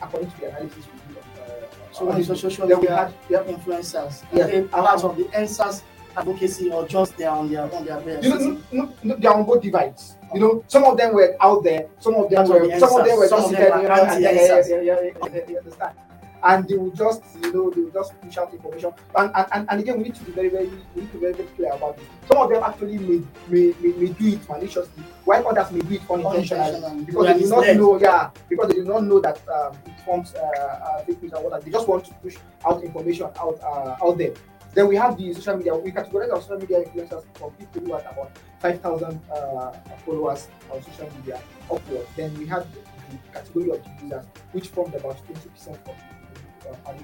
according 0.00 0.30
to 0.30 0.40
the 0.40 0.46
analysis 0.50 0.84
we 0.86 1.14
did. 1.14 1.22
Uh, 1.22 1.66
so 1.92 2.08
on 2.10 2.20
the 2.20 2.36
social 2.36 2.66
media 2.68 3.12
influencers, 3.30 4.22
yeah, 4.32 4.62
part 4.70 5.04
of 5.04 5.16
the 5.16 5.28
answers 5.36 5.82
advocacy 6.18 6.70
or 6.70 6.86
just 6.86 7.16
they're 7.16 7.30
on 7.30 7.50
their 7.50 7.62
on 7.72 7.84
their 7.84 8.22
You 8.22 8.30
know, 8.30 8.62
no, 8.72 8.94
no, 9.02 9.16
they're 9.16 9.32
on 9.32 9.44
both 9.44 9.62
divides. 9.62 10.16
You 10.34 10.40
know, 10.40 10.64
some 10.68 10.84
of 10.84 10.96
them 10.96 11.14
were 11.14 11.36
out 11.40 11.64
there, 11.64 11.88
some 12.00 12.14
of 12.14 12.30
them 12.30 12.48
were, 12.48 12.66
the 12.66 12.78
some 12.78 13.00
of 13.00 13.06
them 13.06 13.16
were 13.16 13.28
just 13.28 13.50
you 13.50 13.56
and 13.56 14.22
yeah, 14.22 14.30
yeah, 14.30 14.62
yeah, 14.66 14.82
yeah, 14.82 15.48
you 15.48 15.58
understand. 15.58 15.96
And 16.40 16.68
they 16.68 16.76
will 16.76 16.92
just, 16.92 17.22
you 17.42 17.52
know, 17.52 17.70
they 17.70 17.80
will 17.80 17.90
just 17.90 18.20
push 18.20 18.38
out 18.38 18.52
information. 18.54 18.92
And, 19.16 19.32
and, 19.52 19.66
and, 19.68 19.80
again, 19.80 19.96
we 19.96 20.04
need 20.04 20.14
to 20.14 20.22
be 20.24 20.30
very, 20.30 20.48
very, 20.48 20.68
we 20.94 21.00
need 21.02 21.08
to 21.10 21.14
be 21.14 21.18
very, 21.18 21.32
very 21.32 21.48
clear 21.48 21.72
about 21.72 21.96
this. 21.96 22.06
Some 22.28 22.38
of 22.38 22.50
them 22.50 22.62
actually 22.62 22.96
may, 22.98 23.24
may, 23.48 23.74
may, 23.80 23.92
may 23.96 24.12
do 24.12 24.28
it 24.28 24.48
maliciously, 24.48 25.02
while 25.24 25.48
others 25.48 25.72
may 25.72 25.80
do 25.80 25.94
it 25.96 26.02
unintentionally 26.08 27.04
because 27.04 27.26
they 27.26 27.38
do 27.40 27.48
not 27.48 27.76
know, 27.76 27.98
yeah, 28.00 28.30
because 28.48 28.68
they 28.68 28.74
do 28.74 28.84
not 28.84 29.02
know 29.02 29.18
that 29.18 29.40
um, 29.48 29.76
it 29.84 30.00
forms 30.04 30.32
uh, 30.36 30.38
uh, 30.38 31.02
fake 31.02 31.20
news 31.20 31.32
and 31.32 31.42
what 31.42 31.64
they 31.64 31.72
just 31.72 31.88
want 31.88 32.04
to 32.04 32.14
push 32.14 32.36
out 32.64 32.84
information 32.84 33.26
out 33.40 33.58
uh, 33.60 33.96
out 34.00 34.16
there. 34.16 34.32
Then 34.74 34.88
we 34.88 34.96
have 34.96 35.16
the 35.16 35.32
social 35.32 35.56
media. 35.56 35.74
We 35.74 35.90
categorize 35.90 36.32
our 36.32 36.40
social 36.40 36.58
media 36.58 36.84
influencers 36.84 37.24
from 37.34 37.50
people 37.52 37.82
who 37.82 37.92
have 37.94 38.06
about 38.12 38.32
5,000 38.60 39.20
uh, 39.30 39.72
followers 40.04 40.48
on 40.70 40.82
social 40.82 41.10
media 41.16 41.40
upwards. 41.70 42.08
Then 42.16 42.36
we 42.38 42.46
have 42.46 42.66
the, 42.72 42.80
the 43.10 43.18
category 43.32 43.70
of 43.70 43.80
users, 44.02 44.24
which 44.52 44.68
formed 44.68 44.94
about 44.94 45.16
20% 45.26 45.68
of 45.68 45.84
the 45.84 46.70
uh, 46.70 46.94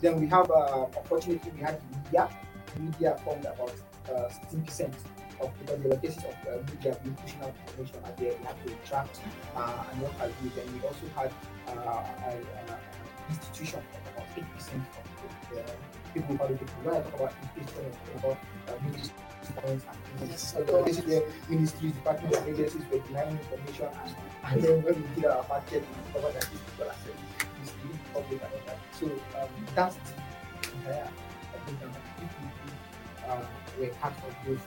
Then 0.00 0.20
we 0.20 0.26
have, 0.26 0.50
uh, 0.50 0.86
unfortunately, 0.96 1.50
we 1.54 1.60
have 1.62 1.80
the 1.80 1.96
media. 1.96 2.28
The 2.74 2.80
media 2.80 3.16
formed 3.24 3.44
about 3.46 3.72
16% 4.06 4.80
uh, 4.80 5.44
of 5.44 5.58
because 5.58 5.80
there 5.80 5.90
were 5.90 5.96
cases 5.96 6.24
of 6.24 6.34
uh, 6.46 6.62
media 6.70 6.96
being 7.02 7.16
pushing 7.16 7.40
out 7.42 7.54
information 7.66 7.96
out 8.04 8.16
there. 8.18 8.32
We 8.38 8.44
had 8.44 8.56
to 8.66 8.88
track 8.88 9.08
uh, 9.56 9.84
and 9.90 10.02
what 10.02 10.12
have 10.12 10.32
you. 10.42 10.50
Then 10.54 10.66
we 10.74 10.86
also 10.86 11.06
had 11.16 11.32
uh, 11.66 12.30
an 12.30 12.76
institution 13.30 13.80
of 13.80 14.12
about 14.12 14.28
8% 14.36 14.44
of 14.44 15.46
the 15.50 15.89
people 16.14 16.36
talk 16.38 16.50
about 17.14 17.32
about 18.16 18.82
ministries. 18.82 19.12
So 20.36 20.82
this 20.84 21.00
where 21.04 21.22
ministries, 21.48 21.92
departments, 21.92 22.38
and 22.38 22.48
agencies 22.48 22.82
were 22.90 22.98
denying 22.98 23.38
information, 23.38 23.88
and, 24.44 24.62
then 24.62 24.82
when 24.82 24.94
we 24.94 25.08
did 25.14 25.24
our 25.24 25.44
we 25.44 25.80
discovered 25.80 26.34
that 26.34 26.46
these 26.50 26.60
people 26.60 26.84
are 26.84 26.94
the 27.04 27.12
public 28.12 28.42
and 28.42 28.52
all 28.52 28.60
that. 28.66 28.78
So 28.98 29.06
um, 29.06 29.48
that's 29.74 29.96
the 29.96 30.12
entire 30.76 31.10
uh, 33.28 33.44
were 33.78 33.88
part 34.00 34.14
of 34.26 34.34
those 34.46 34.58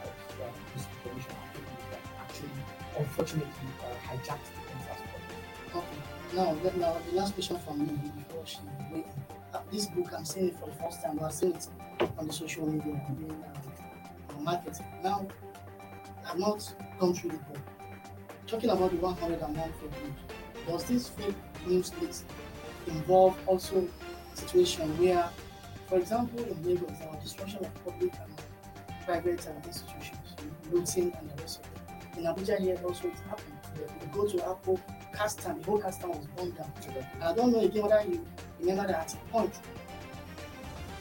out 0.00 0.16
uh, 0.40 0.50
misinformation 0.74 1.32
and 1.54 1.66
that 1.90 2.00
actually, 2.20 2.48
unfortunately, 2.98 3.68
uh, 3.82 4.08
hijacked 4.08 4.48
the 4.48 4.62
census 4.68 5.12
Okay. 5.74 5.98
Now, 6.34 6.56
now, 6.78 6.96
the 7.10 7.16
last 7.16 7.34
question 7.34 7.58
from 7.58 7.78
me 7.80 8.12
before 8.16 8.46
she 8.46 8.58
waiting 8.90 9.21
this 9.70 9.86
book, 9.86 10.12
I'm 10.16 10.24
seeing 10.24 10.48
it 10.48 10.58
for 10.58 10.66
the 10.66 10.74
first 10.74 11.02
time, 11.02 11.20
I've 11.22 11.32
seen 11.32 11.52
it 11.54 11.68
on 12.18 12.26
the 12.26 12.32
social 12.32 12.66
media, 12.66 13.00
being 13.18 13.44
um, 14.36 14.44
marketing. 14.44 14.86
Now, 15.02 15.26
I've 16.28 16.38
not 16.38 16.74
gone 16.98 17.14
through 17.14 17.30
the 17.30 17.38
book. 17.38 17.58
Talking 18.46 18.70
about 18.70 18.90
the 18.90 18.98
101 18.98 19.54
fake 19.54 19.72
news, 20.02 20.66
does 20.66 20.84
this 20.84 21.08
fake 21.08 21.34
news 21.66 21.92
list 22.00 22.24
involve 22.86 23.36
also 23.46 23.88
a 24.32 24.36
situation 24.36 24.88
where, 24.98 25.28
for 25.88 25.98
example, 25.98 26.44
in 26.44 26.62
Lagos, 26.62 26.98
there 26.98 27.08
was 27.08 27.22
destruction 27.22 27.64
of 27.64 27.84
public 27.84 28.12
and 28.20 28.42
private 29.06 29.46
um, 29.48 29.62
institutions, 29.66 30.36
looting 30.70 31.12
and 31.18 31.30
the 31.30 31.42
rest 31.42 31.60
of 31.60 31.66
it. 31.66 32.18
In 32.18 32.24
Abuja 32.24 32.58
here 32.60 32.78
also 32.84 33.08
it 33.08 33.18
happened. 33.28 33.56
You 33.78 34.08
go 34.12 34.26
to 34.26 34.48
Apple, 34.48 34.78
Castan, 35.14 35.58
the 35.58 35.64
whole 35.64 35.80
Castan 35.80 36.10
was 36.10 36.26
burned 36.36 36.56
down. 36.56 36.70
I 37.22 37.32
don't 37.34 37.52
know 37.52 37.60
again 37.60 37.82
whether 37.84 38.02
you 38.08 38.24
remember 38.62 38.86
that 38.92 39.00
at 39.08 39.14
a 39.14 39.16
point, 39.32 39.54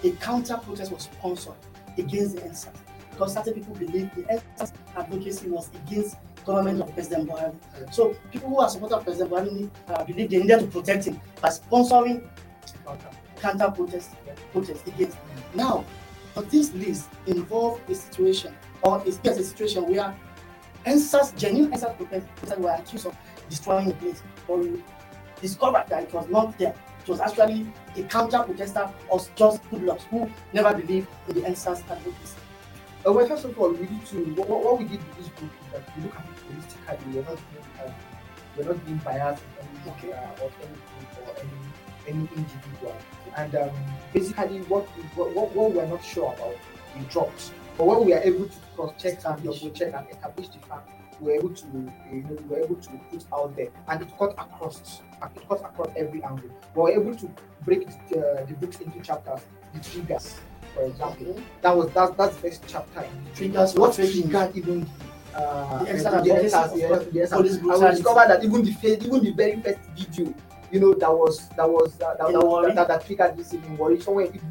a 0.04 0.12
counter 0.14 0.58
protest 0.58 0.92
was 0.92 1.04
sponsored 1.04 1.54
against 1.98 2.36
the 2.36 2.42
EndSARS 2.42 2.76
because 3.12 3.34
certain 3.34 3.54
people 3.54 3.76
believed 3.76 4.16
the 4.16 4.24
EndSARS 4.24 4.74
advocacy 4.98 5.50
was 5.50 5.70
against 5.86 6.18
government 6.46 6.82
of 6.82 6.92
President 6.94 7.30
Buhari. 7.30 7.56
So 7.94 8.16
people 8.32 8.50
who 8.50 8.60
are 8.60 8.70
supporters 8.70 8.98
of 8.98 9.04
President 9.04 9.30
Buhari 9.32 9.70
uh, 9.88 10.04
believe 10.04 10.30
they 10.30 10.40
needed 10.40 10.60
to 10.62 10.68
protect 10.68 11.06
him 11.06 11.20
by 11.42 11.50
sponsoring 11.50 12.28
counter 13.40 13.72
protest 13.72 14.12
protest 14.52 14.88
against 14.88 15.18
him. 15.18 15.44
Now, 15.54 15.86
but 16.34 16.50
this 16.50 16.74
list 16.74 17.10
involve 17.28 17.82
a 17.90 17.96
situation 17.96 18.56
or 18.84 19.04
is 19.06 19.20
a 19.24 19.44
situation 19.44 19.88
where 19.94 20.16
EndSARS, 20.86 21.36
genuine 21.38 21.72
EndSARS 21.74 21.96
protesters 21.98 22.58
were 22.58 22.72
accused 22.72 23.06
of 23.06 23.16
destroying 23.50 23.90
the 23.90 23.94
place 23.96 24.24
or 24.48 24.64
discovered 25.42 25.86
that 25.90 26.04
it 26.04 26.14
was 26.14 26.28
not 26.30 26.58
there. 26.58 26.74
It 27.02 27.10
was 27.10 27.20
actually 27.20 27.66
a 27.98 28.04
counter 28.04 28.44
protester 28.44 28.90
or 29.10 29.20
just 29.36 29.70
good 29.70 30.00
who 30.10 30.30
never 30.54 30.74
believed 30.74 31.08
in 31.28 31.36
the 31.36 31.42
EndSARS 31.42 31.82
advocacy. 31.90 32.38
Uh, 33.06 33.12
well, 33.12 33.28
first 33.28 33.46
of 33.46 33.58
all, 33.58 33.72
we 33.72 33.88
need 33.88 34.06
to 34.06 34.18
what, 34.36 34.48
what, 34.48 34.78
we 34.78 34.86
did 34.86 35.00
with 35.00 35.18
this 35.18 35.28
book 35.30 35.50
is 35.66 35.74
that 35.74 35.98
we 35.98 36.04
look 36.04 36.16
at 36.16 36.26
it 36.26 36.38
holistically. 36.46 37.14
We're 37.16 37.24
not 37.24 37.40
being, 37.52 37.66
uh, 37.84 37.92
we're 38.56 38.66
not 38.66 38.86
being 38.86 38.98
biased 38.98 39.44
in 39.60 39.92
any 39.92 40.14
uh, 40.14 40.42
or 40.42 40.52
any 40.62 41.26
or 41.26 41.34
any 41.40 41.50
any 42.08 42.30
individual. 42.36 42.96
And 43.36 43.56
um, 43.56 43.72
basically, 44.14 44.60
what, 44.64 44.86
we, 44.96 45.04
what 45.16 45.34
what 45.34 45.56
what 45.56 45.72
we're 45.74 45.88
not 45.88 46.06
sure 46.06 46.32
about, 46.32 46.56
we 46.96 47.04
dropped. 47.06 47.52
But 47.76 47.88
what 47.88 48.06
we 48.06 48.14
are 48.14 48.22
able 48.22 48.46
to 48.46 48.58
cross 48.76 48.94
check 49.02 49.26
and 49.26 49.44
double 49.44 49.72
check 49.72 49.94
and 49.96 50.08
establish 50.12 50.50
the 50.50 50.60
fact, 50.68 50.90
we're 51.22 51.36
able 51.36 51.50
to 51.50 51.66
you 52.12 52.24
know 52.24 52.38
we're 52.50 52.64
able 52.64 52.76
to 52.76 52.90
put 53.12 53.24
out 53.34 53.56
there, 53.56 53.68
and 53.88 54.02
it 54.02 54.10
cut 54.18 54.32
across 54.38 55.02
it 55.24 55.48
cut 55.48 55.60
across 55.64 55.90
every 55.96 56.22
angle. 56.24 56.50
We 56.76 56.82
were 56.82 56.92
able 56.92 57.16
to 57.16 57.30
break 57.64 57.88
the, 58.10 58.20
uh, 58.20 58.46
the 58.46 58.54
books 58.56 58.80
into 58.82 59.00
chapters, 59.02 59.42
the 59.74 59.80
triggers 59.80 60.36
for 60.74 60.84
example. 60.84 61.40
That 61.62 61.76
was 61.78 61.90
that's 61.92 62.16
that's 62.18 62.36
the 62.36 62.42
first 62.50 62.64
chapter 62.68 63.02
in 63.02 63.24
the 63.26 63.32
Triggers 63.36 63.76
what 63.76 63.94
triggered 63.94 64.56
even 64.56 64.88
uh, 65.36 65.80
The 65.80 65.86
the 65.86 65.92
external 65.94 66.26
EndSARS, 66.26 66.52
policies 66.52 66.80
yes, 66.82 66.92
of 66.92 67.14
yes, 67.14 67.30
police 67.30 67.54
and 67.56 67.62
we 67.64 67.70
brutality. 67.70 67.96
discovered 67.98 68.28
that 68.30 68.44
even 68.44 68.66
the 68.66 68.72
first, 68.74 69.06
even 69.06 69.24
the 69.24 69.32
very 69.32 69.62
first 69.62 69.80
video, 69.98 70.34
you 70.72 70.80
know, 70.80 70.94
that 70.94 71.12
was 71.12 71.48
that 71.50 71.70
was 71.70 72.02
uh, 72.02 72.16
that, 72.16 72.32
that, 72.34 72.42
Warri. 72.44 72.74
that, 72.74 72.88
that 72.88 73.06
triggered 73.06 73.38
this 73.38 73.54
in 73.54 73.78
Warri 73.78 74.00
somewhere 74.02 74.26
in 74.26 74.42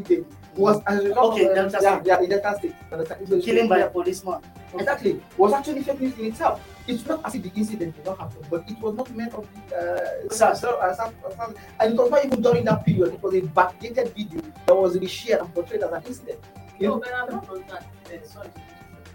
Ugbe 0.00 0.24
was 0.56 0.80
as 0.86 1.00
a 1.00 1.08
result 1.08 1.34
Okay, 1.34 1.44
of, 1.44 1.50
uh, 1.50 1.54
Delta 1.54 1.78
yeah, 1.82 1.94
State. 2.00 2.06
yeah, 2.06 2.20
in 2.20 2.30
Delta 2.30 2.54
State. 2.58 2.74
It 3.20 3.28
was- 3.28 3.44
Killing 3.44 3.68
by 3.68 3.78
a 3.80 3.90
policeman. 3.90 4.40
Exactly. 4.78 5.22
Was 5.36 5.52
actually 5.52 5.82
fake 5.82 6.00
news 6.00 6.18
in 6.18 6.26
itself. 6.26 6.60
It's 6.86 7.04
not 7.06 7.24
as 7.26 7.34
if 7.34 7.42
the 7.42 7.52
incident 7.56 7.96
did 7.96 8.04
not 8.04 8.18
happen, 8.18 8.38
but 8.50 8.64
it 8.68 8.78
was 8.80 8.94
not 8.94 9.10
meant 9.14 9.34
of 9.34 9.46
the 9.70 9.76
uh, 9.76 10.28
SARS. 10.32 10.60
so- 10.60 10.78
SARS- 10.80 10.96
SARS. 10.96 11.54
and 11.80 11.92
it 11.94 11.98
was 11.98 12.10
not 12.10 12.24
even 12.24 12.40
during 12.42 12.64
that 12.64 12.84
period. 12.84 13.14
It 13.14 13.22
was 13.22 13.34
a 13.34 13.40
backdated 13.42 14.12
video 14.14 14.40
that 14.66 14.74
was 14.76 14.96
reshared 14.96 15.40
and 15.40 15.52
portrayed 15.54 15.82
as 15.82 15.92
an 15.92 16.02
incident. 16.06 16.40
You 16.78 16.88
No, 16.88 16.94
know, 16.94 17.00
but 17.00 17.14
I'm 17.14 17.30
not 17.34 17.48
on 17.50 17.64
that. 17.68 17.86
Uh, 18.06 18.26
sorry, 18.26 18.48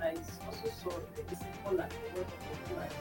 I 0.01 0.09
also 0.47 0.67
saw 0.83 0.89
the 0.89 1.21
Poland, 1.63 1.91
the 1.91 2.19
word 2.19 2.27
of 2.27 2.69
Poland. 2.69 2.91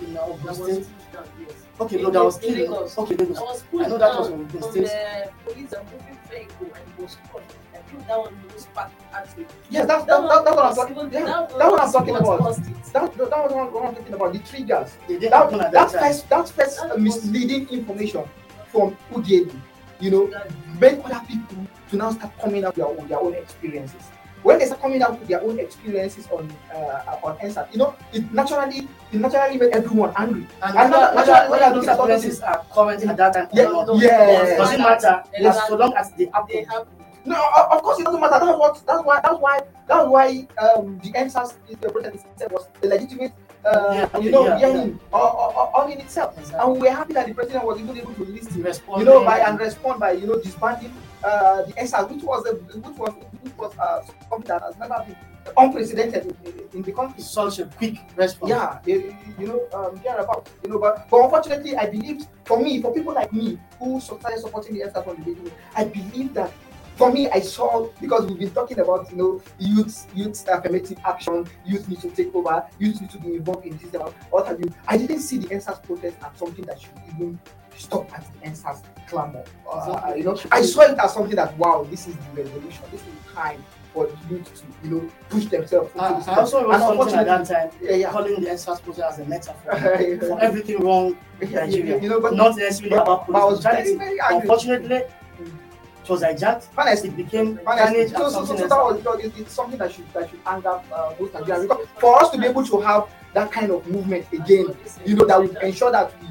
In 0.00 0.14
That 0.14 0.28
was 0.28 0.56
State. 0.56 0.86
pushed 0.96 1.12
down, 1.12 1.24
yes. 1.40 1.52
Okay, 1.80 2.02
no, 2.02 2.10
that 2.10 2.24
was 2.24 2.38
killing. 2.38 2.72
Okay, 2.72 3.14
That 3.16 3.30
I 3.30 3.88
know 3.88 3.98
that 3.98 4.18
was 4.18 4.28
on 4.28 4.32
Ogun 4.34 4.48
from 4.48 4.62
State. 4.70 4.84
the 4.84 5.30
police 5.44 5.70
moving 5.92 6.18
vehicle 6.30 6.66
and 6.66 6.84
it 6.98 7.02
was 7.02 7.16
caught. 7.32 7.42
I 7.74 7.78
think 7.78 8.06
that 8.06 8.18
one 8.18 8.34
was 8.54 8.66
packed 8.66 9.02
actually. 9.12 9.46
yes, 9.70 9.86
that's 9.86 10.04
that, 10.06 10.20
that, 10.28 10.44
that's 10.44 10.56
what 10.56 10.64
I'm 10.66 10.74
talking. 10.74 10.96
even- 10.96 11.12
Yeah, 11.12 11.24
that 11.24 11.48
that's 11.58 11.70
what 11.72 11.80
I'm 11.82 11.92
talking 11.92 12.14
what 12.14 12.40
about. 12.40 12.56
That, 12.56 12.92
that, 12.92 13.30
that 13.30 13.42
was 13.44 13.52
what, 13.52 13.72
what 13.72 13.84
I'm 13.88 13.94
talking 13.96 14.14
about. 14.14 14.32
The 14.32 14.38
triggers. 14.40 14.96
They 15.08 15.18
didn't 15.18 15.30
That, 15.30 15.50
that 15.50 15.72
that 15.72 15.90
first, 15.92 16.28
that 16.28 16.48
first 16.48 16.76
That 16.78 16.90
uh, 16.92 16.94
was- 16.94 17.02
misleading 17.02 17.68
information 17.68 18.24
from 18.68 18.96
Udielu, 19.12 19.54
you 20.00 20.10
know, 20.10 20.26
That- 20.28 20.50
made 20.80 21.00
other 21.00 21.20
people 21.26 21.66
to 21.90 21.96
now 21.96 22.10
start 22.12 22.32
coming 22.38 22.64
up 22.64 22.76
with 22.76 22.86
their 22.86 22.86
own, 22.98 23.08
their 23.08 23.20
own 23.20 23.34
experiences. 23.34 24.02
When 24.42 24.58
they 24.58 24.66
start 24.66 24.80
coming 24.80 25.02
out 25.02 25.18
with 25.18 25.28
their 25.28 25.42
own 25.42 25.58
experiences 25.58 26.26
on 26.32 26.50
uh, 26.74 27.16
on 27.22 27.36
EndSARS, 27.38 27.70
you 27.72 27.78
know, 27.78 27.94
it 28.12 28.24
naturally 28.32 28.88
it 29.12 29.20
naturally 29.20 29.58
made 29.58 29.70
everyone 29.72 30.12
angry. 30.16 30.46
And 30.62 30.78
And 30.78 30.90
whether, 30.90 31.00
that- 31.00 31.14
whether, 31.14 31.26
that- 31.32 31.50
whether 31.50 31.60
that- 31.60 31.74
those 31.74 31.86
that- 31.86 31.96
experiences 31.98 32.40
are 32.40 32.64
current 32.72 33.04
at 33.04 33.16
that 33.16 33.32
time 33.34 33.48
Yeah, 33.52 33.64
or 33.68 33.84
not. 33.86 34.00
yeah. 34.02 34.56
Does 34.56 34.72
it 34.72 34.78
matter? 34.78 35.22
As 35.44 35.66
so 35.68 35.76
long 35.76 35.92
as 35.94 36.10
they 36.12 36.24
They 36.24 36.30
happen. 36.32 36.64
have 36.72 36.86
No, 37.26 37.36
of 37.36 37.66
of 37.76 37.82
course 37.84 38.00
it 38.00 38.04
doesn't 38.04 38.20
matter. 38.20 38.40
That's 38.40 38.56
what 38.58 38.80
that's 38.86 39.04
why 39.04 39.20
that's 39.20 39.38
why 39.44 39.60
that's 39.86 40.08
why 40.08 40.26
um 40.56 40.98
the 41.04 41.10
EndSARS 41.12 41.52
the 41.68 41.88
protest 41.92 42.24
itself 42.32 42.52
was 42.52 42.64
a 42.82 42.86
legitimate 42.86 43.32
uh 43.60 43.92
Yeah, 43.92 44.18
you 44.24 44.30
know 44.32 44.46
yeah, 44.46 44.56
hearing 44.58 44.98
or, 45.12 45.20
or, 45.20 45.48
or, 45.52 45.66
all 45.76 45.86
in 45.92 46.00
itself. 46.00 46.32
Exactly. 46.38 46.60
And 46.72 46.80
we're 46.80 46.94
happy 46.96 47.12
that 47.12 47.26
the 47.28 47.34
president 47.34 47.66
was 47.68 47.76
even 47.78 47.92
able 47.98 48.14
to 48.14 48.24
listen 48.24 48.62
Responding. 48.62 49.06
you 49.06 49.12
know, 49.12 49.20
by 49.22 49.40
and 49.44 49.60
respond 49.60 50.00
by 50.00 50.12
you 50.16 50.26
know 50.28 50.40
disbanding 50.40 50.94
uh, 51.24 51.62
the 51.62 51.74
SR, 51.78 52.06
which 52.06 52.22
was 52.22 52.46
a, 52.46 52.54
which 52.54 52.98
was 52.98 53.14
which 53.42 53.56
was 53.56 53.78
uh, 53.78 54.02
something 54.28 54.48
that 54.48 54.62
has 54.62 54.76
never 54.78 55.04
been 55.06 55.16
unprecedented 55.56 56.24
in, 56.44 56.52
in, 56.52 56.68
in 56.74 56.82
the 56.82 56.92
country. 56.92 57.22
Such 57.22 57.58
a 57.58 57.66
quick 57.66 57.98
response. 58.16 58.50
Yeah, 58.50 58.78
you, 58.86 59.16
you 59.38 59.46
know, 59.46 59.68
um, 59.72 60.00
thereabout, 60.02 60.48
you 60.62 60.70
know, 60.70 60.78
but, 60.78 61.08
but 61.10 61.24
unfortunately, 61.24 61.76
I 61.76 61.86
believe 61.86 62.26
for 62.44 62.60
me, 62.60 62.80
for 62.80 62.94
people 62.94 63.14
like 63.14 63.32
me 63.32 63.58
who 63.78 64.00
started 64.00 64.40
supporting 64.40 64.74
the 64.74 64.90
SR 64.90 65.02
from 65.02 65.16
the 65.16 65.22
beginning, 65.22 65.52
I 65.76 65.84
believe 65.84 66.34
that 66.34 66.52
for 66.96 67.10
me, 67.10 67.30
I 67.30 67.40
saw 67.40 67.88
because 67.98 68.26
we've 68.26 68.38
been 68.38 68.50
talking 68.50 68.78
about 68.78 69.10
you 69.10 69.16
know 69.16 69.42
youth, 69.58 70.06
youth 70.14 70.46
affirmative 70.46 70.98
action, 71.04 71.46
youth 71.64 71.88
need 71.88 72.00
to 72.02 72.10
take 72.10 72.34
over, 72.34 72.62
youth 72.78 73.00
need 73.00 73.10
to 73.10 73.18
be 73.18 73.36
involved 73.36 73.64
in 73.64 73.78
this. 73.78 73.92
What 74.30 74.46
have 74.46 74.60
you? 74.60 74.70
I 74.86 74.98
didn't 74.98 75.20
see 75.20 75.38
the 75.38 75.46
EndSARS 75.48 75.82
protest 75.82 76.18
as 76.22 76.38
something 76.38 76.64
that 76.66 76.78
should 76.78 76.90
even 77.14 77.40
stop 77.76 78.12
at 78.16 78.24
the 78.40 78.48
EndSARS 78.48 78.82
clamor. 79.08 79.44
Uh, 79.70 80.14
you 80.16 80.24
know, 80.24 80.38
I 80.50 80.62
saw 80.62 80.82
it 80.82 80.98
as 80.98 81.14
something 81.14 81.36
that 81.36 81.56
wow, 81.58 81.86
this 81.90 82.06
is 82.08 82.14
the 82.16 82.42
revolution. 82.42 82.82
This 82.90 83.00
is 83.00 83.06
the 83.26 83.32
time 83.34 83.64
for 83.92 84.06
the 84.06 84.16
youth 84.34 84.54
to 84.54 84.88
you 84.88 84.94
know 84.94 85.10
push 85.28 85.46
themselves. 85.46 85.90
into 85.92 86.04
I, 86.04 86.36
also 86.36 86.68
wrote 86.68 86.78
something 86.80 87.18
at 87.18 87.26
that 87.26 87.46
time 87.46 87.70
Yeah, 87.82 87.96
yeah. 87.96 88.10
calling 88.10 88.40
the 88.40 88.48
EndSARS 88.50 88.82
protest 88.82 89.12
as 89.12 89.18
a 89.18 89.24
metaphor 89.28 89.72
Yeah. 89.74 90.18
for 90.28 90.40
everything 90.40 90.78
wrong 90.80 91.16
in 91.40 91.50
Nigeria. 91.52 92.00
You 92.00 92.08
know, 92.08 92.20
but 92.20 92.34
Not 92.34 92.56
necessarily 92.56 92.96
but- 92.96 93.02
about 93.02 93.26
but 93.26 93.50
was 93.50 93.62
very, 93.62 93.96
very. 93.96 94.18
Unfortunately, 94.30 94.96
it 94.96 96.08
was 96.08 96.22
hijacked. 96.22 96.66
Honestly, 96.78 97.08
It 97.10 97.16
became 97.16 97.60
honestly, 97.66 98.08
so, 98.08 98.28
so, 98.30 98.44
so, 98.44 98.54
that 98.56 98.68
was 98.70 98.96
because 98.98 99.24
it, 99.24 99.32
it's 99.38 99.52
something 99.52 99.78
that 99.78 99.92
should 99.92 100.12
that 100.12 100.30
should 100.30 100.40
anger 100.46 100.80
uh, 100.92 101.14
most 101.18 101.32
Nigerians. 101.32 101.62
Because 101.62 101.86
for 101.98 102.20
us 102.22 102.30
to 102.30 102.38
be 102.38 102.46
able 102.46 102.64
to 102.64 102.80
have 102.80 103.08
that 103.34 103.52
kind 103.52 103.70
of 103.70 103.86
movement 103.86 104.26
again, 104.32 104.74
you 105.04 105.14
know, 105.16 105.24
that 105.26 105.38
would 105.38 105.56
ensure 105.62 105.92
that 105.92 106.12
we, 106.20 106.28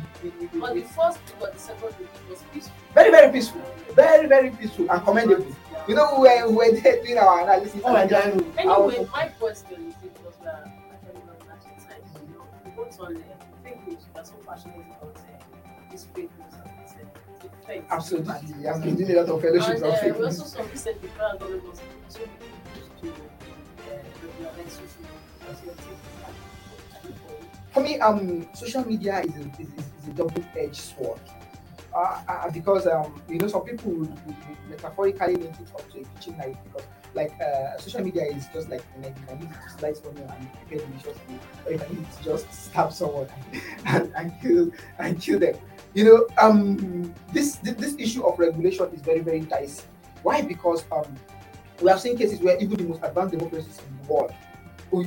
But 0.59 0.75
the 0.75 0.81
first 0.81 1.19
but 1.39 1.53
the 1.53 1.59
second 1.59 1.95
week 1.99 2.09
was 2.29 2.43
peaceful. 2.53 2.75
very 2.93 3.11
very 3.11 3.31
peaceful, 3.31 3.61
very 3.95 4.27
very 4.27 4.49
peaceful 4.51 4.89
and 4.91 5.03
commendable. 5.03 5.55
You 5.87 5.95
know, 5.95 6.19
we 6.19 6.27
were, 6.27 6.49
we 6.49 6.55
were 6.55 6.79
there 6.81 7.03
doing 7.03 7.17
our 7.17 7.41
analysis. 7.41 7.81
Oh 7.85 7.95
and, 7.95 8.09
God. 8.09 8.43
Anyway, 8.57 9.07
my 9.11 9.27
question 9.39 9.87
is 9.87 9.95
it 10.03 10.17
was 10.23 10.35
uh, 10.45 10.67
actually 10.91 11.21
not 11.25 11.39
national 11.47 11.79
science. 11.79 12.09
You 12.19 12.35
know, 12.35 12.43
we 12.65 12.71
wrote 12.77 12.99
on 12.99 13.15
uh, 13.15 13.19
fake 13.63 13.87
news. 13.87 14.03
We 14.13 14.19
are 14.19 14.25
so 14.25 14.33
passionate 14.45 14.85
about 14.85 15.15
uh, 15.15 15.21
this 15.91 16.03
fake 16.13 16.29
news 16.37 16.53
and 16.59 16.69
its 16.83 16.93
uh. 17.65 17.83
Absolutely, 17.89 18.67
I've 18.67 18.83
been 18.83 18.95
doing 18.95 19.11
a 19.11 19.21
lot 19.21 19.29
of 19.29 19.41
fellowships 19.41 19.81
And 19.81 19.83
on 19.85 19.91
uh, 19.91 19.95
fake 19.95 20.17
we 20.17 20.25
also 20.25 20.43
news. 20.43 20.51
saw 20.51 20.61
recently 20.63 21.07
the 21.07 21.13
federal 21.15 21.37
government 21.39 21.63
was 21.63 21.79
also 22.05 22.19
to 23.01 23.07
regularize 24.19 24.73
social 24.73 25.01
media. 25.01 25.49
As 25.49 25.63
your 25.63 25.73
take 25.75 25.87
on 25.87 26.21
that? 26.21 26.33
For 27.71 27.81
me, 27.81 27.99
um, 27.99 28.47
social 28.53 28.85
media 28.85 29.21
is 29.21 29.35
a, 29.35 29.39
is, 29.61 29.69
is, 29.77 29.85
a 30.09 30.13
double-edged 30.13 30.75
sword. 30.75 31.19
Uh, 31.93 32.21
uh, 32.27 32.51
because 32.51 32.85
um, 32.85 33.19
you 33.27 33.39
know, 33.39 33.47
some 33.47 33.63
people 33.63 34.07
metaphorically 34.69 35.35
link 35.35 35.55
it 35.59 35.71
up 35.73 35.91
to 35.91 35.99
a 35.99 36.03
kitchen 36.03 36.37
knife 36.37 36.55
because, 36.65 36.87
like, 37.15 37.33
uh, 37.41 37.75
social 37.79 38.01
media 38.01 38.23
is 38.25 38.45
just 38.53 38.69
like 38.69 38.83
a 38.95 38.99
knife. 39.01 39.15
You 39.21 39.25
can 39.27 39.41
use 39.41 39.49
it 39.49 39.63
to 39.63 39.79
slice 39.79 40.01
onion 40.05 40.29
and 40.29 40.53
prepare 40.53 40.85
delicious 40.85 41.17
food, 41.25 41.39
or 41.65 41.71
you 41.71 41.79
can 41.79 41.97
use 41.97 42.05
it 42.05 42.17
to 42.17 42.23
just 42.23 42.53
stab 42.53 42.93
someone 42.93 43.27
and, 43.85 44.13
and 44.15 44.31
kill 44.39 44.71
and 44.99 45.19
kill 45.19 45.39
them. 45.39 45.55
You 45.95 46.05
know, 46.05 46.27
um, 46.37 47.15
this, 47.33 47.55
this 47.55 47.73
this 47.73 47.95
issue 47.97 48.23
of 48.23 48.37
regulation 48.37 48.85
is 48.93 49.01
very 49.01 49.21
very 49.21 49.39
dicey. 49.39 49.83
Why? 50.21 50.43
Because 50.43 50.83
um, 50.91 51.15
we 51.81 51.89
have 51.89 51.99
seen 51.99 52.17
cases 52.17 52.39
where 52.39 52.55
even 52.59 52.77
the 52.77 52.83
most 52.83 53.01
advanced 53.03 53.35
democracies 53.35 53.79
in 53.79 53.97
the 54.05 54.13
world 54.13 54.31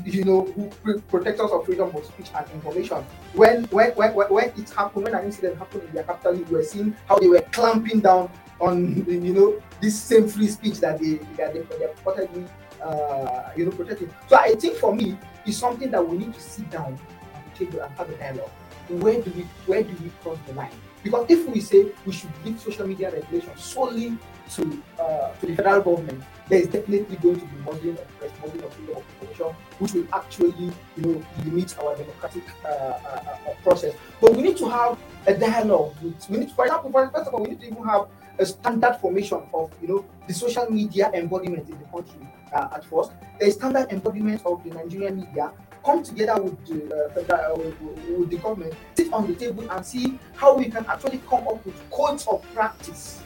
you 0.04 0.24
know 0.24 0.44
who 0.44 0.68
pr- 0.82 1.00
protect 1.08 1.40
us 1.40 1.50
of 1.50 1.64
freedom 1.64 1.94
of 1.94 2.04
speech 2.04 2.28
and 2.34 2.46
information. 2.52 3.04
When 3.34 3.64
when 3.64 3.90
when 3.92 4.12
when, 4.12 4.48
it 4.50 4.70
happened, 4.70 5.04
when 5.04 5.14
an 5.14 5.24
incident 5.24 5.58
happened 5.58 5.84
in 5.84 5.92
their 5.92 6.04
capital, 6.04 6.34
we 6.34 6.44
were 6.44 6.62
seeing 6.62 6.96
how 7.08 7.18
they 7.18 7.28
were 7.28 7.42
clamping 7.52 8.00
down 8.00 8.30
on 8.60 9.04
you 9.08 9.32
know 9.32 9.62
this 9.80 9.98
same 9.98 10.28
free 10.28 10.48
speech 10.48 10.78
that 10.80 10.98
they 11.00 11.14
that 11.36 11.52
they, 11.54 11.60
they 11.60 12.46
uh, 12.82 13.50
you 13.56 13.64
know, 13.64 13.70
protecting. 13.70 14.12
So 14.28 14.36
I 14.36 14.54
think 14.54 14.76
for 14.76 14.94
me, 14.94 15.16
it's 15.46 15.56
something 15.56 15.90
that 15.90 16.06
we 16.06 16.18
need 16.18 16.34
to 16.34 16.40
sit 16.40 16.68
down 16.70 16.98
and 17.34 17.54
table 17.54 17.80
and 17.80 17.92
have 17.94 18.10
a 18.10 18.16
dialogue. 18.16 18.50
Where 18.88 19.20
do 19.20 19.30
we 19.36 19.42
where 19.66 19.82
do 19.82 19.94
we 20.02 20.10
cross 20.22 20.38
the 20.46 20.54
line? 20.54 20.72
Because 21.02 21.26
if 21.28 21.48
we 21.48 21.60
say 21.60 21.86
we 22.04 22.12
should 22.12 22.30
give 22.44 22.60
social 22.60 22.86
media 22.86 23.10
regulation 23.10 23.56
solely 23.56 24.18
to 24.54 24.82
uh, 24.98 25.32
to 25.40 25.46
the 25.46 25.56
federal 25.56 25.82
government, 25.82 26.22
there 26.52 26.60
is 26.60 26.66
definitely 26.68 27.16
going 27.16 27.40
to 27.40 27.46
be 27.46 27.56
muzzling 27.64 27.96
of 27.96 28.18
press, 28.18 28.30
muzzling 28.42 28.62
of 28.62 28.74
freedom 28.74 28.96
of 28.98 29.04
information, 29.22 29.56
which 29.78 29.92
will 29.94 30.06
actually, 30.12 30.70
you 30.98 31.02
know, 31.02 31.24
limit 31.46 31.78
our 31.78 31.96
democratic 31.96 32.42
uh, 32.62 32.68
uh, 32.68 33.36
uh, 33.48 33.54
process. 33.62 33.94
But 34.20 34.36
we 34.36 34.42
need 34.42 34.58
to 34.58 34.68
have 34.68 34.98
a 35.26 35.32
dialogue. 35.32 35.94
We 36.28 36.36
need, 36.36 36.50
to, 36.50 36.54
for 36.54 36.66
example, 36.66 36.92
first 36.92 37.26
of 37.26 37.32
all, 37.32 37.42
we 37.42 37.52
need 37.52 37.60
to 37.60 37.66
even 37.68 37.82
have 37.84 38.06
a 38.38 38.44
standard 38.44 38.98
formation 39.00 39.40
of, 39.54 39.72
you 39.80 39.88
know, 39.88 40.04
the 40.28 40.34
social 40.34 40.70
media 40.70 41.10
embodiment 41.14 41.70
in 41.70 41.78
the 41.78 41.86
country 41.86 42.28
uh, 42.52 42.68
at 42.74 42.84
first. 42.84 43.12
A 43.40 43.50
standard 43.50 43.90
embodiment 43.90 44.42
of 44.44 44.62
the 44.62 44.74
Nigerian 44.74 45.20
media 45.20 45.52
come 45.82 46.02
together 46.02 46.42
with 46.42 46.66
the, 46.66 46.94
uh, 46.94 47.54
with, 47.56 47.80
with 48.10 48.28
the 48.28 48.36
government, 48.36 48.74
sit 48.94 49.10
on 49.10 49.26
the 49.26 49.34
table 49.34 49.66
and 49.70 49.86
see 49.86 50.18
how 50.36 50.54
we 50.54 50.66
can 50.66 50.84
actually 50.84 51.22
come 51.30 51.48
up 51.48 51.64
with 51.64 51.90
codes 51.90 52.26
of 52.26 52.44
practice. 52.52 53.21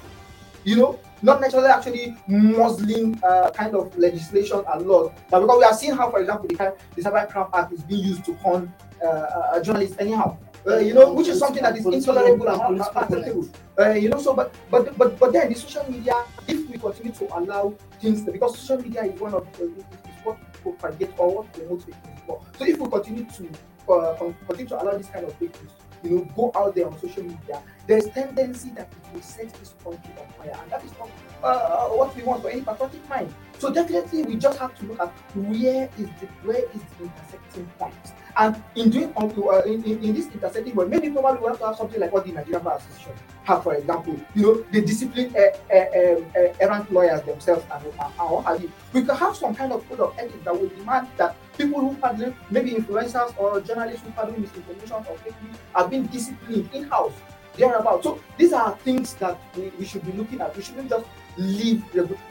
You 0.66 0.74
know, 0.74 0.98
not 1.22 1.40
necessarily 1.40 1.70
actually 1.70 2.16
muzzling 2.26 3.22
uh, 3.22 3.52
kind 3.52 3.76
of 3.76 3.96
legislation 3.96 4.64
and 4.66 4.84
laws, 4.84 5.12
but 5.30 5.38
because 5.38 5.58
we 5.58 5.64
are 5.64 5.72
seeing 5.72 5.94
how, 5.94 6.10
for 6.10 6.18
example, 6.18 6.48
the, 6.48 6.74
the 6.96 7.02
Cybercrime 7.02 7.48
Act 7.54 7.72
is 7.72 7.84
being 7.84 8.04
used 8.04 8.24
to 8.24 8.34
hunt 8.38 8.68
uh, 9.00 9.06
uh, 9.06 9.62
journalists 9.62 9.96
anyhow. 10.00 10.36
Uh, 10.66 10.78
you 10.78 10.92
know, 10.92 11.12
which 11.12 11.28
is 11.28 11.38
something 11.38 11.62
that 11.62 11.78
is 11.78 11.86
intolerable 11.86 12.48
and 12.48 12.60
unacceptable. 12.60 13.48
Uh, 13.78 13.90
you 13.90 14.08
know, 14.08 14.18
so 14.18 14.34
but 14.34 14.52
but 14.68 14.98
but 14.98 15.16
but 15.20 15.32
then 15.32 15.52
the 15.52 15.54
social 15.54 15.88
media, 15.88 16.24
if 16.48 16.68
we 16.68 16.76
continue 16.76 17.12
to 17.12 17.38
allow 17.38 17.72
things, 18.00 18.22
because 18.22 18.58
social 18.58 18.82
media 18.82 19.04
is 19.04 19.20
one 19.20 19.34
of 19.34 19.46
the, 19.56 19.66
is 19.66 19.84
what 20.24 20.36
people 20.52 20.74
forget 20.80 21.14
or 21.16 21.36
what 21.36 21.52
promotes 21.52 21.84
fake 21.84 21.94
news 22.06 22.18
more. 22.26 22.42
So 22.58 22.66
if 22.66 22.76
we 22.76 22.90
continue 22.90 23.24
to 23.24 23.92
uh, 23.92 24.32
continue 24.48 24.66
to 24.66 24.82
allow 24.82 24.98
this 24.98 25.06
kind 25.06 25.24
of 25.24 25.32
fake 25.34 25.54
news, 25.62 25.70
you 26.06 26.16
know, 26.16 26.28
go 26.36 26.52
out 26.54 26.74
there 26.74 26.86
on 26.86 26.98
social 27.00 27.22
media, 27.22 27.62
there's 27.86 28.08
tendency 28.08 28.70
that 28.70 28.90
it 28.90 29.14
will 29.14 29.22
set 29.22 29.52
this 29.54 29.74
country 29.82 30.12
on 30.20 30.32
fire, 30.38 30.58
and 30.62 30.70
that 30.70 30.84
is 30.84 30.92
not 30.98 31.08
uh, 31.42 31.88
what 31.88 32.14
we 32.16 32.22
want 32.22 32.42
for 32.42 32.50
any 32.50 32.60
patriotic 32.62 33.08
mind. 33.08 33.34
So 33.58 33.72
definitely, 33.72 34.22
we 34.24 34.36
just 34.36 34.58
have 34.58 34.76
to 34.78 34.86
look 34.86 35.00
at 35.00 35.12
where 35.34 35.88
is 35.98 36.08
the 36.20 36.26
where 36.44 36.58
is 36.58 36.82
the 36.98 37.04
intersecting 37.04 37.66
point. 37.78 37.94
And 38.38 38.62
in 38.74 38.90
doing 38.90 39.12
uh, 39.16 39.62
in, 39.64 39.82
in, 39.84 40.04
in, 40.04 40.14
this 40.14 40.26
intersecting 40.26 40.74
point, 40.74 40.90
maybe 40.90 41.08
probably 41.10 41.40
we 41.40 41.46
have 41.48 41.58
to 41.58 41.66
have 41.68 41.76
something 41.76 41.98
like 41.98 42.12
what 42.12 42.26
the 42.26 42.32
Nigerian 42.32 42.62
Bar 42.62 42.76
Association 42.76 43.14
have, 43.44 43.62
for 43.62 43.74
example. 43.74 44.20
You 44.34 44.42
know, 44.42 44.64
they 44.70 44.82
discipline 44.82 45.34
uh, 45.34 45.74
uh, 45.74 45.76
uh, 45.76 46.52
errant 46.60 46.92
lawyers 46.92 47.22
themselves 47.22 47.64
and, 47.72 47.84
and 47.84 47.94
what 47.94 48.44
have 48.44 48.62
you. 48.62 48.70
We 48.92 49.04
could 49.04 49.16
have 49.16 49.34
some 49.36 49.54
kind 49.54 49.72
of 49.72 49.88
code 49.88 50.00
of 50.00 50.18
ethics 50.18 50.44
that 50.44 50.60
would 50.60 50.76
demand 50.76 51.08
that 51.16 51.34
people 51.56 51.80
who 51.80 51.96
handle 52.06 52.34
maybe 52.50 52.72
influencers 52.72 53.32
or 53.38 53.58
journalists 53.62 54.02
who 54.04 54.10
handle 54.10 54.38
misinformation 54.38 54.96
or 54.96 55.16
fake 55.24 55.34
news 55.42 55.56
are 55.74 55.88
being 55.88 56.04
disciplined 56.06 56.68
in 56.74 56.84
house 56.84 57.14
thereabout. 57.56 58.02
So 58.02 58.20
these 58.36 58.52
are 58.52 58.76
things 58.78 59.14
that 59.14 59.38
we, 59.56 59.68
we 59.78 59.86
should 59.86 60.04
be 60.04 60.12
looking 60.12 60.42
at. 60.42 60.54
We 60.54 60.62
shouldn't 60.62 60.90
just 60.90 61.06
leave. 61.38 61.84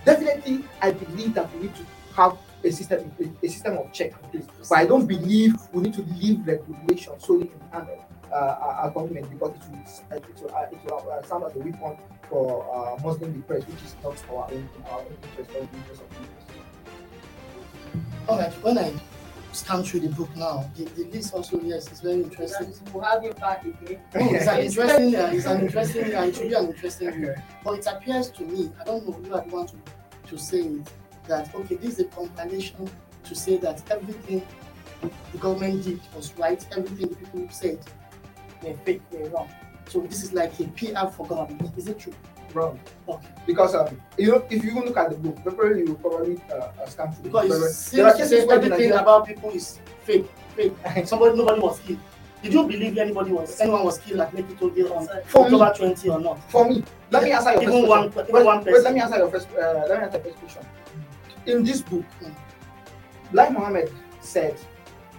Definitely, 0.06 0.64
I 0.82 0.92
believe 0.92 1.34
that 1.34 1.52
we 1.56 1.64
need 1.64 1.76
to 1.76 1.86
have 2.16 2.38
a 2.66 2.72
system, 2.72 3.12
a, 3.44 3.48
system 3.48 3.78
of 3.78 3.92
check 3.94 4.14
on 4.24 4.30
this. 4.32 4.46
But 4.70 4.78
I 4.78 4.86
don't 4.86 5.06
believe 5.06 5.56
we 5.72 5.84
need 5.84 5.94
to 5.94 6.02
leave 6.04 6.46
regulation 6.46 7.20
solely 7.20 7.52
in 7.52 7.60
the 7.60 7.76
hand 7.76 7.88
of 7.90 8.32
uh, 8.32 8.82
our 8.82 8.92
government 8.92 9.30
because 9.30 9.56
it 9.56 9.62
will, 9.72 10.18
it 10.18 10.42
will, 10.42 10.56
uh, 10.56 10.62
it 10.72 10.86
will 10.86 11.12
uh, 11.12 11.24
sound 11.24 11.44
as 11.46 11.56
a 11.56 11.60
weapon 11.60 11.98
for 12.30 12.66
uh, 12.74 13.02
Muslim 13.04 13.44
the 13.48 13.54
which 13.56 13.84
is 13.84 13.96
not 14.04 14.22
our 14.30 14.52
own, 14.52 14.70
our 14.90 15.00
own 15.00 15.18
interest 15.24 15.50
or 15.52 15.62
the 15.62 15.78
interest 15.78 16.02
of 16.02 16.10
the 18.28 18.32
All 18.32 18.40
right, 18.40 18.54
when 18.64 18.78
I 18.78 18.94
scan 19.56 19.84
through 19.84 20.02
the 20.02 20.10
book 20.10 20.36
now. 20.36 20.70
The, 20.76 20.84
the 20.84 21.06
list 21.06 21.34
also, 21.34 21.60
yes, 21.62 21.88
it's 21.88 22.02
very 22.02 22.22
interesting. 22.24 22.74
We'll 22.94 23.04
have 23.04 23.24
you 23.24 23.34
back 23.34 23.64
again. 23.66 24.02
No, 24.14 24.30
it's 24.34 24.48
an 24.48 24.60
interesting, 24.66 25.16
uh, 25.16 25.32
it's 25.34 25.46
an 25.46 25.62
interesting, 25.62 26.16
uh, 26.16 26.22
it 26.24 26.36
should 26.36 26.50
be 26.50 26.56
an 26.56 26.68
interesting 26.68 27.22
book. 27.22 27.36
But 27.64 27.80
it 27.80 27.88
appears 27.88 28.30
to 28.32 28.44
me, 28.44 28.72
I 28.80 28.84
don't 28.84 29.08
know, 29.08 29.18
you 29.26 29.34
are 29.34 29.42
the 29.42 29.50
one 29.56 29.68
to, 29.68 29.76
to 30.28 30.38
say 30.38 30.60
it, 30.60 30.88
that, 31.28 31.54
okay, 31.56 31.76
this 31.76 31.94
is 31.94 32.00
a 32.00 32.06
compilation 32.06 32.90
to 33.24 33.36
say 33.36 33.58
that 33.58 33.82
everything 33.92 34.46
the 35.32 35.38
government 35.38 35.84
did 35.84 36.00
was 36.16 36.34
right, 36.38 36.66
everything 36.78 37.10
the 37.10 37.16
people 37.16 37.48
said 37.50 37.80
were 38.64 38.74
fake, 38.86 39.02
were 39.12 39.30
wrong. 39.30 39.50
So 39.88 40.02
this 40.02 40.24
is 40.24 40.34
like 40.34 40.60
a 40.60 40.66
PR 40.70 41.08
for 41.08 41.28
government. 41.28 41.78
Is 41.78 41.88
it 41.88 42.00
true? 42.00 42.14
wrong. 42.56 42.80
Okay. 43.08 43.28
Because 43.46 43.76
um, 43.76 44.02
you 44.18 44.32
know, 44.32 44.46
if 44.50 44.64
you 44.64 44.74
look 44.74 44.98
at 44.98 45.12
the 45.12 45.18
book, 45.18 45.38
probably 45.44 45.82
you 45.82 45.86
will 45.94 45.96
probably 45.96 46.42
uh, 46.52 46.86
scan 46.88 47.12
through. 47.12 47.24
Because 47.24 47.92
there 47.92 48.08
are 48.08 48.14
cases 48.14 48.50
everything 48.50 48.92
about 48.94 49.28
people 49.28 49.52
is 49.52 49.80
fake, 50.04 50.26
fake. 50.56 50.74
Somebody, 51.06 51.38
nobody 51.38 51.60
was 51.60 51.80
killed. 51.80 52.00
Did 52.42 52.54
you 52.54 52.68
believe 52.68 52.98
anybody 52.98 53.32
was 53.32 53.60
anyone 53.60 53.84
was 53.84 53.98
killed 53.98 54.22
at 54.22 54.32
Lekki 54.32 54.58
toll 54.60 54.70
gate 54.70 54.92
on 54.92 55.08
for 55.26 55.46
October 55.46 55.74
20 55.76 56.10
or 56.10 56.20
not? 56.20 56.52
For 56.52 56.70
me, 56.70 56.84
let 57.12 57.24
me 57.24 57.32
answer 57.32 57.52
your 57.54 57.64
even 57.64 57.74
first 57.74 57.88
one, 57.88 58.12
question. 58.12 58.36
Even 58.36 58.46
one 58.46 58.58
person. 58.60 58.74
Wait, 58.74 58.84
let 58.84 58.94
me 58.94 59.02
answer 59.02 59.18
your 59.18 59.32
first. 59.32 59.48
Uh, 59.50 59.86
let 59.90 59.98
me 60.00 60.06
answer 60.06 60.18
your 60.18 60.26
first 60.26 60.38
question. 60.40 60.66
In 61.46 61.64
this 61.64 61.82
book, 61.82 62.04
Lai 63.32 63.50
Mohammed 63.50 63.92
said, 64.22 64.58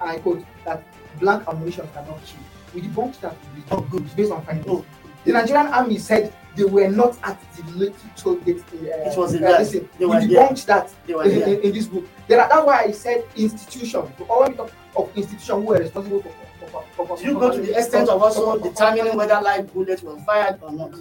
I 0.01 0.19
quote 0.19 0.45
that 0.65 0.83
blank 1.21 1.47
ammunition 1.49 1.89
cannot 1.95 2.21
kill. 2.25 2.41
We 2.75 2.83
debunked 2.83 3.21
that 3.21 3.37
oh, 3.71 3.81
good. 3.83 4.15
based 4.17 4.33
on 4.33 4.45
findings. 4.45 4.67
Oh. 4.69 4.85
The 5.25 5.33
Nigerian 5.33 5.69
army 5.69 5.99
said 5.99 6.33
they 6.57 6.65
were 6.65 6.89
not 6.89 7.19
at 7.23 7.41
the 7.57 7.63
Lekki 7.63 8.17
toll 8.17 8.37
gate. 8.37 8.63
Uh, 8.73 9.11
it 9.11 9.17
was 9.17 9.35
in 9.35 9.45
uh. 9.45 9.51
Listen, 9.51 9.89
we 9.99 10.07
debunked 10.07 10.67
that 10.67 10.93
in, 11.09 11.21
in, 11.21 11.61
in, 11.63 11.73
this 11.73 11.87
book. 11.87 12.07
There 12.29 12.41
are, 12.41 12.49
that's 12.49 12.67
why 12.67 12.83
I 12.85 12.91
said 12.91 13.25
institution. 13.37 14.01
When 14.01 14.51
we 14.51 14.57
talk 14.57 14.73
of 14.97 15.17
institution 15.17 15.63
who 15.63 15.75
are 15.75 15.79
responsible 15.79 16.23
for. 16.23 16.85
for 17.07 17.21
you 17.21 17.35
go 17.35 17.53
to 17.53 17.61
the 17.61 17.77
extent 17.79 18.09
of 18.09 18.23
also 18.23 18.59
determining 18.59 19.17
whether 19.17 19.41
live 19.41 19.73
bullets 19.73 20.03
were 20.03 20.19
fired 20.21 20.59
or 20.63 20.73
not. 20.73 20.95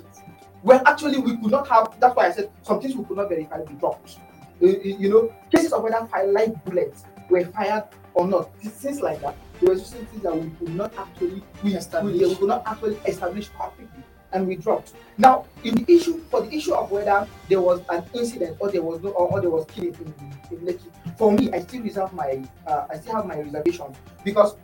Well, 0.64 0.82
actually, 0.86 1.20
we 1.20 1.38
could 1.38 1.52
not 1.52 1.68
have. 1.68 1.96
That's 2.00 2.16
why 2.16 2.28
I 2.28 2.32
said 2.32 2.50
some 2.64 2.82
things 2.82 2.96
we 2.96 3.04
could 3.06 3.18
not 3.18 3.30
verify 3.30 3.62
the 3.62 3.74
dropped. 3.74 4.20
You, 4.60 4.80
you 4.84 5.10
know, 5.10 5.34
cases 5.54 5.74
of 5.74 5.84
whether 5.84 6.08
live 6.28 6.64
bullets 6.66 7.04
were 7.30 7.46
fired 7.46 7.84
or 8.14 8.28
not, 8.28 8.56
things 8.60 9.02
like 9.02 9.22
that. 9.22 9.36
There 9.60 9.70
were 9.74 9.80
things 9.80 10.22
that 10.22 10.36
we 10.36 10.50
could 10.52 10.76
not 10.76 10.94
actually 10.98 11.44
we, 11.64 11.78
we, 12.04 12.28
we 12.28 12.36
could 12.36 12.48
not 12.48 12.64
actually 12.66 12.96
establish 13.06 13.50
perfectly 13.52 14.04
and 14.36 14.48
we 14.48 14.56
dropped. 14.56 14.94
Now, 15.18 15.46
in 15.64 15.76
the 15.76 15.94
issue 15.94 16.20
for 16.30 16.42
the 16.42 16.54
issue 16.54 16.74
of 16.74 16.92
whether 16.92 17.28
there 17.50 17.62
was 17.62 17.82
an 17.90 18.04
incident 18.14 18.58
or 18.60 18.70
there 18.70 18.82
was 18.82 19.02
no 19.02 19.10
or, 19.12 19.32
or 19.32 19.42
there 19.42 19.50
was 19.50 19.66
killing 19.66 19.96
in, 19.96 20.58
in 20.58 20.66
Lekki, 20.66 21.18
for 21.18 21.32
me, 21.32 21.50
I 21.52 21.62
still 21.62 21.82
reserve 21.82 22.14
my 22.14 22.44
uh, 22.68 22.88
I 22.90 22.98
still 22.98 23.16
have 23.16 23.26
my 23.26 23.40
reservations 23.40 23.96
because 24.24 24.56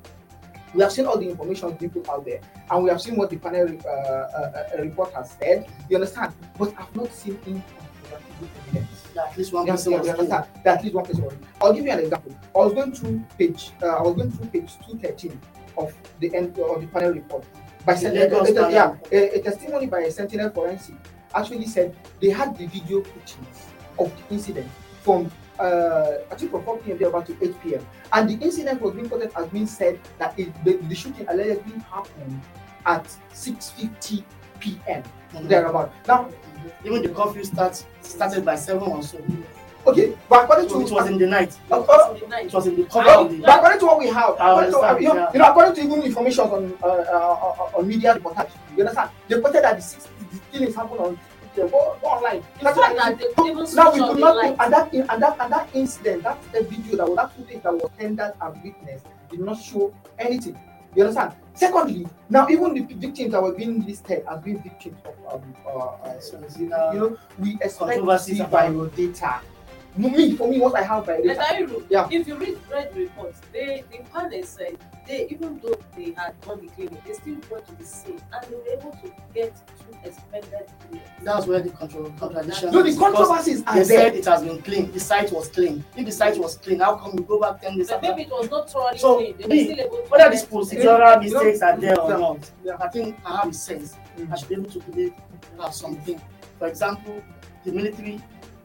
we 0.74 0.82
have 0.84 0.92
seen 0.92 1.06
all 1.06 1.18
the 1.18 1.30
information 1.30 1.76
put 1.76 2.08
out 2.10 2.26
there, 2.26 2.40
and 2.70 2.84
we 2.84 2.90
have 2.90 3.02
seen 3.02 3.16
what 3.16 3.30
the 3.30 3.38
panel 3.38 3.68
uh, 3.86 3.90
uh, 3.90 4.68
uh 4.78 4.82
report 4.82 5.14
has 5.14 5.32
said. 5.40 5.68
You 5.90 5.98
understand? 5.98 6.34
But 6.58 6.74
I've 6.78 6.96
not 6.96 7.12
seen 7.14 7.40
any. 7.48 7.64
That 9.16 9.32
at 9.32 9.38
least 9.38 9.54
one 9.54 9.68
person 9.68 9.94
was 9.94 10.08
that 10.08 10.48
at 10.66 10.84
least 10.84 10.96
one 10.96 11.06
person 11.06 11.24
was. 11.24 11.34
I'll 11.62 11.74
give 11.74 11.86
you 11.86 11.92
an 11.92 12.00
example. 12.00 12.36
I 12.56 12.58
was 12.60 12.74
going 12.74 12.94
through 12.94 13.24
page. 13.38 13.72
Uh, 13.82 13.88
I 13.88 14.02
was 14.02 14.16
going 14.16 14.32
through 14.32 14.48
page 14.48 14.72
two 14.88 14.98
thirteen 14.98 15.40
of 15.78 15.94
the 16.20 16.34
end 16.36 16.58
of 16.60 16.82
the 16.82 16.88
panel 16.88 17.14
report 17.14 17.46
by 17.86 17.96
Sentinel, 17.96 18.72
yeah, 18.72 18.96
a, 19.12 19.40
a, 19.40 19.42
testimony 19.42 19.88
by 19.88 20.02
a 20.02 20.12
Sentinel 20.12 20.50
forensic 20.50 20.96
actually 21.34 21.66
said 21.66 21.96
they 22.22 22.30
had 22.30 22.58
the 22.58 22.68
video 22.68 23.02
footage 23.04 23.36
of 23.98 24.12
the 24.16 24.36
incident 24.36 24.70
from 25.02 25.32
uh, 25.60 26.18
I 26.32 26.36
think 26.36 26.52
from 26.52 26.64
4 26.64 26.78
p.m. 26.80 26.98
there 26.98 27.10
about 27.10 27.28
to 27.28 27.38
8 27.40 27.62
p.m. 27.62 27.86
And 28.14 28.30
the 28.30 28.44
incident 28.44 28.82
was 28.82 28.96
being 28.96 29.08
quoted 29.08 29.32
as 29.36 29.48
being 29.50 29.68
said 29.68 30.00
that 30.18 30.38
it, 30.40 30.52
the, 30.64 30.78
the 30.78 30.96
shooting 30.96 31.28
allegedly 31.28 31.78
happened 31.92 32.42
at 32.86 33.06
6:50 33.34 34.24
p.m. 34.60 35.04
Mm-hmm. 35.04 35.48
thereabout. 35.48 35.94
Now, 36.08 36.30
even 36.86 37.02
the 37.02 37.10
curfew 37.10 37.44
starts 37.44 37.86
started 38.02 38.46
by 38.46 38.56
seven 38.56 38.84
or 38.84 39.04
so. 39.04 39.18
Okay, 39.88 40.16
but 40.30 40.44
according 40.44 40.70
to 40.70 40.82
it 40.82 40.92
was 40.92 41.08
in 41.08 41.18
the 41.18 41.26
night. 41.26 41.58
Uh, 41.72 41.82
uh, 41.82 42.14
it 42.14 42.54
was 42.54 42.68
in 42.68 42.76
the 42.76 42.84
cover 42.84 43.10
of 43.10 43.32
the. 43.32 43.38
But 43.40 43.58
according 43.58 43.80
to 43.80 43.86
what 43.86 44.00
we 44.00 44.08
have, 44.08 44.34
according 44.38 44.72
to, 44.72 44.98
you, 45.02 45.08
know, 45.08 45.16
yeah. 45.16 45.30
you 45.34 45.40
know, 45.40 45.50
according 45.50 45.76
to 45.76 45.82
even 45.82 46.04
information 46.04 46.46
on 46.46 46.74
uh, 46.84 46.88
uh, 46.88 47.78
on 47.78 47.88
media 47.88 48.14
reportage, 48.14 48.52
you 48.78 48.84
understand? 48.84 49.10
They 49.28 49.36
reported 49.36 49.64
that 49.64 49.78
the 49.78 49.82
six 49.82 50.08
the 50.32 50.40
killings 50.52 50.76
happened 50.76 51.00
on 51.00 51.20
go, 51.56 51.68
go 51.68 52.08
online. 52.08 52.44
That's 52.62 52.78
why 52.78 52.94
that 52.94 53.20
now 53.76 53.92
we 53.92 54.00
could 54.00 54.20
not 54.20 54.46
and 54.46 54.74
that 54.74 54.94
and 54.94 55.22
that 55.22 55.38
and 55.40 55.52
that 55.52 55.70
incident, 55.74 56.24
that 56.24 56.38
the 56.54 56.62
video 56.64 56.98
that 56.98 57.08
was 57.08 57.16
that 57.16 57.36
footage 57.36 57.64
that 57.64 57.74
was 57.74 57.92
tendered 57.98 58.34
and 58.40 58.64
witnessed 58.64 59.06
did 59.30 59.40
not 59.40 59.60
show 59.60 59.94
anything. 60.20 60.60
You 60.96 61.04
understand? 61.04 61.34
Secondly, 61.54 62.08
now 62.30 62.48
even 62.50 62.74
the 62.74 62.82
victims 62.96 63.32
that 63.32 63.42
were 63.42 63.54
being 63.54 63.86
listed 63.86 64.24
as 64.30 64.42
being 64.42 64.62
victims 64.62 64.98
of 65.06 65.42
um, 65.42 65.56
uh, 65.66 65.70
uh, 65.72 66.92
you 66.94 67.00
know, 67.00 67.18
we 67.40 67.58
expect 67.62 68.04
to 68.04 68.20
see 68.20 68.40
viral 68.40 68.94
data 68.96 69.42
me 69.98 70.36
for 70.36 70.48
me 70.48 70.60
what 70.60 70.76
I 70.76 70.84
have 70.84 71.06
by 71.06 71.18
The 71.18 71.24
data. 71.30 71.40
diary 71.50 71.84
Yeah. 71.90 72.08
If 72.12 72.28
you 72.28 72.36
read 72.36 72.58
read 72.72 72.94
the 72.94 73.00
report, 73.02 73.34
they 73.52 73.84
the 73.92 73.98
panel 74.14 74.44
said 74.44 74.78
they 75.08 75.28
even 75.30 75.60
though 75.64 75.76
they 75.96 76.12
had 76.14 76.40
done 76.42 76.62
the 76.62 76.68
cleaning, 76.74 76.98
they 77.06 77.14
still 77.14 77.36
went 77.52 77.68
to 77.68 77.76
the 77.76 77.84
scene 77.84 78.22
and 78.32 78.44
they 78.50 78.56
were 78.56 78.80
able 78.80 78.92
to 78.92 79.12
get 79.34 79.54
two 79.80 79.98
expended 80.04 80.68
billion. 80.90 81.06
That's 81.24 81.46
where 81.48 81.60
the 81.62 81.70
control 81.72 82.12
contradiction. 82.18 82.72
No, 82.72 82.82
the 82.84 82.90
is, 82.90 82.98
controversies 82.98 83.64
are 83.68 83.74
They 83.80 83.84
there. 83.84 84.00
said 84.10 84.16
it 84.16 84.26
has 84.26 84.44
been 84.44 84.62
clean. 84.62 84.92
The 84.92 85.00
site 85.00 85.32
was 85.32 85.50
clean. 85.50 85.84
If 85.98 86.06
the 86.06 86.12
site 86.12 86.38
was 86.38 86.58
clean, 86.58 86.80
how 86.80 86.96
come 86.96 87.16
we 87.16 87.24
go 87.24 87.40
back 87.40 87.62
ten 87.62 87.78
days 87.78 87.90
But 87.90 88.02
maybe 88.02 88.22
it 88.24 88.30
was 88.30 88.50
not 88.50 88.70
thoroughly 88.70 88.98
So, 88.98 89.18
clean. 89.18 89.36
They 89.38 89.44
were 89.44 89.50
me, 89.50 89.64
still 89.66 89.80
able 89.86 89.98
to 89.98 90.04
Whether 90.10 90.24
get- 90.24 90.32
these 90.32 90.46
procedural 90.46 91.22
mistakes 91.22 91.62
are 91.62 91.78
there 91.78 92.00
or 92.00 92.10
Yeah. 92.12 92.18
not, 92.18 92.52
Yeah. 92.64 92.78
I 92.80 92.88
think 92.88 93.18
I 93.26 93.38
have 93.38 93.50
a 93.50 93.54
sense. 93.54 93.96
I 94.32 94.36
should 94.38 94.50
be 94.50 94.56
able 94.56 94.70
to 94.70 94.80
believe 94.80 95.14
uh, 95.60 95.70
something. 95.70 96.22
For 96.60 96.68
example, 96.68 97.22
the 97.66 97.72
military 97.72 98.22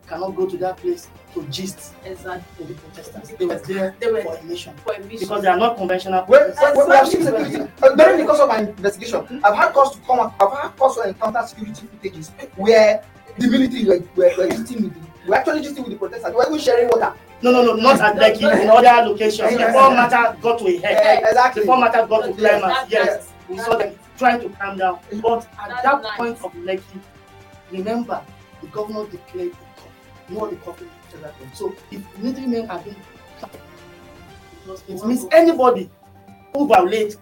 cannot 0.07 0.31
go 0.37 0.47
to 0.47 0.57
that 0.59 0.77
place 0.77 1.09
to 1.35 1.43
gist 1.49 1.95
Exactly. 2.05 2.67
with 2.67 2.69
the 2.69 2.83
protesters. 2.83 3.31
They 3.39 3.47
were 3.47 3.59
there 3.59 3.97
They 4.01 4.13
were 4.13 4.23
for 4.23 4.37
a 4.37 4.43
mission 4.45 4.75
for 4.85 4.93
a 4.95 5.01
mission. 5.01 5.19
because 5.21 5.43
they 5.43 5.49
are 5.49 5.57
not 5.59 5.77
conventional 5.77 6.25
Well, 6.29 6.41
protesters. 6.53 6.77
well, 6.77 6.89
we 6.89 6.97
have 6.97 7.09
seen 7.09 7.23
security. 7.23 7.73
Uh, 7.83 7.95
during 7.97 8.19
the 8.21 8.25
course 8.27 8.41
of 8.41 8.49
my 8.49 8.59
investigation, 8.61 9.41
I've 9.45 9.55
had 9.55 9.73
cause 9.73 9.95
to 9.97 10.01
come 10.07 10.21
up, 10.21 10.35
I've 10.41 10.59
had 10.59 10.77
cause 10.77 10.97
to 10.97 11.09
encounter 11.09 11.43
security 11.47 11.87
footages 11.87 12.31
where 12.57 13.03
the 13.39 13.47
military 13.49 13.85
were, 13.85 13.99
were, 14.17 14.33
were 14.39 14.47
gisting 14.49 14.83
with 14.85 14.95
the, 14.95 15.29
were 15.29 15.35
actually 15.37 15.61
gisting 15.63 15.79
with 15.85 15.91
the 15.91 15.97
protesters. 15.97 16.31
They 16.31 16.37
were 16.37 16.47
even 16.47 16.59
sharing 16.59 16.89
water. 16.89 17.13
No, 17.43 17.53
no, 17.53 17.63
no, 17.63 17.75
not 17.75 18.01
at 18.01 18.17
Lekki, 18.17 18.43
in 18.63 18.71
other 18.71 19.09
locations. 19.11 19.53
Yeah. 19.53 19.67
Before 19.67 19.91
matter 19.91 20.37
got 20.41 20.59
to 20.61 20.67
a 20.69 20.79
head, 20.79 21.23
Eh, 21.25 21.29
exactly. 21.29 21.63
before 21.63 21.79
matter 21.79 22.07
got 22.07 22.23
to 22.25 22.29
Yes, 22.31 22.39
climax, 22.61 22.91
yes, 22.91 23.33
we 23.49 23.59
saw 23.59 23.77
them 23.77 23.95
trying 24.17 24.41
to 24.41 24.49
calm 24.57 24.79
down. 24.79 24.99
But 25.21 25.47
at 25.61 25.69
That's 25.69 25.83
that 25.83 26.03
point 26.17 26.43
of 26.43 26.53
Lekki, 26.55 26.99
remember, 27.71 28.23
the 28.63 28.69
governor 28.69 29.05
declared 29.11 29.51
the 29.53 29.57
cup, 29.57 29.66
no 30.29 30.47
cup 30.57 30.79
to. 30.79 30.87
So 31.55 31.75
if 31.91 32.19
military 32.19 32.47
men 32.47 32.71
are 32.71 32.79
being 32.81 32.97
it 34.89 35.05
means 35.05 35.27
anybody 35.33 35.89
who 36.53 36.67
violates 36.67 37.17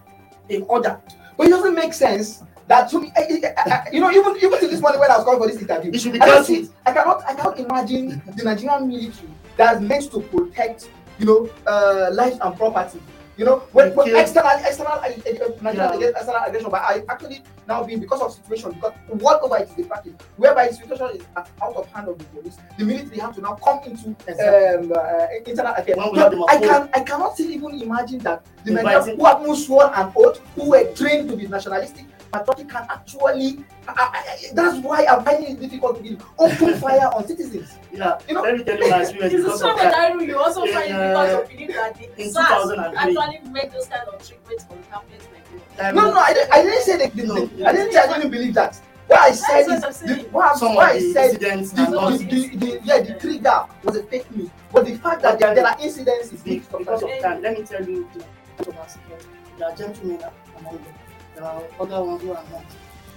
a 0.49 0.61
order, 0.61 0.99
But 1.37 1.47
it 1.47 1.49
doesn't 1.51 1.75
make 1.75 1.93
sense 1.93 2.43
that 2.67 2.89
to 2.89 2.99
me, 3.01 3.11
I, 3.15 3.21
I, 3.57 3.69
I, 3.69 3.89
you 3.91 3.99
know, 3.99 4.09
even 4.11 4.35
even 4.37 4.59
to 4.59 4.67
this 4.67 4.81
morning 4.81 4.99
when 4.99 5.11
I 5.11 5.17
was 5.17 5.25
calling 5.25 5.39
for 5.39 5.47
this 5.47 5.61
interview, 5.61 5.91
it 5.93 5.99
should 6.01 6.13
be 6.13 6.21
I. 6.21 6.39
I 6.85 6.91
cannot 6.93 7.23
I 7.27 7.33
cannot 7.35 7.59
imagine 7.59 8.21
the 8.35 8.43
Nigerian 8.43 8.87
military 8.87 9.29
that's 9.57 9.79
meant 9.81 10.11
to 10.11 10.21
protect, 10.21 10.89
you 11.19 11.25
know, 11.25 11.49
uh, 11.67 12.09
life 12.13 12.37
and 12.41 12.57
property. 12.57 12.99
You 13.37 13.43
know, 13.45 13.57
when, 13.73 13.93
when 13.95 14.07
Okay. 14.09 14.21
external 14.21 14.51
external 14.65 14.93
uh, 14.93 15.03
uh, 15.07 15.71
Yeah. 15.73 15.93
against 15.93 16.15
external 16.17 16.43
aggression, 16.47 16.69
but 16.71 16.81
I 16.81 17.03
actually 17.09 17.43
now 17.67 17.83
being 17.83 17.99
because 17.99 18.21
of 18.21 18.31
situation, 18.31 18.71
because 18.71 18.93
whatever 19.09 19.57
it 19.57 19.67
is 19.69 19.75
the 19.75 19.83
practice, 19.83 20.13
whereby 20.37 20.67
the 20.67 20.73
situation 20.75 21.07
is 21.15 21.21
at, 21.35 21.49
out 21.61 21.75
of 21.75 21.85
hand 21.91 22.07
of 22.07 22.17
the 22.17 22.23
police, 22.25 22.57
the 22.77 22.85
military 22.85 23.19
have 23.19 23.35
to 23.35 23.41
now 23.41 23.55
come 23.55 23.79
into 23.83 24.07
um, 24.09 24.93
uh, 24.95 25.27
internal 25.45 25.73
affairs. 25.73 25.97
When 25.97 26.11
we 26.13 26.19
have 26.19 26.31
So 26.31 26.37
them 26.37 26.45
I 26.47 26.57
can 26.59 26.89
I 26.93 26.99
cannot 27.01 27.33
still 27.33 27.51
even 27.51 27.81
imagine 27.81 28.19
that 28.19 28.45
the 28.63 28.71
Inviting- 28.71 28.87
Nigerians 29.01 29.17
who 29.17 29.25
have 29.25 29.41
even 29.41 29.55
sworn 29.55 29.91
an 29.93 30.13
oath, 30.15 30.39
who 30.55 30.69
were 30.69 30.85
trained 30.93 31.29
to 31.29 31.35
be 31.35 31.47
nationalistic, 31.47 32.05
patriotic, 32.31 32.69
can 32.69 32.87
actually. 32.89 33.63
I, 33.87 33.91
I, 33.91 34.19
I- 34.31 34.53
that's 34.53 34.77
why 34.85 35.05
I'm 35.05 35.23
finding 35.23 35.51
it 35.51 35.59
difficult 35.59 35.97
to 35.97 36.03
give 36.03 36.23
open 36.37 36.73
fire 36.79 37.07
on 37.13 37.27
citizens. 37.27 37.73
Yeah, 37.91 38.17
You 38.27 38.33
know- 38.35 38.41
let 38.41 38.57
me 38.57 38.63
tell 38.63 38.77
you 38.77 38.89
my 38.89 39.01
experience 39.01 39.33
It's 39.33 39.53
a 39.53 39.57
strong 39.57 39.77
that. 39.77 39.91
diary. 39.91 40.25
You 40.27 40.37
also 40.37 40.63
In, 40.63 40.73
find 40.73 40.85
it 40.89 40.91
uh, 40.93 41.07
because 41.09 41.33
of 41.43 41.49
believe 41.49 41.73
that 41.75 41.95
the 41.95 42.23
in 42.23 42.31
SARS 42.31 42.63
2003. 42.63 43.17
actually 43.17 43.49
make 43.51 43.71
those 43.71 43.87
kind 43.87 44.07
of 44.09 44.27
treatments 44.27 44.65
on 44.69 44.77
tablets 44.89 45.27
like 45.33 45.77
this. 45.77 45.93
No, 45.95 46.11
no, 46.11 46.19
I 46.19 46.33
didn't, 46.33 46.53
I 46.53 46.61
didn't 46.63 46.81
say 46.83 46.97
that. 46.97 47.15
No. 47.15 47.35
I 47.67 47.71
didn't 47.71 47.91
say 47.93 47.99
I 47.99 48.17
didn't 48.17 48.31
believe 48.31 48.53
that. 48.55 48.79
What 49.07 49.19
I 49.19 49.31
said 49.33 49.67
is, 49.67 49.99
the, 49.99 50.27
what, 50.31 50.57
Some 50.57 50.73
what 50.73 50.89
I 50.95 50.99
said, 51.13 51.33
the, 51.35 51.37
the, 51.37 52.25
the, 52.25 52.57
the, 52.57 52.81
yeah, 52.83 53.01
the 53.01 53.13
trigger 53.19 53.65
was 53.83 53.97
a 53.97 54.03
fake 54.03 54.25
news. 54.35 54.49
But 54.73 54.85
the 54.85 54.95
fact 54.95 55.21
that 55.21 55.37
there, 55.37 55.53
there 55.53 55.67
are 55.67 55.77
incidents 55.79 56.33
is 56.33 56.41
Be- 56.41 56.57
because 56.75 57.03
of 57.03 57.09
time, 57.21 57.43
let 57.43 57.55
me 57.57 57.63
tell 57.63 57.87
you, 57.87 58.09
the 58.57 59.65
are 59.65 59.75
gentlemen 59.75 60.21
among 60.57 60.73
them. 60.73 60.93
Other 61.37 62.03
ones 62.03 62.21
who 62.21 62.31
are. 62.31 62.43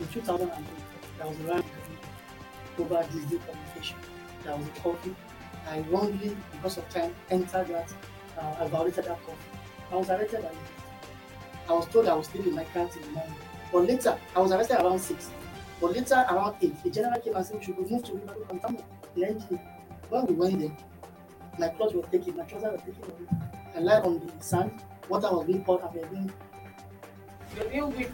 In 0.00 0.06
2003, 0.08 0.64
there 1.18 1.26
was 1.26 1.38
a 1.40 1.64
over 2.80 3.06
this 3.12 3.24
communication. 3.24 3.96
There 4.44 4.56
was 4.56 4.66
a 4.66 4.80
coffee. 4.80 5.14
I 5.68 5.80
wrongly, 5.90 6.36
because 6.52 6.78
of 6.78 6.88
time, 6.88 7.14
entered 7.30 7.68
that. 7.68 7.92
Uh, 8.38 8.54
I 8.60 8.68
violated 8.68 9.04
that 9.04 9.20
coffee. 9.24 9.38
I 9.90 9.96
was 9.96 10.08
arrested. 10.08 10.46
I 11.68 11.72
was 11.72 11.86
told 11.86 12.06
I 12.06 12.14
was 12.14 12.26
still 12.26 12.46
in 12.46 12.54
my 12.54 12.64
car 12.64 12.88
till 12.88 13.02
the 13.02 13.10
morning. 13.10 13.34
But 13.72 13.86
later, 13.86 14.18
I 14.34 14.40
was 14.40 14.52
arrested 14.52 14.80
around 14.80 15.00
6. 15.00 15.30
But 15.80 15.92
later, 15.92 16.24
around 16.30 16.56
8, 16.62 16.82
the 16.82 16.90
general 16.90 17.20
came 17.20 17.36
and 17.36 17.44
said 17.44 17.58
we 17.58 17.64
should 17.64 17.78
move 17.78 18.04
to 18.04 18.12
River 18.12 18.34
Contaminant 18.48 18.84
in 19.16 19.24
NG. 19.24 19.60
When 20.08 20.26
we 20.26 20.34
went 20.34 20.60
there, 20.60 20.76
my 21.58 21.68
clothes 21.68 21.94
were 21.94 22.02
taken, 22.02 22.36
my 22.36 22.44
trousers 22.44 22.72
were 22.72 22.78
taken 22.78 23.04
away. 23.04 23.48
I 23.76 23.80
lied 23.80 24.04
on 24.04 24.20
the 24.20 24.42
sand, 24.42 24.72
water 25.08 25.28
was 25.30 25.46
being 25.46 25.62
poured 25.64 25.82
and 25.82 25.94
we 25.94 26.00
being. 26.08 26.32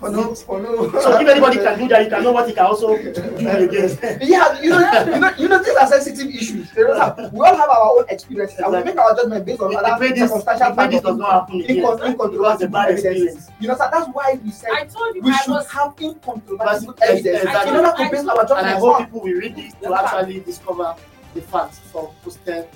Oh 0.03 0.11
no, 0.11 0.35
oh 0.49 0.59
no. 0.59 0.91
So 1.01 1.21
if 1.21 1.29
anybody 1.29 1.57
can 1.59 1.79
do 1.79 1.89
that, 1.89 2.05
you 2.05 2.11
can 2.11 2.23
know 2.23 2.33
what 2.33 2.49
he 2.49 2.55
can 2.55 2.67
also 2.67 2.97
do 2.97 3.11
against. 3.49 3.99
Yeah, 4.23 4.61
you 4.61 4.71
know, 4.71 4.81
you 5.05 5.21
know, 5.21 5.31
you 5.39 5.49
know, 5.49 5.63
these 5.63 5.77
are 5.77 5.87
sensitive 5.87 6.35
issues. 6.35 6.69
You 6.77 6.89
know, 6.89 6.95
like, 6.95 7.33
we 7.33 7.41
all 7.41 7.57
have 7.57 7.69
our 7.69 7.99
own 7.99 8.05
experiences, 8.09 8.59
and 8.59 8.73
we 8.73 8.83
make 8.85 8.97
our 8.97 9.15
judgment 9.15 9.45
based 9.47 9.61
on 9.61 9.73
If 9.73 9.79
other 9.79 10.09
this, 10.09 10.19
circumstantial 10.31 10.67
if 10.69 10.77
this 10.77 10.77
factors. 10.77 11.01
does 11.03 11.17
not 11.17 11.31
happen 11.33 11.61
again, 11.61 11.77
Incon- 11.77 11.79
it 11.79 11.83
was 11.83 12.01
a 12.01 12.07
incontrovertible 12.07 12.73
bad 12.73 12.91
experience. 12.93 13.49
You 13.61 13.69
know, 13.69 13.75
so 13.77 13.89
that's 13.93 14.09
why 14.13 14.39
we 14.43 14.51
said 14.51 14.71
I 14.73 14.85
told 14.85 15.15
you 15.17 15.23
we 15.23 15.31
I 15.31 15.37
should 15.39 15.51
was 15.53 15.71
have 15.71 15.95
incontrovertible 16.01 16.95
But- 16.99 17.03
evidence 17.03 17.43
exactly. 17.45 17.71
in 17.71 17.77
order 17.77 17.93
to 17.97 18.11
base 18.11 18.27
our 18.27 18.37
judgment. 18.37 18.59
And 18.59 18.67
I 18.67 18.73
judgment 18.73 18.81
hope 18.81 18.97
on. 18.97 19.05
people 19.07 19.21
will 19.21 19.33
read 19.41 19.57
this 19.57 19.73
to 19.83 19.95
actually 19.95 20.41
discover 20.41 20.97
the 21.35 21.41
facts 21.43 21.79
for 21.93 22.13
posterity. 22.23 22.71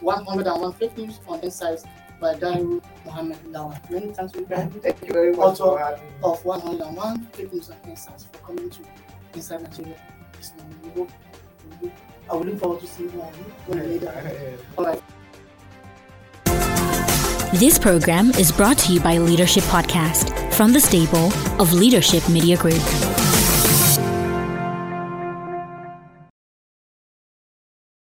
101 0.00 0.72
fake 0.74 0.96
news 0.98 1.20
on 1.28 1.38
insights 1.40 1.84
by 2.20 2.34
Dairu 2.34 2.82
Mohammed 3.04 3.38
Lawan. 3.52 3.90
Many 3.90 4.12
thanks 4.12 4.32
to 4.32 4.40
you 4.40 4.46
guys 4.46 4.70
Thank 4.82 5.00
you 5.06 5.12
very 5.12 5.30
much 5.32 5.40
Also- 5.40 5.72
for 5.76 5.78
having 5.78 6.04
me. 6.04 6.10
of 6.22 6.44
101 6.44 7.26
fake 7.32 7.52
and 7.52 7.64
insights 7.88 8.24
for 8.30 8.38
coming 8.46 8.68
to 8.70 8.80
Inside 9.34 9.62
Nigeria 9.62 9.94
this 10.36 10.52
morning. 10.58 10.78
We 10.84 10.90
hope, 11.00 11.10
we 11.80 11.88
hope, 11.88 11.96
I 12.30 12.34
will 12.34 12.44
look 12.44 12.58
forward 12.58 12.80
to 12.80 12.86
seeing 12.86 13.10
you 13.12 13.20
when 13.66 13.80
we 13.80 13.86
later. 13.98 14.12
All 14.76 14.84
right. 14.84 15.02
This 17.54 17.78
program 17.78 18.30
is 18.30 18.52
brought 18.52 18.78
to 18.78 18.92
you 18.92 19.00
by 19.00 19.18
Leadership 19.18 19.64
Podcast 19.64 20.30
from 20.52 20.72
the 20.72 20.80
stable 20.80 21.32
of 21.60 21.72
Leadership 21.72 22.28
Media 22.28 22.56
Group. 22.56 22.80